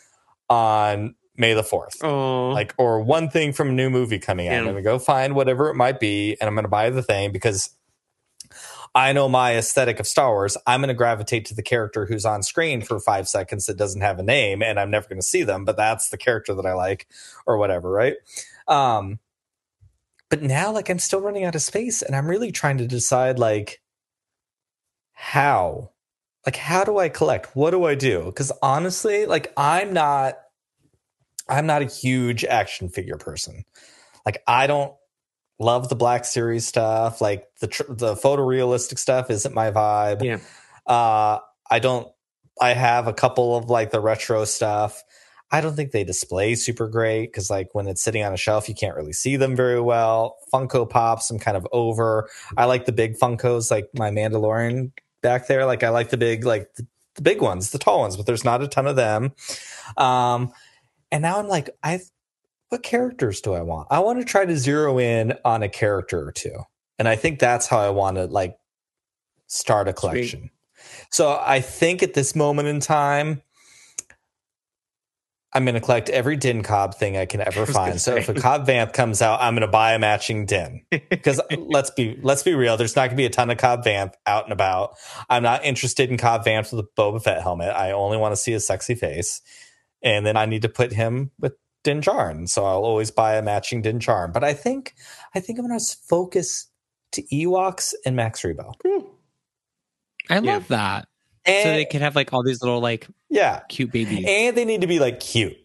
on 0.50 1.16
May 1.38 1.54
the 1.54 1.64
fourth, 1.64 2.04
like 2.04 2.74
or 2.78 3.02
one 3.02 3.30
thing 3.30 3.54
from 3.54 3.70
a 3.70 3.74
new 3.74 3.90
movie 3.90 4.20
coming 4.20 4.48
out. 4.48 4.52
Yeah. 4.52 4.58
I'm 4.60 4.66
going 4.66 4.76
to 4.76 4.82
go 4.82 5.00
find 5.00 5.34
whatever 5.34 5.70
it 5.70 5.76
might 5.76 6.00
be, 6.00 6.38
and 6.40 6.48
I'm 6.48 6.56
going 6.56 6.66
to 6.66 6.70
buy 6.70 6.90
the 6.90 7.02
thing 7.02 7.32
because 7.32 7.72
I 8.94 9.14
know 9.14 9.30
my 9.30 9.56
aesthetic 9.56 10.00
of 10.00 10.08
Star 10.08 10.30
Wars. 10.32 10.58
I'm 10.68 10.82
going 10.82 10.90
to 10.90 10.94
gravitate 10.94 11.46
to 11.46 11.56
the 11.56 11.64
character 11.64 12.06
who's 12.06 12.26
on 12.26 12.44
screen 12.44 12.82
for 12.82 13.00
five 13.00 13.30
seconds 13.30 13.66
that 13.66 13.78
doesn't 13.78 14.02
have 14.02 14.20
a 14.20 14.24
name, 14.24 14.62
and 14.62 14.80
I'm 14.80 14.92
never 14.92 15.08
going 15.08 15.22
to 15.22 15.26
see 15.26 15.44
them, 15.44 15.64
but 15.64 15.78
that's 15.78 16.10
the 16.10 16.18
character 16.18 16.54
that 16.54 16.66
I 16.66 16.74
like, 16.74 17.08
or 17.48 17.58
whatever, 17.58 17.90
right? 17.90 18.16
Um, 18.68 19.20
but 20.32 20.42
now, 20.42 20.72
like, 20.72 20.90
I'm 20.90 20.98
still 20.98 21.22
running 21.22 21.44
out 21.44 21.54
of 21.54 21.62
space, 21.62 22.02
and 22.02 22.16
I'm 22.16 22.28
really 22.28 22.52
trying 22.52 22.80
to 22.80 22.88
decide, 22.88 23.38
like, 23.38 23.80
how, 25.14 25.92
like, 26.48 26.56
how 26.56 26.84
do 26.84 26.98
I 26.98 27.10
collect? 27.10 27.56
What 27.56 27.70
do 27.70 27.84
I 27.84 27.94
do? 27.94 28.26
Because 28.26 28.52
honestly, 28.64 29.28
like, 29.28 29.54
I'm 29.56 29.94
not, 29.94 30.40
I'm 31.48 31.68
not 31.68 31.84
a 31.84 31.86
huge 31.86 32.44
action 32.44 32.90
figure 32.90 33.18
person. 33.18 33.64
Like, 34.26 34.42
I 34.48 34.66
don't 34.66 34.96
love 35.62 35.90
the 35.90 35.96
Black 35.96 36.26
Series 36.26 36.68
stuff. 36.68 37.22
Like 37.22 37.48
the 37.60 37.68
tr- 37.68 37.94
the 37.94 38.16
photorealistic 38.16 38.98
stuff 39.00 39.30
isn't 39.30 39.54
my 39.54 39.72
vibe. 39.72 40.24
Yeah. 40.24 40.40
Uh, 40.86 41.40
I 41.70 41.80
don't. 41.80 42.08
I 42.60 42.74
have 42.74 43.08
a 43.08 43.14
couple 43.14 43.56
of 43.56 43.70
like 43.70 43.92
the 43.92 44.02
retro 44.02 44.46
stuff. 44.46 45.04
I 45.52 45.62
don't 45.62 45.76
think 45.76 45.92
they 45.92 46.04
display 46.04 46.56
super 46.56 46.88
great 46.88 47.28
because 47.28 47.50
like 47.50 47.70
when 47.74 47.88
it's 47.88 48.02
sitting 48.02 48.24
on 48.24 48.34
a 48.34 48.38
shelf, 48.38 48.70
you 48.70 48.76
can't 48.76 48.96
really 48.96 49.14
see 49.14 49.36
them 49.36 49.56
very 49.56 49.82
well. 49.82 50.38
Funko 50.54 50.90
Pops, 50.90 51.30
I'm 51.30 51.40
kind 51.40 51.58
of 51.58 51.68
over. 51.72 52.30
I 52.58 52.66
like 52.66 52.86
the 52.86 52.92
big 52.92 53.18
Funkos, 53.18 53.70
like 53.70 53.90
my 53.94 54.12
Mandalorian 54.12 54.92
back 55.22 55.48
there. 55.48 55.66
Like 55.66 55.84
I 55.84 55.90
like 55.90 56.10
the 56.10 56.18
big, 56.18 56.46
like 56.46 56.74
the, 56.76 56.88
the 57.16 57.22
big 57.22 57.42
ones, 57.42 57.72
the 57.72 57.80
tall 57.80 58.00
ones, 58.00 58.16
but 58.16 58.26
there's 58.26 58.46
not 58.46 58.64
a 58.64 58.68
ton 58.68 58.88
of 58.88 58.96
them. 58.96 59.34
Um, 59.98 60.54
and 61.12 61.22
now 61.22 61.40
I'm 61.40 61.48
like, 61.48 61.70
I 61.84 62.00
what 62.70 62.84
characters 62.84 63.42
do 63.42 63.54
I 63.54 63.62
want? 63.62 63.90
I 63.92 64.00
want 64.00 64.20
to 64.20 64.26
try 64.26 64.46
to 64.46 64.56
zero 64.56 64.98
in 64.98 65.34
on 65.44 65.62
a 65.62 65.68
character 65.68 66.26
or 66.26 66.32
two. 66.32 66.56
And 66.98 67.08
I 67.08 67.18
think 67.18 67.40
that's 67.40 67.68
how 67.68 67.80
I 67.80 67.90
want 67.90 68.16
to 68.16 68.26
like 68.26 68.58
start 69.48 69.90
a 69.90 69.94
collection. 69.94 70.50
So 71.10 71.38
I 71.46 71.60
think 71.60 72.02
at 72.02 72.14
this 72.14 72.34
moment 72.34 72.70
in 72.70 72.80
time, 72.80 73.42
I'm 75.54 75.66
going 75.66 75.76
to 75.76 75.82
collect 75.82 76.10
every 76.10 76.38
Din 76.38 76.64
Cobb 76.64 76.96
thing 76.96 77.18
I 77.18 77.26
can 77.26 77.42
ever 77.46 77.62
was 77.62 77.72
gonna 77.72 77.88
find. 77.88 78.02
So 78.02 78.16
if 78.16 78.30
a 78.30 78.36
say. 78.36 78.42
Cobb 78.42 78.66
Vanth 78.68 78.94
comes 78.94 79.22
out, 79.22 79.42
I'm 79.42 79.54
going 79.54 79.62
to 79.62 79.68
buy 79.68 79.94
a 79.94 80.00
matching 80.00 80.46
Din. 80.46 80.86
Because 81.10 81.40
uh, 81.40 81.56
let's 81.58 81.92
be 81.92 82.18
let's 82.22 82.42
be 82.44 82.54
real, 82.54 82.78
there's 82.78 82.96
not 82.96 83.02
going 83.04 83.12
to 83.12 83.16
be 83.18 83.26
a 83.26 83.30
ton 83.30 83.50
of 83.50 83.58
Cobb 83.58 83.84
Vanth 83.84 84.14
out 84.26 84.46
and 84.46 84.54
about. 84.54 84.96
I'm 85.30 85.44
not 85.44 85.66
interested 85.66 86.10
in 86.10 86.18
Cobb 86.18 86.46
Vanths 86.46 86.72
with 86.74 86.86
a 86.86 86.90
Boba 87.02 87.22
Fett 87.22 87.42
helmet. 87.42 87.70
I 87.76 87.92
only 87.92 88.18
want 88.18 88.32
to 88.32 88.38
see 88.38 88.52
his 88.54 88.66
sexy 88.66 88.96
face, 88.96 89.42
and 90.02 90.26
then 90.26 90.38
I 90.38 90.46
need 90.46 90.62
to 90.64 90.70
put 90.70 90.94
him 90.94 91.32
with 91.40 91.54
Din 91.84 92.02
Djarin. 92.02 92.48
So 92.48 92.64
I'll 92.66 92.84
always 92.86 93.12
buy 93.12 93.36
a 93.36 93.42
matching 93.42 93.82
Din 93.82 94.00
Djarin. 94.00 94.32
But 94.34 94.44
I 94.44 94.54
think 94.54 94.94
I 95.36 95.40
think 95.42 95.60
I'm 95.60 95.68
going 95.68 95.78
to 95.80 95.86
focus 96.08 96.68
to 97.14 97.24
Ewoks 97.24 97.94
and 98.06 98.16
Max 98.16 98.42
Rebo. 98.44 98.74
Hmm. 98.86 99.06
I 100.30 100.36
Yeah. 100.40 100.54
love 100.54 100.68
that. 100.70 101.08
And, 101.46 101.64
so 101.64 101.70
they 101.72 101.86
can 101.86 102.02
have 102.02 102.16
like 102.16 102.34
all 102.34 102.44
these 102.44 102.62
little 102.62 102.80
like 102.82 103.08
yeah, 103.30 103.62
cute 103.70 103.92
babies. 103.92 104.26
and 104.28 104.56
they 104.56 104.66
need 104.66 104.82
to 104.82 104.88
be 104.88 105.00
like 105.00 105.20
cute. 105.20 105.58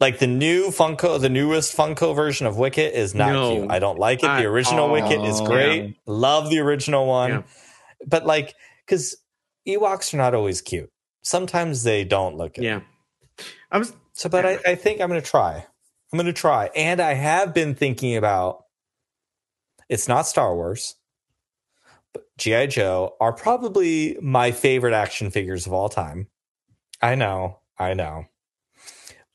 Like 0.00 0.18
the 0.18 0.26
new 0.26 0.66
Funko, 0.68 1.20
the 1.20 1.28
newest 1.30 1.74
Funko 1.76 2.14
version 2.14 2.46
of 2.46 2.58
Wicket 2.58 2.94
is 2.94 3.14
not 3.14 3.32
No. 3.32 3.56
cute. 3.56 3.70
I 3.70 3.78
don't 3.78 3.98
like 3.98 4.18
it. 4.22 4.26
The 4.26 4.44
original 4.44 4.90
Wicket 4.90 5.22
is 5.24 5.40
yeah. 5.40 5.46
great. 5.46 5.96
Love 6.06 6.50
the 6.50 6.58
original 6.58 7.06
one. 7.06 7.30
Yeah. 7.30 7.42
But 8.06 8.26
like, 8.26 8.54
because 8.84 9.16
Ewoks 9.66 10.12
are 10.12 10.18
not 10.18 10.34
always 10.34 10.60
cute. 10.60 10.90
Sometimes 11.22 11.84
they 11.84 12.04
don't 12.04 12.36
look 12.36 12.54
good. 12.54 12.64
yeah. 12.64 12.80
I 13.70 13.78
was 13.78 13.94
So, 14.12 14.28
but 14.28 14.44
I, 14.44 14.58
I 14.66 14.74
think 14.74 15.00
I'm 15.00 15.08
going 15.08 15.20
to 15.22 15.26
try. 15.26 15.64
I'm 16.12 16.16
going 16.18 16.26
to 16.26 16.32
try. 16.32 16.70
And 16.76 17.00
I 17.00 17.14
have 17.14 17.54
been 17.54 17.74
thinking 17.74 18.16
about 18.16 18.64
it's 19.88 20.06
not 20.08 20.26
Star 20.26 20.54
Wars, 20.54 20.96
G.I. 22.38 22.66
Joe 22.66 23.14
are 23.20 23.32
probably 23.32 24.16
my 24.20 24.50
favorite 24.52 24.94
action 24.94 25.30
figures 25.30 25.66
of 25.66 25.72
all 25.72 25.88
time. 25.88 26.28
I 27.02 27.14
know. 27.14 27.58
I 27.78 27.94
know. 27.94 28.24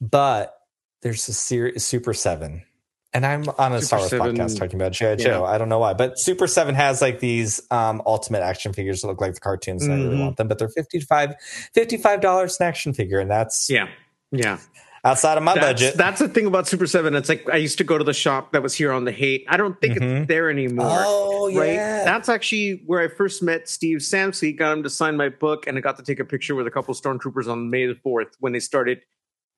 But 0.02 0.56
there's 1.02 1.28
a 1.28 1.34
series, 1.34 1.84
Super 1.86 2.14
7. 2.14 2.64
And 3.12 3.26
I'm 3.26 3.44
on 3.58 3.74
a 3.74 3.82
Star 3.82 4.00
Wars 4.00 4.12
7, 4.12 4.36
podcast 4.36 4.60
talking 4.60 4.76
about 4.76 4.92
G.I. 4.92 5.10
yeah. 5.12 5.16
Joe. 5.16 5.46
I 5.46 5.58
don't 5.58 5.68
know 5.70 5.80
why, 5.80 5.94
but 5.94 6.20
Super 6.20 6.46
7 6.46 6.76
has 6.76 7.02
like 7.02 7.20
these 7.20 7.60
um, 7.72 8.02
ultimate 8.06 8.42
action 8.44 8.72
figures 8.72 9.02
that 9.02 9.08
look 9.08 9.20
like 9.20 9.34
the 9.34 9.40
cartoons. 9.40 9.84
and 9.84 9.94
I 9.94 9.98
really 9.98 10.18
Mhm. 10.18 10.20
want 10.26 10.38
them, 10.38 10.48
but 10.48 10.60
they're 10.60 10.70
55 10.70 11.34
$55 11.76 12.60
an 12.60 12.66
action 12.68 12.94
figure. 12.94 13.20
And 13.20 13.30
that's 13.32 13.68
yeah. 13.70 13.88
Yeah. 14.32 14.60
Outside 15.04 15.38
of 15.38 15.44
my 15.44 15.54
that's, 15.56 15.66
budget. 15.82 15.98
That's 15.98 16.20
the 16.20 16.28
thing 16.28 16.46
about 16.46 16.68
Super 16.68 16.86
7. 16.86 17.16
It's 17.16 17.30
like 17.30 17.48
I 17.50 17.56
used 17.58 17.78
to 17.78 17.84
go 17.84 17.98
to 17.98 18.04
the 18.04 18.14
shop 18.14 18.52
that 18.52 18.62
was 18.62 18.74
here 18.76 18.92
on 18.92 19.06
the 19.06 19.12
Haight. 19.12 19.46
I 19.48 19.56
don't 19.58 19.80
think 19.80 19.98
Mhm. 19.98 20.22
it's 20.22 20.28
there 20.28 20.50
anymore. 20.50 20.88
oh 20.92 21.56
Right. 21.56 21.74
yeah, 21.74 22.04
That's 22.04 22.28
actually 22.30 22.84
where 22.86 23.00
I 23.02 23.08
first 23.08 23.42
met 23.42 23.70
Steve 23.70 24.00
Sansweet, 24.00 24.58
got 24.58 24.74
him 24.78 24.84
to 24.84 24.90
sign 24.90 25.16
my 25.16 25.30
book, 25.30 25.68
and 25.68 25.78
I 25.78 25.82
got 25.82 25.98
to 25.98 26.04
take 26.04 26.20
a 26.20 26.26
picture 26.26 26.54
with 26.54 26.68
a 26.68 26.72
couple 26.72 26.94
stormtroopers 26.94 27.48
on 27.48 27.70
May 27.70 27.86
the 27.88 27.96
4th 27.96 28.36
when 28.40 28.52
they 28.54 28.60
started 28.60 29.02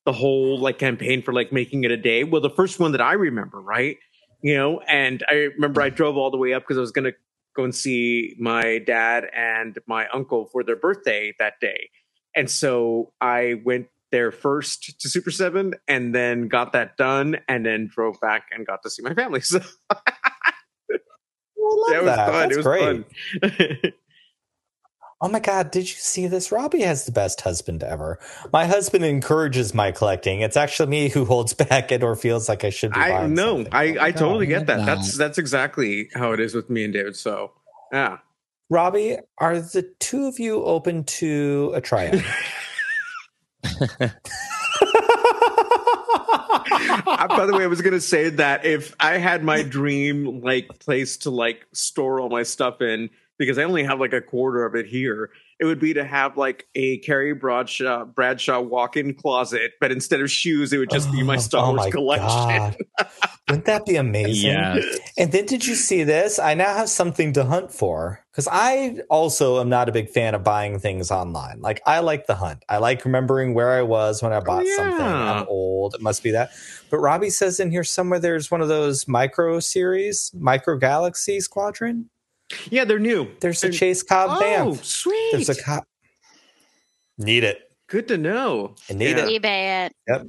the 0.06 0.14
whole 0.14 0.60
like 0.60 0.78
campaign 0.80 1.22
for 1.22 1.34
like 1.34 1.52
making 1.52 1.84
it 1.84 1.92
a 1.92 1.98
day. 1.98 2.24
Well, 2.24 2.42
the 2.42 2.50
first 2.50 2.80
one 2.80 2.92
that 2.94 3.02
I 3.02 3.14
remember, 3.14 3.60
right? 3.62 3.98
You 4.44 4.56
know, 4.58 4.80
and 4.88 5.24
I 5.30 5.34
remember 5.56 5.82
I 5.82 5.90
drove 5.90 6.18
all 6.18 6.32
the 6.32 6.38
way 6.38 6.54
up 6.54 6.64
because 6.64 6.78
I 6.78 6.82
was 6.82 6.92
gonna 6.92 7.14
go 7.56 7.64
and 7.64 7.74
see 7.76 8.36
my 8.40 8.78
dad 8.80 9.26
and 9.36 9.78
my 9.88 10.08
uncle 10.10 10.46
for 10.46 10.64
their 10.64 10.76
birthday 10.76 11.34
that 11.40 11.60
day. 11.60 11.90
And 12.36 12.50
so 12.50 13.12
I 13.20 13.62
went 13.66 13.88
there 14.12 14.32
first 14.32 15.00
to 15.00 15.10
Super 15.10 15.32
7 15.32 15.74
and 15.88 16.14
then 16.14 16.48
got 16.48 16.74
that 16.74 16.98
done 16.98 17.38
and 17.48 17.66
then 17.66 17.88
drove 17.94 18.20
back 18.22 18.44
and 18.52 18.66
got 18.68 18.84
to 18.84 18.90
see 18.90 19.02
my 19.04 19.14
family. 19.14 19.42
So 19.52 19.60
I 21.64 21.94
love 21.94 21.94
that 21.94 22.04
was 22.04 22.16
that. 22.16 22.28
fun. 22.28 22.40
That's 22.50 22.54
it 22.54 22.58
was 22.58 22.66
great. 22.66 23.82
fun. 23.82 23.94
Oh 25.24 25.28
my 25.30 25.40
god, 25.40 25.70
did 25.70 25.82
you 25.82 25.96
see 25.98 26.26
this? 26.26 26.52
Robbie 26.52 26.82
has 26.82 27.06
the 27.06 27.12
best 27.12 27.42
husband 27.42 27.84
ever. 27.84 28.18
My 28.52 28.66
husband 28.66 29.06
encourages 29.06 29.72
my 29.72 29.92
collecting. 29.92 30.42
It's 30.42 30.58
actually 30.58 30.90
me 30.90 31.10
who 31.10 31.26
holds 31.26 31.54
back 31.70 31.92
it 31.92 32.02
or 32.02 32.16
feels 32.16 32.50
like 32.50 32.64
I 32.64 32.72
should 32.72 32.92
be 32.92 33.00
I 33.00 33.10
buying 33.12 33.36
know. 33.36 33.58
something. 33.58 33.72
I, 33.72 33.98
I 34.00 34.10
Oh, 34.10 34.12
totally 34.14 34.48
I 34.48 34.50
get 34.50 34.66
that. 34.66 34.78
that. 34.78 34.86
That's 34.88 35.16
that's 35.16 35.38
exactly 35.38 36.10
how 36.16 36.32
it 36.32 36.40
is 36.40 36.56
with 36.56 36.72
me 36.72 36.86
and 36.86 36.92
David. 36.94 37.16
So 37.16 37.52
yeah. 37.94 38.18
Robbie, 38.72 39.18
are 39.38 39.60
the 39.62 39.84
two 40.00 40.26
of 40.26 40.40
you 40.40 40.64
open 40.64 41.04
to 41.04 41.72
a 41.76 41.82
tryout? 41.82 42.16
By 47.30 47.46
the 47.46 47.54
way, 47.56 47.64
I 47.64 47.68
was 47.68 47.82
gonna 47.82 48.00
say 48.00 48.30
that 48.30 48.66
if 48.66 48.96
I 49.00 49.18
had 49.18 49.44
my 49.44 49.64
dream 49.64 50.42
like 50.42 50.68
place 50.80 51.18
to 51.18 51.30
like 51.32 51.66
store 51.74 52.20
all 52.20 52.30
my 52.30 52.44
stuff 52.44 52.82
in, 52.82 53.10
because 53.38 53.58
I 53.58 53.64
only 53.64 53.84
have 53.84 54.00
like 54.00 54.14
a 54.14 54.22
quarter 54.22 54.66
of 54.66 54.76
it 54.76 54.86
here, 54.86 55.32
it 55.62 55.66
would 55.66 55.80
be 55.80 55.94
to 55.94 56.04
have 56.04 56.38
like 56.38 56.68
a 56.74 56.98
Carrie 56.98 57.36
Bradshaw 57.36 58.04
Bradshaw 58.04 58.60
walk-in 58.60 59.14
closet, 59.14 59.74
but 59.80 59.92
instead 59.92 60.20
of 60.20 60.32
shoes, 60.32 60.74
it 60.74 60.80
would 60.80 60.90
just 60.90 61.12
be 61.12 61.22
my 61.22 61.36
Oh, 61.36 61.40
Star 61.40 61.66
oh 61.66 61.70
Wars 61.70 61.86
my 61.86 61.92
collection. 61.92 62.76
Wouldn't 63.48 63.66
that 63.66 63.86
be 63.86 63.96
amazing? 63.96 64.52
Yes. 64.52 64.98
And 65.20 65.32
then 65.32 65.46
did 65.46 65.68
you 65.68 65.76
see 65.76 66.04
this? 66.04 66.40
I 66.40 66.56
now 66.56 66.76
have 66.76 66.90
something 66.90 67.34
to 67.34 67.44
hunt 67.44 67.72
for 67.72 68.26
because 68.32 68.48
I 68.52 69.02
also 69.10 69.62
am 69.62 69.70
not 69.70 69.88
a 69.88 69.92
big 69.92 70.10
fan 70.10 70.34
of 70.34 70.44
buying 70.44 70.80
things 70.80 71.12
online. 71.12 71.62
Like 71.62 71.80
I 71.86 72.00
like 72.00 72.26
the 72.26 72.36
hunt. 72.36 72.64
I 72.68 72.78
like 72.78 73.06
remembering 73.06 73.54
where 73.54 73.72
I 73.72 73.84
was 73.84 74.24
when 74.24 74.34
I 74.34 74.38
oh, 74.38 74.42
bought 74.42 74.66
something. 74.66 75.06
I'm 75.06 75.46
old. 75.48 75.94
It 75.94 76.02
must 76.02 76.24
be 76.24 76.32
that. 76.32 76.50
But 76.90 77.00
Robbie 77.00 77.30
says 77.30 77.60
in 77.60 77.70
here 77.70 77.84
somewhere 77.84 78.20
there's 78.20 78.50
one 78.50 78.62
of 78.62 78.68
those 78.68 79.08
micro 79.08 79.60
series, 79.60 80.32
micro 80.34 80.78
galaxy 80.78 81.40
squadron. 81.40 82.10
Yeah, 82.70 82.86
they're 82.86 83.00
new. 83.00 83.28
There's 83.40 83.64
a 83.64 83.68
They're- 83.68 83.74
Chase 83.78 84.04
Cobb 84.04 84.42
Vanth. 84.42 84.60
Oh, 84.60 84.72
Vanth. 84.74 84.84
sweet. 84.86 85.30
There's 85.34 85.50
a 85.50 85.62
cop. 85.62 85.86
Need 87.18 87.44
it. 87.44 87.60
Good 87.88 88.08
to 88.08 88.18
know. 88.18 88.76
I 88.90 88.94
need 88.94 89.18
Yeah. 89.18 89.28
it. 89.28 89.42
eBay 89.42 89.86
it. 89.86 89.94
Yep. 90.08 90.28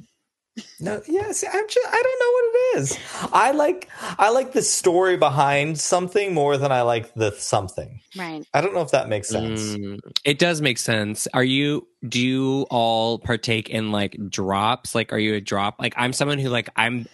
No, 0.79 1.01
yes, 1.07 1.43
I'm 1.51 1.67
just 1.67 1.87
I 1.87 2.01
don't 2.03 2.19
know 2.19 2.31
what 2.31 2.45
it 2.53 2.77
is. 2.81 2.99
I 3.33 3.51
like 3.53 3.89
I 4.19 4.29
like 4.29 4.51
the 4.53 4.61
story 4.61 5.17
behind 5.17 5.79
something 5.79 6.31
more 6.31 6.57
than 6.57 6.71
I 6.71 6.83
like 6.83 7.11
the 7.15 7.31
something. 7.31 8.01
Right. 8.15 8.45
I 8.53 8.61
don't 8.61 8.75
know 8.75 8.81
if 8.81 8.91
that 8.91 9.09
makes 9.09 9.29
sense. 9.29 9.61
Mm, 9.75 9.99
it 10.23 10.37
does 10.37 10.61
make 10.61 10.77
sense. 10.77 11.27
Are 11.33 11.43
you 11.43 11.87
do 12.07 12.19
you 12.21 12.67
all 12.69 13.17
partake 13.17 13.69
in 13.69 13.91
like 13.91 14.15
drops? 14.29 14.93
Like 14.93 15.11
are 15.11 15.17
you 15.17 15.33
a 15.33 15.41
drop? 15.41 15.77
Like 15.79 15.95
I'm 15.97 16.13
someone 16.13 16.37
who 16.37 16.49
like 16.49 16.69
I'm 16.75 17.07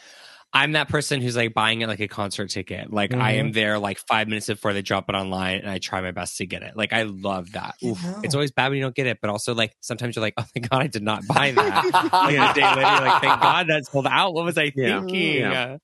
I'm 0.51 0.71
that 0.71 0.89
person 0.89 1.21
who's 1.21 1.35
like 1.35 1.53
buying 1.53 1.81
it 1.81 1.87
like 1.87 1.99
a 1.99 2.07
concert 2.07 2.49
ticket. 2.49 2.91
Like 2.91 3.13
I 3.13 3.33
Mm-hmm. 3.33 3.39
am 3.39 3.51
there 3.51 3.77
like 3.77 3.99
five 3.99 4.27
minutes 4.27 4.47
before 4.47 4.73
they 4.73 4.81
drop 4.81 5.07
it 5.09 5.13
online 5.13 5.59
and 5.59 5.69
I 5.69 5.77
try 5.77 6.01
my 6.01 6.11
best 6.11 6.37
to 6.37 6.47
get 6.47 6.63
it. 6.63 6.75
Like 6.75 6.91
I 6.91 7.03
love 7.03 7.51
that. 7.51 7.75
Oof. 7.85 8.03
know. 8.03 8.19
It's 8.23 8.33
always 8.33 8.51
bad 8.51 8.69
when 8.69 8.77
you 8.77 8.83
don't 8.83 8.95
get 8.95 9.05
it, 9.05 9.19
but 9.21 9.29
also 9.29 9.53
like 9.53 9.73
sometimes 9.81 10.15
you're 10.15 10.21
like, 10.21 10.33
oh 10.37 10.45
my 10.55 10.61
God 10.61 10.81
I 10.81 10.87
did 10.87 11.03
not 11.03 11.27
buy 11.27 11.51
that. 11.51 11.83
like 12.13 12.33
a 12.35 12.53
day 12.53 12.75
later, 12.75 12.91
you're 12.91 13.01
like, 13.01 13.21
thank 13.21 13.41
God 13.41 13.67
that 13.67 13.85
sold 13.85 14.07
out. 14.07 14.33
What 14.33 14.45
was 14.45 14.57
I 14.57 14.71
Yeah. 14.75 14.99
thinking? 15.01 15.35
Yeah. 15.41 15.77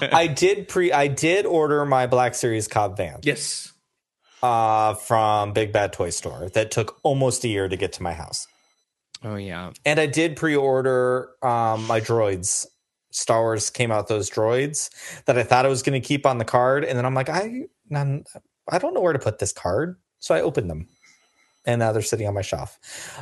I 0.00 0.26
did 0.28 0.68
pre 0.68 0.90
I 0.92 1.06
did 1.08 1.44
order 1.46 1.84
my 1.84 2.06
Black 2.06 2.34
Series 2.34 2.68
Cobb 2.68 2.96
Vanth 2.98 3.20
Yes. 3.24 3.72
uh 4.42 4.94
from 4.94 5.52
Big 5.52 5.72
Bad 5.72 5.92
Toy 5.92 6.10
Store 6.10 6.48
that 6.54 6.70
took 6.70 6.98
almost 7.02 7.44
a 7.44 7.48
year 7.48 7.68
to 7.68 7.76
get 7.76 7.92
to 7.94 8.02
my 8.02 8.12
house. 8.14 8.46
Oh 9.22 9.36
yeah. 9.36 9.72
And 9.86 9.98
I 10.00 10.06
did 10.06 10.36
pre-order 10.36 11.28
um 11.42 11.86
my 11.86 12.00
droids. 12.00 12.66
Star 13.14 13.42
Wars 13.42 13.70
came 13.70 13.92
out 13.92 14.08
those 14.08 14.30
droids 14.30 14.90
that 15.24 15.38
I 15.38 15.42
thought 15.42 15.64
I 15.64 15.68
was 15.68 15.82
going 15.82 16.00
to 16.00 16.06
keep 16.06 16.26
on 16.26 16.38
the 16.38 16.44
card 16.44 16.84
and 16.84 16.98
then 16.98 17.06
I'm 17.06 17.14
like 17.14 17.28
I 17.28 17.64
none, 17.88 18.24
I 18.68 18.78
don't 18.78 18.94
know 18.94 19.00
where 19.00 19.12
to 19.12 19.18
put 19.18 19.38
this 19.38 19.52
card. 19.52 19.96
So 20.18 20.34
I 20.34 20.40
opened 20.40 20.70
them. 20.70 20.88
And 21.66 21.78
now 21.78 21.92
they're 21.92 22.02
sitting 22.02 22.26
on 22.26 22.34
my 22.34 22.42
shelf. 22.42 22.78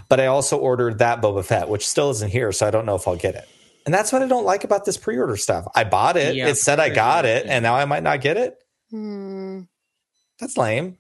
But 0.09 0.19
I 0.19 0.27
also 0.27 0.59
ordered 0.59 0.99
that 0.99 1.21
Boba 1.21 1.45
Fett, 1.45 1.69
which 1.69 1.87
still 1.87 2.11
isn't 2.11 2.33
here, 2.33 2.51
so 2.51 2.67
I 2.67 2.73
don't 2.73 2.87
know 2.87 2.97
if 2.97 3.07
I'll 3.07 3.15
get 3.15 3.37
it. 3.37 3.49
And 3.87 3.95
that's 3.95 4.13
what 4.13 4.23
I 4.23 4.27
don't 4.27 4.45
like 4.45 4.65
about 4.65 4.85
this 4.85 4.97
pre-order 4.97 5.37
stuff. 5.37 5.67
I 5.77 5.85
bought 5.85 6.17
it. 6.17 6.35
Yeah, 6.35 6.49
it 6.49 6.57
said 6.57 6.81
I 6.81 6.89
got 6.89 7.25
it, 7.25 7.47
and 7.47 7.63
now 7.63 7.77
I 7.77 7.85
might 7.85 8.03
not 8.03 8.21
get 8.21 8.37
it. 8.37 8.57
Hmm. 8.91 9.63
That's 10.41 10.57
lame. 10.57 10.99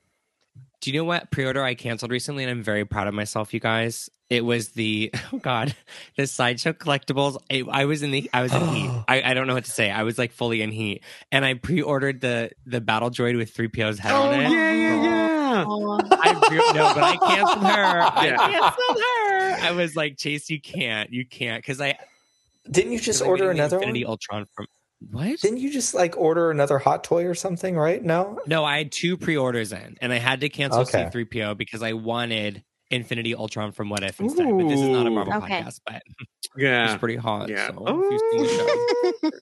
Do 0.82 0.90
you 0.90 0.98
know 0.98 1.04
what 1.04 1.30
pre-order 1.30 1.62
I 1.62 1.74
canceled 1.76 2.10
recently, 2.10 2.42
and 2.42 2.50
I'm 2.50 2.62
very 2.62 2.84
proud 2.84 3.06
of 3.06 3.14
myself, 3.14 3.54
you 3.54 3.60
guys? 3.60 4.10
It 4.28 4.44
was 4.44 4.70
the 4.70 5.12
oh 5.32 5.38
god, 5.38 5.74
the 6.16 6.26
sideshow 6.26 6.72
collectibles. 6.72 7.36
I, 7.50 7.62
I 7.70 7.84
was 7.84 8.02
in 8.02 8.10
the 8.10 8.28
I 8.34 8.42
was 8.42 8.52
in 8.52 8.66
heat. 8.68 8.90
I, 9.08 9.22
I 9.30 9.34
don't 9.34 9.46
know 9.46 9.54
what 9.54 9.64
to 9.66 9.70
say. 9.70 9.90
I 9.92 10.02
was 10.02 10.18
like 10.18 10.32
fully 10.32 10.60
in 10.60 10.72
heat, 10.72 11.04
and 11.30 11.44
I 11.44 11.54
pre-ordered 11.54 12.20
the 12.20 12.50
the 12.66 12.80
battle 12.80 13.10
droid 13.10 13.36
with 13.36 13.54
three 13.54 13.68
PO's 13.68 13.98
head 14.00 14.12
Oh 14.12 14.22
on 14.22 14.40
it. 14.40 14.50
yeah, 14.50 14.72
yeah, 14.72 15.02
yeah. 15.04 15.64
Oh, 15.68 16.00
I 16.10 16.34
pre- 16.48 16.56
no, 16.56 16.94
but 16.94 17.04
I 17.04 17.16
canceled 17.16 17.64
her. 17.64 18.26
Yeah. 18.26 18.36
I 18.40 18.50
canceled 18.50 18.98
her. 18.98 19.66
I 19.68 19.72
was 19.76 19.94
like, 19.94 20.16
Chase, 20.18 20.50
you 20.50 20.60
can't, 20.60 21.12
you 21.12 21.24
can't, 21.26 21.62
because 21.62 21.80
I 21.80 21.96
Didn't 22.68 22.92
you 22.92 22.98
just 22.98 23.22
order 23.22 23.50
another 23.50 23.76
Infinity 23.76 24.04
one? 24.04 24.10
Ultron 24.12 24.46
from 24.56 24.66
what? 25.10 25.40
Didn't 25.40 25.58
you 25.58 25.72
just 25.72 25.94
like 25.94 26.16
order 26.16 26.50
another 26.50 26.78
hot 26.78 27.04
toy 27.04 27.24
or 27.26 27.34
something? 27.34 27.76
Right? 27.76 28.02
No. 28.02 28.38
No, 28.46 28.64
I 28.64 28.78
had 28.78 28.92
two 28.92 29.16
pre-orders 29.16 29.72
in, 29.72 29.96
and 30.00 30.12
I 30.12 30.18
had 30.18 30.40
to 30.42 30.48
cancel 30.48 30.80
Okay. 30.82 31.04
C3PO 31.12 31.56
because 31.56 31.82
I 31.82 31.92
wanted 31.94 32.62
Infinity 32.90 33.34
Ultron 33.34 33.72
from 33.72 33.88
What 33.88 34.02
If 34.04 34.20
instead. 34.20 34.46
But 34.48 34.68
this 34.68 34.80
is 34.80 34.88
not 34.88 35.06
a 35.06 35.10
Marvel 35.10 35.34
Okay. 35.34 35.62
podcast, 35.62 35.80
but 35.86 36.02
Yeah. 36.56 36.90
it's 36.92 36.98
pretty 37.00 37.16
hot. 37.16 37.48
Yeah. 37.48 37.68
So 37.68 37.84
if 37.86 38.12
you've 38.12 38.48
seen 38.48 38.58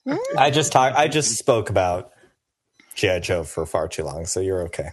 the 0.07 0.19
show- 0.33 0.37
I 0.37 0.49
just 0.51 0.71
talk. 0.71 0.95
I 0.95 1.07
just 1.07 1.37
spoke 1.37 1.69
about 1.69 2.11
GI 2.95 3.19
Joe 3.21 3.43
for 3.43 3.65
far 3.65 3.87
too 3.87 4.03
long, 4.03 4.25
so 4.25 4.39
you're 4.39 4.63
okay. 4.63 4.89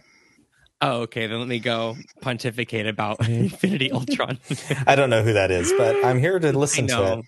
Oh, 0.81 1.01
okay. 1.03 1.27
Then 1.27 1.39
let 1.41 1.49
me 1.49 1.59
go 1.59 1.97
pontificate 2.21 2.87
about 2.87 3.21
Infinity 3.29 3.91
Ultron. 3.93 4.39
I 4.87 4.95
don't 4.95 5.11
know 5.11 5.23
who 5.23 5.33
that 5.33 5.51
is, 5.51 5.73
but 5.77 6.05
I'm 6.05 6.19
here 6.21 6.39
to 6.39 6.49
I 6.49 6.51
listen 6.53 6.87
to 6.89 7.19
it. 7.19 7.25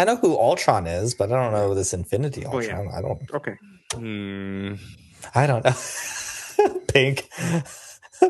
I 0.00 0.04
know 0.04 0.16
who 0.16 0.36
Ultron 0.38 0.86
is, 0.86 1.14
but 1.14 1.30
I 1.30 1.42
don't 1.42 1.52
know 1.52 1.74
this 1.74 1.92
Infinity 1.92 2.46
Oh, 2.46 2.58
yeah. 2.60 2.78
Ultron. 2.78 2.94
I 2.96 3.02
don't. 3.02 3.20
Okay. 3.34 3.54
Hmm. 3.92 4.74
I 5.34 5.46
don't 5.46 5.62
know. 5.64 5.74
Pink. 6.88 7.28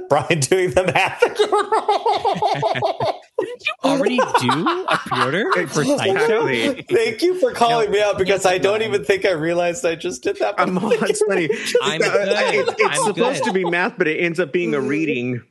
Brian 0.08 0.38
doing 0.40 0.70
the 0.70 0.84
math. 0.84 1.20
Already 3.84 4.18
do 4.18 4.84
a 4.88 4.96
pre-order 4.98 5.50
for 5.66 5.84
Sideshow? 5.84 6.46
Exactly. 6.46 6.96
Thank 6.96 7.22
you 7.22 7.38
for 7.40 7.50
calling 7.52 7.86
No, 7.86 7.92
me 7.92 8.00
out 8.02 8.16
because 8.18 8.46
I 8.46 8.58
don't 8.58 8.78
fine. 8.80 8.88
even 8.88 9.04
think 9.04 9.24
I 9.24 9.32
realized 9.32 9.84
I 9.84 9.96
just 9.96 10.22
did 10.22 10.36
that. 10.38 10.54
I'm 10.58 10.78
it's 10.80 11.22
funny. 11.26 11.48
I'm 11.82 12.02
Uh, 12.02 12.08
good. 12.08 12.28
it- 12.28 12.74
it's 12.78 12.98
I'm 13.00 13.04
supposed 13.14 13.42
good. 13.42 13.48
to 13.48 13.52
be 13.52 13.64
math, 13.64 13.98
but 13.98 14.06
it 14.06 14.18
ends 14.20 14.38
up 14.38 14.52
being 14.52 14.74
a 14.74 14.80
reading. 14.80 15.42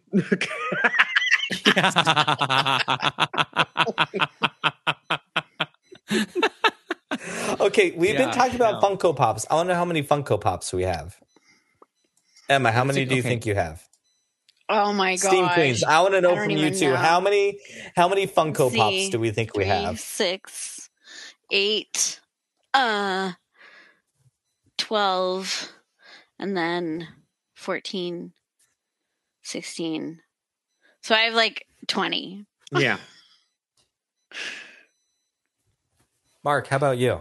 Okay, 7.59 7.91
we've 7.91 8.15
been 8.15 8.31
talking 8.31 8.55
about 8.55 8.81
no. 8.81 8.87
Funko 8.87 9.15
Pops. 9.15 9.45
I 9.49 9.55
want 9.55 9.67
to 9.67 9.73
know 9.73 9.79
how 9.79 9.85
many 9.85 10.03
Funko 10.03 10.39
Pops 10.39 10.71
we 10.71 10.83
have. 10.83 11.17
Emma, 12.47 12.71
how 12.71 12.83
many 12.83 13.03
do 13.05 13.15
you 13.15 13.21
okay. 13.21 13.29
think 13.29 13.45
you 13.45 13.55
have? 13.55 13.83
oh 14.69 14.93
my 14.93 15.15
god. 15.17 15.29
Steam 15.29 15.49
Queens. 15.49 15.83
I 15.83 16.01
want 16.01 16.13
to 16.13 16.21
know 16.21 16.35
from 16.35 16.51
you 16.51 16.59
even 16.59 16.77
two 16.77 16.91
know. 16.91 16.95
how 16.95 17.19
many 17.19 17.59
how 17.95 18.07
many 18.07 18.27
Funko 18.27 18.71
See, 18.71 18.77
Pops 18.77 19.09
do 19.09 19.19
we 19.19 19.31
think 19.31 19.57
we 19.57 19.65
have? 19.65 19.99
six, 19.99 20.89
eight, 21.51 22.21
uh, 22.73 23.33
twelve, 24.77 25.71
and 26.37 26.55
then 26.55 27.07
14, 27.55 28.31
16. 29.43 30.21
So 31.01 31.15
I 31.15 31.19
have 31.19 31.33
like 31.33 31.65
twenty. 31.87 32.45
yeah. 32.71 32.97
Mark, 36.43 36.67
how 36.67 36.77
about 36.77 36.97
you? 36.97 37.19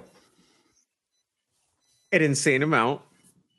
An 2.12 2.22
insane 2.22 2.62
amount. 2.62 3.02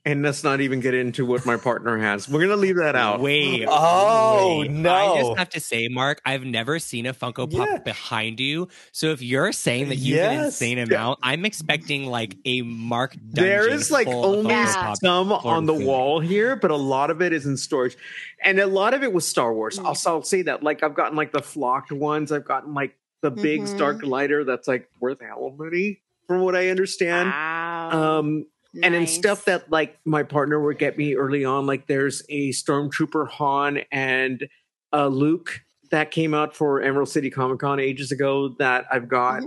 And 0.06 0.24
let's 0.24 0.46
not 0.46 0.62
even 0.62 0.80
get 0.80 0.94
into 0.94 1.26
what 1.26 1.46
my 1.46 1.58
partner 1.58 1.98
has. 2.00 2.28
We're 2.28 2.40
gonna 2.42 2.56
leave 2.56 2.78
that 2.78 2.96
out. 2.96 3.20
Wait. 3.20 3.66
Oh, 3.70 4.60
wait. 4.62 4.72
no. 4.72 4.92
I 4.96 5.22
just 5.22 5.38
have 5.38 5.50
to 5.50 5.60
say, 5.60 5.90
Mark, 5.90 6.22
I've 6.26 6.46
never 6.46 6.80
seen 6.80 7.06
a 7.06 7.14
Funko 7.14 7.52
Pop 7.52 7.68
Yeah. 7.68 7.78
behind 7.80 8.40
you. 8.40 8.70
So 8.94 9.08
if 9.08 9.22
you're 9.22 9.52
saying 9.52 9.90
that 9.90 9.98
you 9.98 10.18
have 10.20 10.32
an 10.32 10.46
insane 10.46 10.80
amount, 10.80 11.20
I'm 11.22 11.44
expecting 11.46 12.06
like 12.06 12.38
a 12.46 12.62
Mark. 12.62 13.14
There 13.22 13.60
dungeon 13.60 13.78
is 13.78 13.92
like 13.92 14.08
only 14.08 14.50
Yeah. 14.52 14.94
Some 14.94 15.34
on 15.34 15.66
the 15.66 15.74
Lord, 15.74 15.86
wall 15.86 16.20
here, 16.22 16.56
but 16.56 16.72
a 16.72 16.78
lot 16.78 17.12
of 17.12 17.22
it 17.22 17.34
is 17.34 17.46
in 17.46 17.58
storage, 17.58 17.98
and 18.42 18.58
a 18.58 18.68
lot 18.68 18.94
of 18.94 19.04
it 19.04 19.12
was 19.12 19.28
Star 19.28 19.54
Wars. 19.54 19.78
Mm. 19.78 19.86
I'll, 19.86 20.14
I'll 20.16 20.24
say 20.24 20.44
that. 20.44 20.64
Like 20.64 20.82
I've 20.82 20.96
gotten 20.96 21.18
like 21.18 21.34
the 21.34 21.42
flocked 21.42 21.92
ones. 21.92 22.32
I've 22.32 22.46
gotten 22.46 22.74
like 22.74 22.96
the 23.22 23.32
big 23.32 23.62
Mhm. 23.62 23.78
Starkiller 23.78 24.46
that's 24.46 24.68
like 24.68 24.90
worth 25.00 25.22
hell 25.22 25.56
money, 25.58 26.02
from 26.28 26.42
what 26.42 26.56
I 26.56 26.70
understand. 26.70 27.30
Wow. 27.30 28.20
Um, 28.20 28.46
and 28.84 28.94
then 28.94 29.02
Nice. 29.02 29.16
stuff 29.16 29.46
that 29.46 29.70
like 29.72 29.98
my 30.06 30.24
partner 30.24 30.60
would 30.60 30.78
get 30.78 30.98
me 30.98 31.16
early 31.16 31.44
on, 31.44 31.66
like 31.66 31.88
there's 31.88 32.24
a 32.30 32.50
Stormtrooper 32.52 33.28
Han 33.28 33.80
and 33.92 34.48
uh, 34.94 35.08
Luke 35.08 35.62
that 35.92 36.12
came 36.12 36.34
out 36.36 36.56
for 36.56 36.82
Emerald 36.82 37.10
City 37.10 37.30
Comic 37.32 37.60
Con 37.60 37.80
ages 37.80 38.12
ago 38.12 38.50
that 38.60 38.86
I've 38.92 39.08
got. 39.10 39.44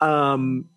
Um, 0.00 0.68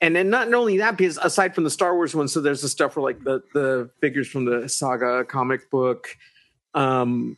and 0.00 0.16
then 0.16 0.30
not 0.30 0.52
only 0.54 0.78
that, 0.78 0.96
because 0.96 1.18
aside 1.18 1.54
from 1.54 1.64
the 1.64 1.70
Star 1.70 1.94
Wars 1.94 2.14
one, 2.14 2.26
so 2.26 2.40
there's 2.40 2.62
the 2.62 2.68
stuff 2.70 2.94
for 2.94 3.02
like 3.02 3.22
the 3.22 3.42
the 3.52 3.90
figures 4.00 4.28
from 4.28 4.46
the 4.46 4.66
Saga 4.68 5.24
comic 5.26 5.70
book. 5.70 6.16
Um, 6.72 7.36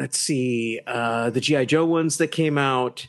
let's 0.00 0.18
see, 0.18 0.80
uh, 0.86 1.30
the 1.30 1.40
GI 1.40 1.66
Joe 1.66 1.84
ones 1.84 2.16
that 2.16 2.28
came 2.32 2.58
out. 2.58 3.06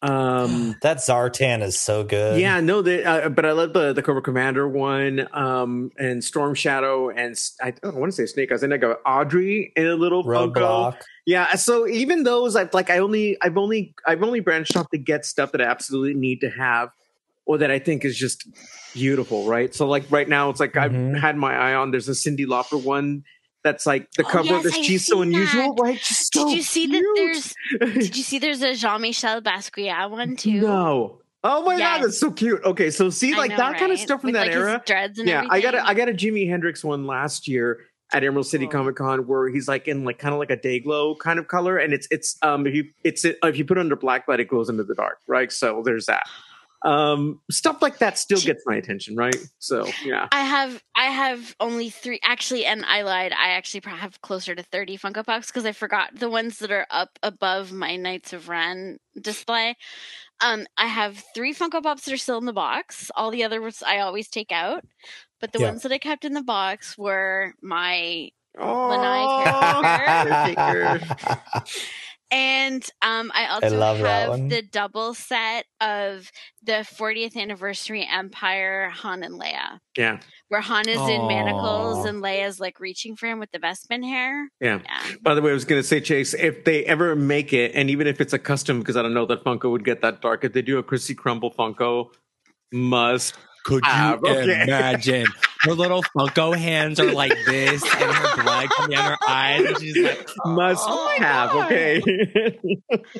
Um, 0.00 0.76
That 0.82 0.96
Zartan 0.98 1.60
is 1.60 1.78
so 1.78 2.04
good. 2.04 2.40
yeah, 2.40 2.60
no, 2.60 2.80
the, 2.80 3.04
uh, 3.04 3.28
but 3.28 3.44
I 3.44 3.52
love 3.52 3.74
the 3.74 3.92
the 3.92 4.02
Cobra 4.02 4.22
Commander 4.22 4.66
one, 4.66 5.28
um, 5.32 5.90
and 5.98 6.24
Storm 6.24 6.54
Shadow, 6.54 7.10
and 7.10 7.38
i, 7.60 7.72
don't 7.72 7.96
want 7.96 8.10
to 8.10 8.16
say 8.16 8.24
Snake 8.24 8.50
Eyes. 8.50 8.64
I 8.64 8.68
think 8.68 8.82
of 8.82 8.96
Audrey 9.04 9.72
in 9.76 9.86
a 9.86 9.94
little 9.96 10.24
Funko. 10.24 10.96
Yeah, 11.26 11.54
so 11.56 11.86
even 11.86 12.22
those, 12.22 12.56
I've 12.56 12.72
like, 12.72 12.88
I 12.88 12.98
only, 12.98 13.36
I've 13.42 13.58
only, 13.58 13.94
I've 14.06 14.22
only 14.22 14.40
branched 14.40 14.74
off 14.74 14.88
to 14.90 14.98
get 14.98 15.26
stuff 15.26 15.52
that 15.52 15.60
I 15.60 15.64
absolutely 15.64 16.14
need 16.14 16.40
to 16.40 16.48
have, 16.50 16.88
or 17.44 17.58
that 17.58 17.70
I 17.70 17.78
think 17.78 18.06
is 18.06 18.16
just 18.16 18.48
beautiful, 18.94 19.46
right? 19.46 19.74
So 19.74 19.86
like 19.86 20.04
right 20.10 20.28
now, 20.28 20.48
it's 20.48 20.60
like 20.60 20.72
Mhm. 20.72 21.14
I've 21.14 21.20
had 21.20 21.36
my 21.36 21.54
eye 21.54 21.74
on. 21.74 21.90
There's 21.90 22.08
a 22.08 22.12
Cyndi 22.12 22.46
Lauper 22.46 22.82
one 22.82 23.24
that's 23.62 23.86
like 23.86 24.10
the 24.12 24.24
Oh, 24.24 24.28
cover 24.28 24.54
of 24.56 24.62
this. 24.62 24.76
I've 24.76 24.84
She's 24.84 25.06
so 25.06 25.22
unusual, 25.22 25.74
that. 25.74 25.82
right? 25.82 25.98
Just 25.98 26.32
Did 26.32 26.50
you 26.50 26.62
see 26.62 26.86
that 26.86 26.92
cute. 26.92 27.16
there's 27.16 27.54
did 27.94 28.16
you 28.16 28.22
see 28.22 28.38
there's 28.38 28.62
a 28.62 28.74
Jean 28.74 29.00
Michel 29.02 29.40
Basquiat 29.42 30.10
one 30.10 30.36
too? 30.36 30.60
No. 30.60 31.20
Oh 31.42 31.62
my 31.64 31.78
god, 31.78 32.02
that's 32.02 32.18
so 32.18 32.30
cute. 32.30 32.62
Okay, 32.64 32.90
so 32.90 33.08
see 33.10 33.34
like 33.34 33.50
know, 33.52 33.56
that 33.56 33.78
kind 33.78 33.92
of 33.92 33.98
stuff 33.98 34.20
from 34.20 34.28
With, 34.28 34.34
that 34.34 34.48
like, 34.48 34.56
era. 34.56 34.82
dreads 34.84 35.18
and 35.18 35.26
Yeah, 35.28 35.46
I 35.48 35.60
got 35.60 35.74
a 35.74 35.78
everything. 35.78 35.86
I 35.86 35.94
got 35.94 36.08
a 36.10 36.12
Jimi 36.12 36.48
Hendrix 36.48 36.84
one 36.84 37.06
last 37.06 37.48
year 37.48 37.80
at 38.12 38.24
Emerald 38.24 38.46
City 38.46 38.66
Cool. 38.66 38.72
Comic 38.80 38.96
Con 38.96 39.26
where 39.26 39.48
he's 39.48 39.66
like 39.68 39.88
in 39.88 40.04
like 40.04 40.18
kind 40.18 40.34
of 40.34 40.38
like 40.38 40.50
a 40.50 40.56
day 40.56 40.80
glow 40.80 41.14
kind 41.14 41.38
of 41.38 41.48
color, 41.48 41.78
and 41.78 41.94
it's 41.94 42.06
it's 42.10 42.36
um 42.42 42.66
if 42.66 42.74
you 42.74 42.84
it's 43.04 43.24
if 43.24 43.56
you 43.56 43.64
put 43.64 43.78
it 43.78 43.80
under 43.80 43.96
black 43.96 44.28
light, 44.28 44.40
it 44.40 44.48
glows 44.48 44.68
into 44.68 44.84
the 44.84 44.94
dark, 44.94 45.18
right? 45.28 45.50
So 45.50 45.82
there's 45.84 46.06
that. 46.06 46.24
Um, 46.82 47.40
stuff 47.50 47.82
like 47.82 47.98
that 47.98 48.16
still 48.18 48.40
gets 48.40 48.62
my 48.66 48.76
attention, 48.76 49.16
right? 49.16 49.38
So 49.58 49.84
yeah, 50.04 50.28
I 50.32 50.40
have 50.40 50.82
I 50.94 51.06
have 51.06 51.54
only 51.60 51.90
three 51.90 52.20
actually, 52.22 52.64
and 52.64 52.84
I 52.84 53.02
lied. 53.02 53.32
I 53.32 53.50
actually 53.50 53.82
have 53.86 54.20
closer 54.22 54.54
to 54.54 54.62
thirty 54.62 54.96
Funko 54.96 55.24
Pops 55.24 55.48
because 55.48 55.66
I 55.66 55.72
forgot 55.72 56.14
the 56.14 56.30
ones 56.30 56.58
that 56.58 56.70
are 56.70 56.86
up 56.90 57.18
above 57.22 57.72
my 57.72 57.96
Knights 57.96 58.32
of 58.32 58.48
Ren 58.48 58.98
display. 59.20 59.76
Um, 60.40 60.66
I 60.76 60.86
have 60.86 61.22
three 61.34 61.52
Funko 61.52 61.82
Pops 61.82 62.04
that 62.06 62.14
are 62.14 62.18
still 62.18 62.38
in 62.38 62.46
the 62.46 62.52
box. 62.52 63.10
All 63.14 63.30
the 63.30 63.44
others 63.44 63.82
I 63.86 63.98
always 63.98 64.28
take 64.28 64.52
out, 64.52 64.84
but 65.40 65.52
the 65.52 65.60
Yeah. 65.60 65.66
ones 65.70 65.82
that 65.82 65.92
I 65.92 65.98
kept 65.98 66.24
in 66.24 66.32
the 66.32 66.42
box 66.42 66.96
were 66.96 67.54
my 67.60 68.30
oh, 68.58 68.88
And 72.30 72.88
um, 73.02 73.32
I 73.34 73.46
also 73.46 73.76
love 73.76 73.98
have 73.98 74.48
the 74.48 74.62
double 74.62 75.14
set 75.14 75.66
of 75.80 76.30
the 76.62 76.84
40th 76.84 77.36
anniversary 77.36 78.06
Empire 78.10 78.88
Han 78.90 79.24
and 79.24 79.40
Leia, 79.40 79.80
yeah, 79.96 80.20
where 80.48 80.60
Han 80.60 80.88
is 80.88 81.00
in 81.00 81.26
manacles 81.26 82.04
Aw. 82.04 82.08
and 82.08 82.22
Leia's 82.22 82.60
like 82.60 82.78
reaching 82.78 83.16
for 83.16 83.26
him 83.26 83.40
with 83.40 83.50
the 83.50 83.58
Bespin 83.58 84.04
hair. 84.04 84.48
yeah. 84.60 84.80
Yeah. 84.84 85.02
By 85.22 85.34
the 85.34 85.42
way, 85.42 85.50
I 85.50 85.54
was 85.54 85.64
going 85.64 85.80
to 85.82 85.86
say, 85.86 86.00
Chase, 86.00 86.34
if 86.34 86.64
they 86.64 86.84
ever 86.84 87.16
make 87.16 87.52
it, 87.52 87.72
and 87.74 87.90
even 87.90 88.06
if 88.06 88.20
it's 88.20 88.32
a 88.32 88.38
custom, 88.38 88.78
because 88.78 88.96
I 88.96 89.02
don't 89.02 89.14
know 89.14 89.26
that 89.26 89.42
Funko 89.42 89.70
would 89.70 89.84
get 89.84 90.00
that 90.02 90.20
dark, 90.20 90.44
if 90.44 90.52
they 90.52 90.62
do 90.62 90.78
a 90.78 90.82
Chrissy 90.82 91.14
Crumble 91.14 91.50
Funko, 91.52 92.12
must 92.72 93.34
Could 93.64 93.84
you 93.84 93.90
have, 93.90 94.22
okay. 94.22 94.62
imagine? 94.62 95.26
Her 95.62 95.72
little 95.74 96.02
Funko 96.02 96.56
hands 96.56 96.98
are 97.00 97.12
like 97.12 97.34
this, 97.46 97.82
and 97.82 98.10
her 98.14 98.42
blood 98.42 98.68
coming 98.70 98.96
out 98.96 99.10
her 99.10 99.18
eyes, 99.28 99.64
and 99.66 99.78
she's 99.78 99.96
like, 99.98 100.28
Must 100.46 100.84
Oh 100.88 101.14
have, 101.18 101.52
God. 101.52 101.66
okay? 101.66 102.02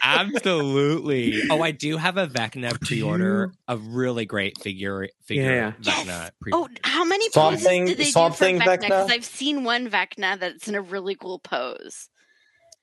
Absolutely. 0.03 1.43
Oh, 1.51 1.61
I 1.63 1.71
do 1.73 1.97
have 1.97 2.17
a 2.17 2.27
Vecna 2.27 2.81
pre-order. 2.81 3.53
A 3.69 3.77
really 3.77 4.25
great 4.25 4.59
figure 4.59 5.09
figure 5.25 5.53
Yeah. 5.53 5.73
Vecna 5.83 6.31
pre 6.41 6.53
Oh, 6.55 6.69
how 6.85 7.05
many 7.05 7.29
Swamp 7.31 7.55
poses 7.57 7.67
Thing- 7.67 7.87
did 7.87 7.99
they 7.99 8.05
Swamp 8.05 8.35
do 8.35 8.39
for 8.39 8.45
Thing 8.45 8.61
Vecna? 8.61 8.65
Vecna? 8.67 8.81
Because 8.81 9.11
I've 9.11 9.25
seen 9.25 9.65
one 9.65 9.91
Vecna 9.91 10.39
that's 10.39 10.69
in 10.69 10.75
a 10.75 10.81
really 10.81 11.15
cool 11.17 11.39
pose. 11.41 12.09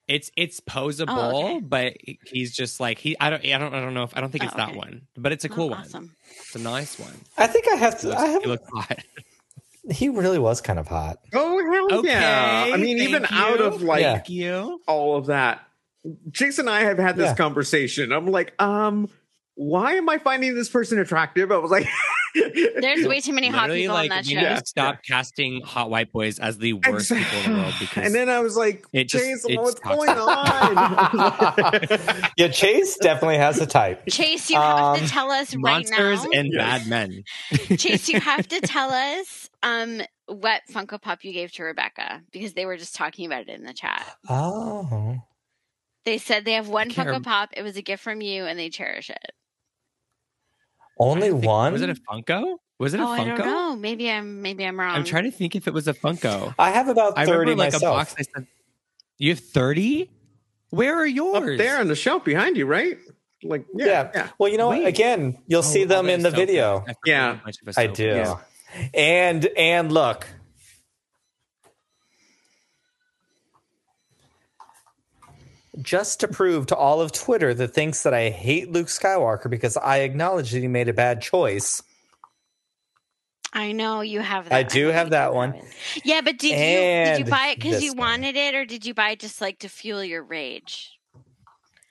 It's 0.08 0.32
it's 0.38 0.60
posable, 0.62 1.08
Oh, 1.10 1.46
okay. 1.56 1.60
but 1.62 1.94
he's 2.26 2.56
just 2.56 2.80
like 2.80 2.98
he. 2.98 3.18
I 3.20 3.30
don't. 3.30 3.46
I 3.46 3.58
don't. 3.58 3.74
I 3.74 3.82
don't 3.82 3.94
know 3.94 4.04
if 4.04 4.16
I 4.16 4.22
don't 4.22 4.32
think 4.32 4.44
oh, 4.46 4.48
it's 4.48 4.54
Oh, 4.56 4.58
that 4.58 4.76
one, 4.76 5.02
but 5.18 5.32
it's 5.34 5.44
a 5.44 5.50
oh, 5.52 5.54
cool 5.56 5.66
Oh, 5.66 5.68
one. 5.72 5.80
awesome. 5.82 6.16
It's 6.30 6.56
a 6.56 6.60
nice 6.60 6.98
one. 6.98 7.14
I 7.38 7.48
think 7.48 7.68
I 7.68 7.76
have 7.76 8.00
to. 8.02 8.08
looks, 8.10 8.22
I 8.22 8.26
have, 8.28 8.42
he 8.42 8.48
looks 8.48 8.70
hot. 8.74 9.00
He 9.92 10.10
really 10.10 10.40
was 10.40 10.62
kind 10.62 10.80
of 10.80 10.88
hot. 10.88 11.18
oh 11.34 11.88
hell 11.90 12.00
Okay, 12.00 12.10
yeah! 12.10 12.72
I 12.74 12.78
mean, 12.78 12.98
thank 12.98 13.10
even 13.10 13.26
out 13.30 13.62
of 13.62 13.82
like 13.82 14.02
Yeah. 14.02 14.14
Thank 14.16 14.30
you. 14.30 14.82
all 14.88 15.18
of 15.18 15.28
that, 15.28 15.62
Jason 16.32 16.68
and 16.68 16.76
I 16.76 16.82
have 16.82 16.98
had 16.98 17.16
this 17.16 17.28
Yeah. 17.30 17.36
conversation. 17.36 18.12
I'm 18.12 18.28
like, 18.28 18.54
um, 18.62 19.10
why 19.56 19.94
am 19.94 20.08
I 20.10 20.18
finding 20.20 20.56
this 20.56 20.70
person 20.70 21.00
attractive? 21.00 21.52
I 21.52 21.58
was 21.58 21.72
like, 21.72 21.88
There's 22.36 23.08
way 23.08 23.20
too 23.20 23.34
many 23.34 23.48
hot 23.48 23.64
Literally, 23.70 23.82
people 23.84 23.96
like 23.96 24.12
on 24.12 24.18
that 24.18 24.26
we 24.28 24.34
show. 24.36 24.42
Yeah. 24.42 24.60
to 24.60 24.66
stop 24.66 25.00
casting 25.04 25.62
hot 25.62 25.90
white 25.90 26.12
boys 26.12 26.38
as 26.38 26.60
the 26.60 26.74
worst 26.74 27.10
people 27.12 27.40
in 27.46 27.54
the 27.54 27.60
world 27.62 27.74
because 27.80 28.06
and 28.06 28.14
then 28.14 28.30
I 28.30 28.42
was 28.42 28.56
like, 28.56 28.86
It 28.94 29.06
just- 29.06 29.24
Jason, 29.26 29.52
it's 29.52 29.60
what's 29.60 29.80
toxic. 29.80 30.06
going 30.06 30.18
on? 30.20 32.24
Yeah, 32.38 32.50
Chase 32.50 32.98
definitely 32.98 33.38
has 33.38 33.60
a 33.60 33.66
type. 33.66 34.06
Chase, 34.08 34.52
you 34.52 34.58
have 34.58 34.78
Um, 34.78 35.00
to 35.00 35.08
tell 35.08 35.32
us 35.32 35.56
right 35.56 35.62
monsters 35.90 36.24
now. 36.26 36.30
and 36.36 36.50
Yes. 36.54 36.84
bad 36.84 36.88
men. 36.88 37.24
Chase, 37.78 38.08
you 38.10 38.20
have 38.20 38.48
to 38.50 38.62
tell 38.62 38.92
us 38.92 39.47
um 39.64 40.02
what 40.28 40.62
Funko 40.72 41.02
Pop 41.02 41.24
you 41.24 41.34
gave 41.34 41.52
to 41.54 41.64
Rebecca 41.64 42.22
because 42.32 42.54
they 42.54 42.66
were 42.66 42.78
just 42.78 42.96
talking 42.96 43.26
about 43.26 43.42
it 43.42 43.50
in 43.50 43.64
the 43.64 43.74
chat. 43.74 44.06
Oh. 44.30 45.18
They 46.06 46.18
said 46.18 46.46
they 46.46 46.54
have 46.54 46.70
one 46.70 46.90
Funko 46.90 47.06
rem- 47.12 47.24
Pop. 47.24 47.50
It 47.56 47.64
was 47.64 47.76
a 47.78 47.82
gift 47.82 48.02
from 48.04 48.22
you, 48.22 48.46
and 48.46 48.58
they 48.58 48.70
cherish 48.70 49.10
it. 49.10 49.32
Only 51.00 51.30
think- 51.32 51.46
one? 51.46 51.74
Was 51.74 51.82
it 51.82 51.90
a 51.90 51.96
Funko? 51.96 52.58
Was 52.80 52.94
it 52.94 53.00
a 53.00 53.04
oh, 53.04 53.08
I 53.08 53.24
don't 53.24 53.38
Funko? 53.40 53.46
know. 53.46 53.76
Maybe 53.76 54.10
I'm 54.10 54.42
maybe 54.42 54.64
I'm 54.66 54.80
wrong. 54.80 54.96
I'm 54.96 55.04
trying 55.04 55.24
to 55.24 55.32
think 55.32 55.56
if 55.56 55.68
it 55.68 55.74
was 55.74 55.88
a 55.88 55.94
Funko. 55.94 56.54
I 56.60 56.72
have 56.72 56.88
about 56.90 57.18
I 57.18 57.26
30 57.26 57.40
remember 57.40 57.56
like 57.64 57.74
myself. 57.74 57.84
a 57.94 57.98
box. 57.98 58.16
I 58.20 58.22
said, 58.24 58.48
"You 59.18 59.32
have 59.32 59.40
30? 59.40 60.10
Where 60.70 60.96
are 61.02 61.08
Up 61.08 61.14
yours?" 61.14 61.58
there 61.58 61.80
on 61.80 61.88
the 61.88 61.96
shelf 61.96 62.24
behind 62.24 62.58
you, 62.58 62.66
right? 62.66 62.98
Like, 63.44 63.66
yeah, 63.76 63.86
Yeah. 63.86 64.12
yeah. 64.16 64.30
Well, 64.40 64.52
you 64.52 64.58
know? 64.58 64.70
Wait. 64.72 64.86
Again, 64.86 65.38
you'll 65.48 65.60
Oh, 65.60 65.62
see 65.62 65.84
them 65.86 66.10
in 66.10 66.24
the 66.24 66.30
soap. 66.32 66.38
video. 66.38 66.86
Yeah. 67.06 67.34
a 67.34 67.44
bunch 67.44 67.58
of 67.66 67.78
I 67.78 67.88
do. 67.88 68.04
Yeah. 68.06 68.38
And 68.94 69.46
and 69.58 69.92
look. 69.92 70.28
Just 75.82 76.22
to 76.22 76.28
prove 76.28 76.68
to 76.68 76.76
all 76.76 77.02
of 77.02 77.12
Twitter 77.12 77.54
that 77.54 77.74
thinks 77.74 78.04
that 78.04 78.14
I 78.14 78.30
hate 78.30 78.72
Luke 78.72 78.88
Skywalker 78.88 79.50
because 79.50 79.78
I 79.78 79.98
acknowledge 79.98 80.52
that 80.52 80.60
he 80.60 80.68
made 80.68 80.90
a 80.90 80.94
bad 80.94 81.22
choice. 81.22 81.84
I 83.54 83.74
know 83.74 84.02
you 84.02 84.20
have 84.22 84.46
that. 84.50 84.54
I 84.54 84.64
do 84.64 84.88
know 84.88 84.94
have 84.94 85.12
that 85.12 85.34
one. 85.36 85.54
it. 85.54 85.66
Yeah, 86.04 86.22
but 86.22 86.38
did 86.38 86.52
you 86.52 86.56
did 86.58 87.20
you 87.20 87.26
buy 87.26 87.48
it 87.50 87.56
because 87.58 87.74
this 87.74 87.84
you 87.84 87.92
one. 87.94 88.22
wanted 88.22 88.36
it, 88.36 88.56
or 88.56 88.66
did 88.66 88.86
you 88.86 88.94
buy 88.94 89.12
it 89.12 89.20
just 89.20 89.40
like 89.40 89.60
to 89.60 89.70
fuel 89.70 90.04
your 90.04 90.24
rage? 90.24 90.98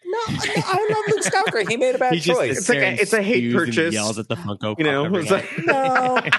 No, 0.05 0.19
I, 0.29 0.63
I 0.65 0.93
love 0.93 1.05
Luke 1.09 1.25
Skywalker. 1.25 1.69
He 1.69 1.77
made 1.77 1.95
a 1.95 1.99
bad 1.99 2.13
He 2.15 2.21
just 2.21 2.39
choice. 2.39 2.59
It's 2.59 2.69
like 2.69 2.79
a- 2.79 3.01
it's 3.01 3.13
a 3.13 3.23
hate 3.23 3.39
spews 3.39 3.55
and 3.55 3.67
purchase. 3.67 3.95
Yells 3.95 4.19
at 4.19 4.29
the 4.29 4.37
Funko. 4.37 4.79
You 4.79 4.85
know, 4.85 5.05
Pop 5.11 5.15
it's 5.21 5.31
like, 5.31 5.49
No. 5.65 6.21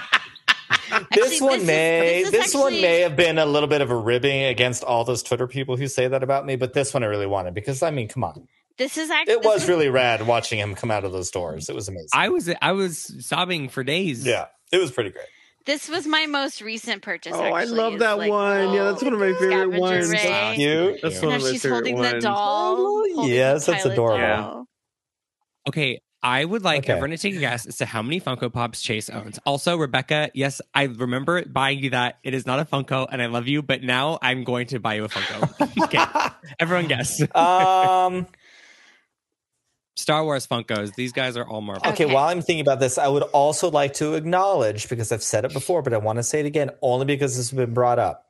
this 1.20 1.32
Actually, 1.32 1.46
one 1.48 1.52
this 1.58 1.62
is- 1.62 1.66
may 1.66 2.22
this 2.22 2.30
this, 2.30 2.46
is 2.48 2.54
one 2.54 2.64
actually- 2.66 2.82
may 2.82 3.00
have 3.00 3.16
been 3.16 3.38
a 3.38 3.46
little 3.46 3.68
bit 3.68 3.80
of 3.80 3.90
a 3.90 3.96
ribbing 3.96 4.44
against 4.44 4.82
all 4.84 5.04
those 5.04 5.22
Twitter 5.22 5.46
people 5.46 5.76
who 5.76 5.86
say 5.88 6.08
that 6.08 6.22
about 6.22 6.46
me, 6.46 6.56
but 6.56 6.72
this 6.74 6.92
one 6.94 7.02
I 7.02 7.06
really 7.06 7.26
wanted 7.26 7.54
because 7.54 7.82
I 7.82 7.90
mean, 7.90 8.08
come 8.08 8.24
on, 8.24 8.46
This 8.76 8.96
is 8.96 9.10
actually 9.10 9.34
it 9.34 9.42
was 9.44 9.68
really 9.68 9.88
rad 9.88 10.26
watching 10.26 10.58
him 10.58 10.74
come 10.74 10.90
out 10.90 11.04
of 11.04 11.12
those 11.12 11.30
doors. 11.30 11.68
It 11.68 11.74
was 11.74 11.88
amazing. 11.88 12.08
I 12.12 12.28
was 12.28 12.50
I 12.62 12.72
was 12.72 13.26
sobbing 13.26 13.68
for 13.68 13.82
days. 13.84 14.24
yeah, 14.26 14.46
it 14.72 14.78
was 14.78 14.90
pretty 14.90 15.10
great. 15.10 15.26
This 15.66 15.86
was 15.86 16.06
my 16.06 16.24
most 16.24 16.62
recent 16.62 17.02
purchase. 17.02 17.34
Oh, 17.34 17.42
I 17.42 17.64
love 17.64 17.94
is, 17.94 17.98
that 18.00 18.16
like, 18.16 18.30
one. 18.30 18.72
Yeah, 18.72 18.84
that's 18.84 19.02
one 19.02 19.12
of 19.12 19.18
my 19.20 19.34
favorite 19.34 19.78
ones. 19.78 20.10
ray. 20.10 20.52
Cute. 20.56 21.00
That's 21.02 21.16
And 21.16 21.24
one 21.24 21.30
now 21.32 21.36
of 21.36 21.42
my 21.42 21.50
she's 21.50 21.62
favorite 21.62 21.74
holding 21.76 21.96
ones. 21.96 22.12
the 22.12 22.20
doll. 22.20 22.76
Oh, 22.78 23.14
holding 23.16 23.34
yes, 23.34 23.66
the 23.66 23.72
that's 23.72 23.84
adorable. 23.84 24.18
doll. 24.26 24.64
Okay, 25.68 26.00
I 26.22 26.44
would 26.44 26.64
like 26.64 26.80
Okay. 26.80 26.92
everyone 26.94 27.10
to 27.10 27.18
take 27.18 27.36
a 27.36 27.38
guess 27.38 27.64
as 27.66 27.76
to 27.76 27.86
how 27.86 28.02
many 28.02 28.20
Funko 28.20 28.52
Pops 28.52 28.82
Chase 28.82 29.08
owns. 29.08 29.38
Also, 29.46 29.76
Rebecca, 29.76 30.30
yes, 30.34 30.60
I 30.74 30.84
remember 30.84 31.44
buying 31.44 31.78
you 31.78 31.90
that. 31.90 32.18
It 32.24 32.34
is 32.34 32.44
not 32.44 32.58
a 32.58 32.64
Funko, 32.64 33.06
and 33.10 33.22
I 33.22 33.26
love 33.26 33.46
you, 33.46 33.62
but 33.62 33.82
now 33.84 34.18
I'm 34.20 34.42
going 34.42 34.66
to 34.68 34.80
buy 34.80 34.94
you 34.94 35.04
a 35.04 35.08
Funko. 35.08 35.84
okay, 35.84 36.04
everyone 36.58 36.88
guess. 36.88 37.20
Um. 37.34 38.26
Star 39.96 40.22
Wars 40.24 40.46
Funkos. 40.46 40.94
These 40.94 41.12
guys 41.12 41.36
are 41.36 41.44
all 41.46 41.60
Marvel. 41.60 41.90
Okay, 41.90 42.04
Okay. 42.04 42.14
while 42.14 42.28
I'm 42.28 42.40
thinking 42.40 42.60
about 42.60 42.78
this, 42.78 42.98
I 42.98 43.08
would 43.08 43.24
also 43.24 43.68
like 43.68 43.94
to 43.94 44.14
acknowledge 44.14 44.88
because 44.88 45.10
I've 45.10 45.24
said 45.24 45.44
it 45.44 45.52
before, 45.52 45.82
but 45.82 45.92
I 45.92 45.98
want 45.98 46.18
to 46.18 46.22
say 46.22 46.38
it 46.40 46.46
again 46.46 46.70
only 46.82 47.04
because 47.04 47.36
this 47.36 47.50
has 47.50 47.56
been 47.56 47.74
brought 47.74 47.98
up. 47.98 48.24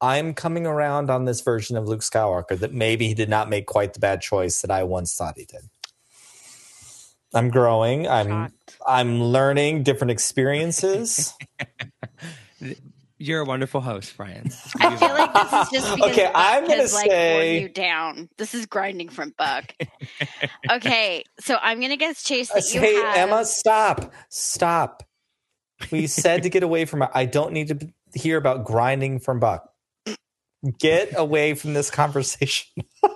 I'm 0.00 0.32
coming 0.32 0.66
around 0.66 1.10
on 1.10 1.26
this 1.26 1.42
version 1.42 1.76
of 1.76 1.86
Luke 1.86 2.00
Skywalker 2.00 2.58
that 2.58 2.72
maybe 2.72 3.06
he 3.08 3.14
did 3.14 3.28
not 3.28 3.50
make 3.50 3.66
quite 3.66 3.92
the 3.92 4.00
bad 4.00 4.22
choice 4.22 4.62
that 4.62 4.70
I 4.70 4.84
once 4.84 5.14
thought 5.14 5.34
he 5.36 5.44
did. 5.44 5.60
I'm 7.34 7.48
growing. 7.50 8.06
I'm 8.08 8.28
Shocked. 8.28 8.76
I'm 8.86 9.22
learning 9.22 9.82
different 9.84 10.10
experiences. 10.10 11.32
You're 13.18 13.42
a 13.42 13.44
wonderful 13.44 13.80
host, 13.80 14.16
Brian. 14.16 14.50
I 14.80 14.96
feel 14.96 15.08
like 15.10 15.32
this 15.32 15.52
is 15.52 15.68
just 15.70 15.94
because 15.96 16.10
Okay, 16.10 16.24
Buck 16.24 16.32
I'm 16.34 16.62
gonna 16.64 16.76
has, 16.82 16.92
like, 16.92 17.08
say- 17.10 17.34
worn 17.54 17.62
you 17.62 17.68
down. 17.68 18.28
This 18.36 18.52
is 18.54 18.66
grinding 18.66 19.08
from 19.10 19.32
Buck. 19.38 19.72
okay, 20.70 21.22
so 21.38 21.56
I'm 21.62 21.80
gonna 21.80 21.96
guess 21.96 22.24
Chase 22.24 22.50
I 22.50 22.54
that 22.56 22.74
you 22.74 22.80
say, 22.80 22.94
have. 22.96 23.16
Emma, 23.30 23.44
stop, 23.44 24.12
stop. 24.28 25.04
We 25.92 26.06
said 26.08 26.42
to 26.44 26.50
get 26.50 26.62
away 26.64 26.84
from. 26.84 27.04
I 27.14 27.24
don't 27.26 27.52
need 27.52 27.68
to 27.68 27.88
hear 28.18 28.36
about 28.36 28.64
grinding 28.64 29.20
from 29.20 29.38
Buck. 29.40 29.68
Get 30.78 31.16
away 31.16 31.54
from 31.54 31.74
this 31.74 31.90
conversation. 31.90 32.70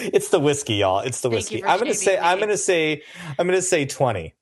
it's 0.00 0.28
the 0.30 0.40
whiskey, 0.40 0.74
y'all. 0.74 1.00
It's 1.00 1.20
the 1.20 1.28
Thank 1.28 1.38
whiskey. 1.38 1.62
I'm 1.64 1.78
gonna 1.78 1.94
shaming 1.94 1.94
say. 1.94 2.18
I'm 2.18 2.38
gonna 2.40 2.56
say. 2.56 3.02
I'm 3.38 3.46
gonna 3.46 3.62
say 3.62 3.86
twenty. 3.86 4.34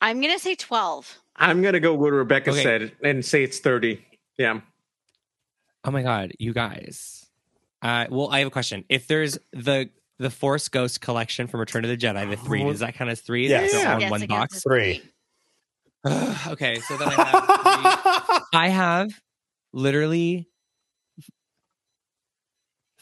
I'm 0.00 0.20
gonna 0.20 0.38
say 0.38 0.54
twelve. 0.54 1.18
I'm 1.36 1.62
gonna 1.62 1.80
go 1.80 1.94
what 1.94 2.12
Rebecca 2.12 2.50
Okay. 2.50 2.62
said 2.62 2.92
and 3.02 3.24
say 3.24 3.44
it's 3.44 3.60
30. 3.60 4.04
Yeah. 4.38 4.60
Oh 5.84 5.90
my 5.92 6.02
god, 6.02 6.32
you 6.38 6.52
guys. 6.52 7.26
Uh, 7.80 8.06
well, 8.10 8.28
I 8.30 8.40
have 8.40 8.48
a 8.48 8.50
question. 8.50 8.84
If 8.88 9.06
there's 9.06 9.38
the 9.52 9.90
the 10.18 10.30
Force 10.30 10.68
Ghost 10.68 11.00
collection 11.00 11.46
from 11.46 11.60
Return 11.60 11.84
of 11.84 11.90
the 11.90 11.96
Jedi, 11.96 12.28
the 12.28 12.36
three, 12.36 12.64
does 12.64 12.80
that 12.80 12.94
count 12.94 13.10
as 13.10 13.20
three? 13.20 13.48
Yes. 13.48 13.70
That's 13.72 13.84
Yeah. 13.84 13.94
on 13.94 14.00
Yes, 14.00 14.10
one 14.10 14.26
box. 14.26 14.62
Three. 14.62 15.02
okay, 16.48 16.80
so 16.80 16.96
then 16.96 17.08
I 17.08 17.12
have 17.12 18.32
three. 18.32 18.40
I 18.52 18.68
have 18.68 19.10
literally 19.72 20.48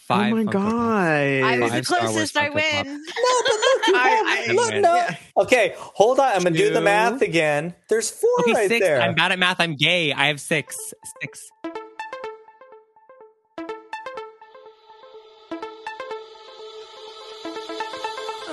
Oh 0.09 0.15
five. 0.15 0.33
oh 0.33 0.37
my 0.37 0.45
god! 0.45 0.63
I 0.63 1.59
was 1.59 1.71
god. 1.71 1.79
the 1.79 1.85
Five 1.85 1.87
Star 1.87 2.01
Wars 2.03 2.13
closest. 2.33 2.37
I 2.37 2.49
Funko 2.49 2.55
win. 2.55 3.03
No, 3.17 3.43
but 3.43 3.53
look, 3.53 3.87
you 3.89 3.95
I- 3.97 4.09
have- 4.09 4.51
I- 4.51 4.53
look, 4.53 4.73
I- 4.75 4.79
no. 4.79 4.95
yeah. 4.95 5.17
Okay, 5.39 5.75
hold 5.77 6.21
on. 6.21 6.29
I'm 6.33 6.43
gonna 6.45 6.57
do 6.57 6.73
the 6.73 6.81
math 6.81 7.23
again. 7.23 7.75
There's 7.89 8.11
four 8.11 8.31
Okay, 8.41 8.53
right 8.53 8.69
six. 8.69 8.87
there. 8.87 9.01
I'm 9.03 9.15
bad 9.15 9.33
at 9.33 9.39
math. 9.39 9.59
I'm 9.61 9.75
gay. 9.75 10.13
I 10.13 10.27
have 10.29 10.41
six. 10.41 10.77
Six. 11.21 11.51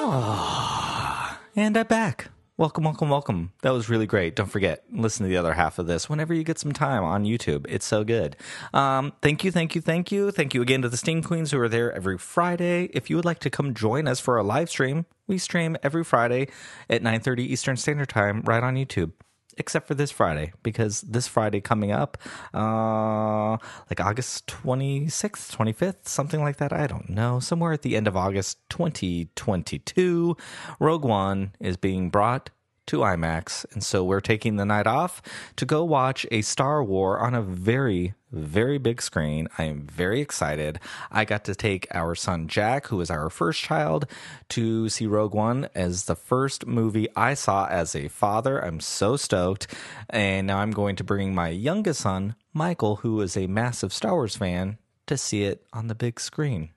Oh, 0.06 1.38
and 1.56 1.78
I'm 1.78 1.88
back. 1.88 2.30
Welcome, 2.64 2.86
welcome, 2.86 3.09
welcome. 3.09 3.51
That 3.61 3.74
was 3.74 3.89
really 3.89 4.05
great. 4.05 4.38
Don't 4.38 4.49
forget, 4.49 4.86
listen 4.89 5.26
to 5.26 5.30
the 5.30 5.36
other 5.36 5.51
half 5.51 5.80
of 5.80 5.86
this 5.86 6.09
whenever 6.09 6.34
you 6.34 6.45
get 6.45 6.57
some 6.57 6.72
time 6.72 7.03
on 7.03 7.26
YouTube. 7.26 7.66
It's 7.68 7.86
so 7.86 8.05
good. 8.05 8.38
Um, 8.74 9.11
thank 9.22 9.43
you, 9.43 9.51
thank 9.51 9.76
you, 9.76 9.82
thank 9.82 10.14
you. 10.14 10.32
Thank 10.32 10.53
you 10.53 10.61
again 10.61 10.82
to 10.84 10.88
the 10.88 10.95
Steam 10.95 11.22
Queens 11.22 11.51
who 11.51 11.59
are 11.59 11.68
there 11.68 11.91
every 11.91 12.18
Friday. 12.18 12.86
If 12.93 13.09
you 13.09 13.18
would 13.18 13.26
like 13.26 13.39
to 13.39 13.49
come 13.49 13.74
join 13.74 14.07
us 14.07 14.22
for 14.22 14.38
a 14.38 14.43
live 14.43 14.70
stream, 14.70 15.05
we 15.28 15.38
stream 15.39 15.76
every 15.84 16.05
Friday 16.05 16.47
at 16.89 17.03
9.30 17.03 17.39
Eastern 17.39 17.76
Standard 17.76 18.07
Time 18.07 18.41
right 18.45 18.64
on 18.64 18.76
YouTube. 18.76 19.11
Except 19.58 19.88
for 19.88 19.93
this 19.93 20.12
Friday, 20.12 20.54
because 20.64 21.01
this 21.01 21.28
Friday 21.28 21.62
coming 21.62 21.91
up, 21.91 22.18
uh, 22.54 23.51
like 23.89 23.99
August 23.99 24.47
26th, 24.47 25.56
25th, 25.56 26.08
something 26.08 26.41
like 26.41 26.58
that. 26.58 26.74
I 26.74 26.88
don't 26.88 27.10
know. 27.10 27.39
Somewhere 27.39 27.74
at 27.74 27.84
the 27.84 27.95
end 27.95 28.08
of 28.08 28.18
August 28.18 28.58
2022, 28.70 30.36
Rogue 30.80 31.06
One 31.06 31.51
is 31.60 31.78
being 31.78 32.10
brought 32.10 32.49
to 32.88 33.00
IMAX. 33.00 33.66
And 33.74 33.84
so 33.84 34.04
we're 34.04 34.22
taking 34.22 34.56
the 34.56 34.66
night 34.66 34.88
off 34.88 35.22
to 35.56 35.66
go 35.66 35.84
watch 35.84 36.26
a 36.32 36.42
Star 36.42 36.84
War 36.84 37.20
on 37.20 37.34
a 37.34 37.42
very, 37.42 38.14
very 38.32 38.78
big 38.78 39.02
screen. 39.02 39.48
I 39.58 39.64
am 39.66 39.88
very 39.88 40.22
excited. 40.22 40.80
I 41.12 41.26
got 41.26 41.46
to 41.46 41.56
take 41.56 41.88
our 41.92 42.16
son 42.16 42.48
Jack, 42.48 42.88
who 42.88 43.00
is 43.02 43.10
our 43.10 43.30
first 43.30 43.62
child, 43.62 44.06
to 44.50 44.90
see 44.90 45.06
Rogue 45.06 45.34
One 45.34 45.70
as 45.74 46.06
the 46.06 46.16
first 46.16 46.68
movie 46.68 47.08
I 47.16 47.34
saw 47.34 47.68
as 47.68 47.96
a 47.96 48.08
father. 48.08 48.60
I'm 48.60 48.80
so 48.80 49.16
stoked. 49.16 49.68
And 50.10 50.48
now 50.48 50.60
I'm 50.60 50.72
going 50.72 50.96
to 50.98 51.04
bring 51.04 51.34
my 51.34 51.50
youngest 51.50 52.02
son, 52.02 52.36
Michael, 52.54 52.98
who 52.98 53.22
is 53.22 53.38
a 53.38 53.48
massive 53.48 53.94
Star 53.94 54.14
Wars 54.14 54.36
fan, 54.36 54.78
to 55.08 55.18
see 55.18 55.44
it 55.44 55.66
on 55.74 55.88
the 55.88 55.96
big 55.96 56.20
screen 56.20 56.70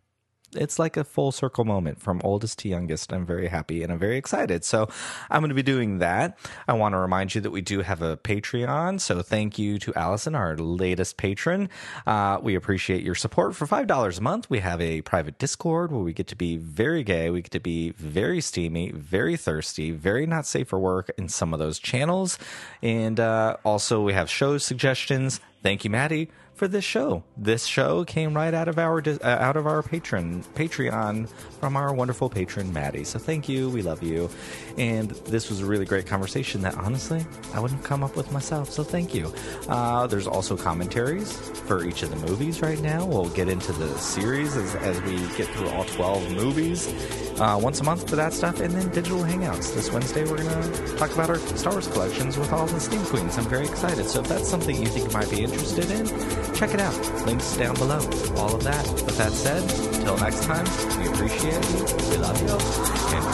it's 0.55 0.79
like 0.79 0.97
a 0.97 1.05
full 1.05 1.33
circle 1.33 1.65
moment 1.65 2.01
from 2.01 2.21
oldest 2.25 2.59
to 2.61 2.69
youngest. 2.69 3.13
I'm 3.13 3.27
very 3.27 3.49
happy 3.49 3.83
and 3.83 3.93
I'm 3.93 3.99
very 3.99 4.17
excited. 4.17 4.65
So 4.65 4.89
I'm 5.31 5.41
going 5.41 5.49
to 5.49 5.55
be 5.55 5.63
doing 5.63 5.99
that. 5.99 6.39
I 6.69 6.75
want 6.75 6.95
to 6.95 6.99
remind 6.99 7.35
you 7.35 7.41
that 7.41 7.51
we 7.51 7.61
do 7.61 7.81
have 7.81 8.03
a 8.03 8.17
Patreon. 8.17 9.01
So 9.01 9.23
thank 9.23 9.59
you 9.59 9.79
to 9.81 9.95
Allison, 9.95 10.35
our 10.35 10.57
latest 10.57 11.17
patron. 11.17 11.69
Uh, 12.07 12.39
we 12.43 12.55
appreciate 12.55 13.03
your 13.03 13.15
support. 13.15 13.55
For 13.55 13.67
$5 13.67 14.19
a 14.19 14.23
month, 14.23 14.49
we 14.51 14.61
have 14.61 14.81
a 14.81 15.03
private 15.03 15.39
Discord 15.39 15.93
where 15.93 16.03
we 16.03 16.13
get 16.13 16.27
to 16.29 16.37
be 16.37 16.57
very 16.57 17.03
gay. 17.03 17.31
We 17.31 17.43
get 17.43 17.53
to 17.53 17.61
be 17.61 17.91
very 17.91 18.41
steamy, 18.41 18.93
very 18.93 19.37
thirsty, 19.37 19.91
very 19.91 20.27
not 20.27 20.47
safe 20.47 20.69
for 20.69 20.79
work 20.79 21.11
in 21.19 21.29
some 21.29 21.53
of 21.53 21.59
those 21.59 21.79
channels. 21.79 22.39
And 22.83 23.21
uh, 23.21 23.57
also, 23.65 24.03
we 24.03 24.13
have 24.13 24.31
show 24.31 24.59
suggestions. 24.59 25.41
Thank 25.63 25.85
you, 25.85 25.91
Maddie 25.91 26.31
for 26.57 26.67
this 26.67 26.85
show. 26.85 27.23
This 27.37 27.67
show 27.67 28.05
came 28.05 28.35
right 28.35 28.55
out 28.55 28.67
of 28.67 28.79
our 28.79 29.03
uh, 29.07 29.19
out 29.23 29.57
of 29.57 29.67
our 29.67 29.83
patron 29.83 30.43
Patreon 30.55 31.29
from 31.61 31.77
our 31.77 31.95
wonderful 31.95 32.31
patron 32.31 32.73
Maddie. 32.73 33.05
So 33.05 33.19
thank 33.19 33.49
you, 33.49 33.69
we 33.69 33.83
love 33.83 34.03
you, 34.03 34.31
and 34.79 35.11
this 35.11 35.51
was 35.51 35.61
a 35.61 35.67
really 35.67 35.85
great 35.85 36.07
conversation 36.07 36.63
that 36.63 36.75
honestly 36.77 37.25
I 37.53 37.61
wouldn't 37.61 37.85
come 37.85 38.03
up 38.03 38.17
with 38.17 38.33
myself. 38.33 38.71
So 38.71 38.83
thank 38.83 39.15
you. 39.15 39.33
Uh, 39.69 40.07
there's 40.07 40.27
also 40.27 40.57
commentaries 40.57 41.37
for 41.67 41.85
each 41.85 42.03
of 42.03 42.11
the 42.11 42.27
movies 42.27 42.63
right 42.63 42.81
now. 42.81 43.05
We'll 43.05 43.29
get 43.31 43.49
into 43.49 43.73
the 43.73 43.89
series 43.99 44.57
as, 44.57 44.75
as 44.77 45.01
we 45.03 45.17
get 45.37 45.49
through 45.49 45.69
all 45.69 45.85
12 45.85 46.33
movies 46.33 46.89
uh, 47.39 47.59
once 47.61 47.81
a 47.81 47.85
month 47.85 48.09
for 48.09 48.17
that 48.17 48.33
stuff, 48.33 48.61
and 48.61 48.73
then 48.73 48.89
digital 48.91 49.21
hangouts. 49.21 49.75
This 49.75 49.93
Wednesday 49.93 50.25
we're 50.25 50.39
gonna 50.39 50.97
talk 50.97 51.13
about 51.13 51.29
our 51.29 51.39
Star 51.39 51.75
Wars 51.75 51.89
collections 51.89 52.39
with 52.39 52.51
all 52.51 52.67
the 52.67 52.81
Steam 52.81 53.05
Queens. 53.05 53.37
I'm 53.37 53.45
very 53.45 53.67
excited. 53.67 54.07
So 54.07 54.21
if 54.21 54.29
that's 54.29 54.49
something 54.49 54.75
you 54.75 54.87
think 54.87 55.09
you 55.09 55.13
might 55.13 55.31
be 55.31 55.43
interested 55.43 55.91
in 55.91 56.46
check 56.55 56.75
it 56.75 56.81
out. 56.81 56.95
Links 57.27 57.57
down 57.57 57.75
below. 57.75 58.01
All 58.37 58.55
of 58.55 58.63
that. 58.65 58.87
With 59.05 59.17
that 59.19 59.33
said, 59.33 59.63
until 59.95 60.17
next 60.19 60.45
time, 60.45 60.67
we 60.99 61.07
appreciate 61.09 61.65
you. 61.71 61.85
We 62.11 62.17
love 62.19 62.41
you. 62.43 62.59
And 63.17 63.25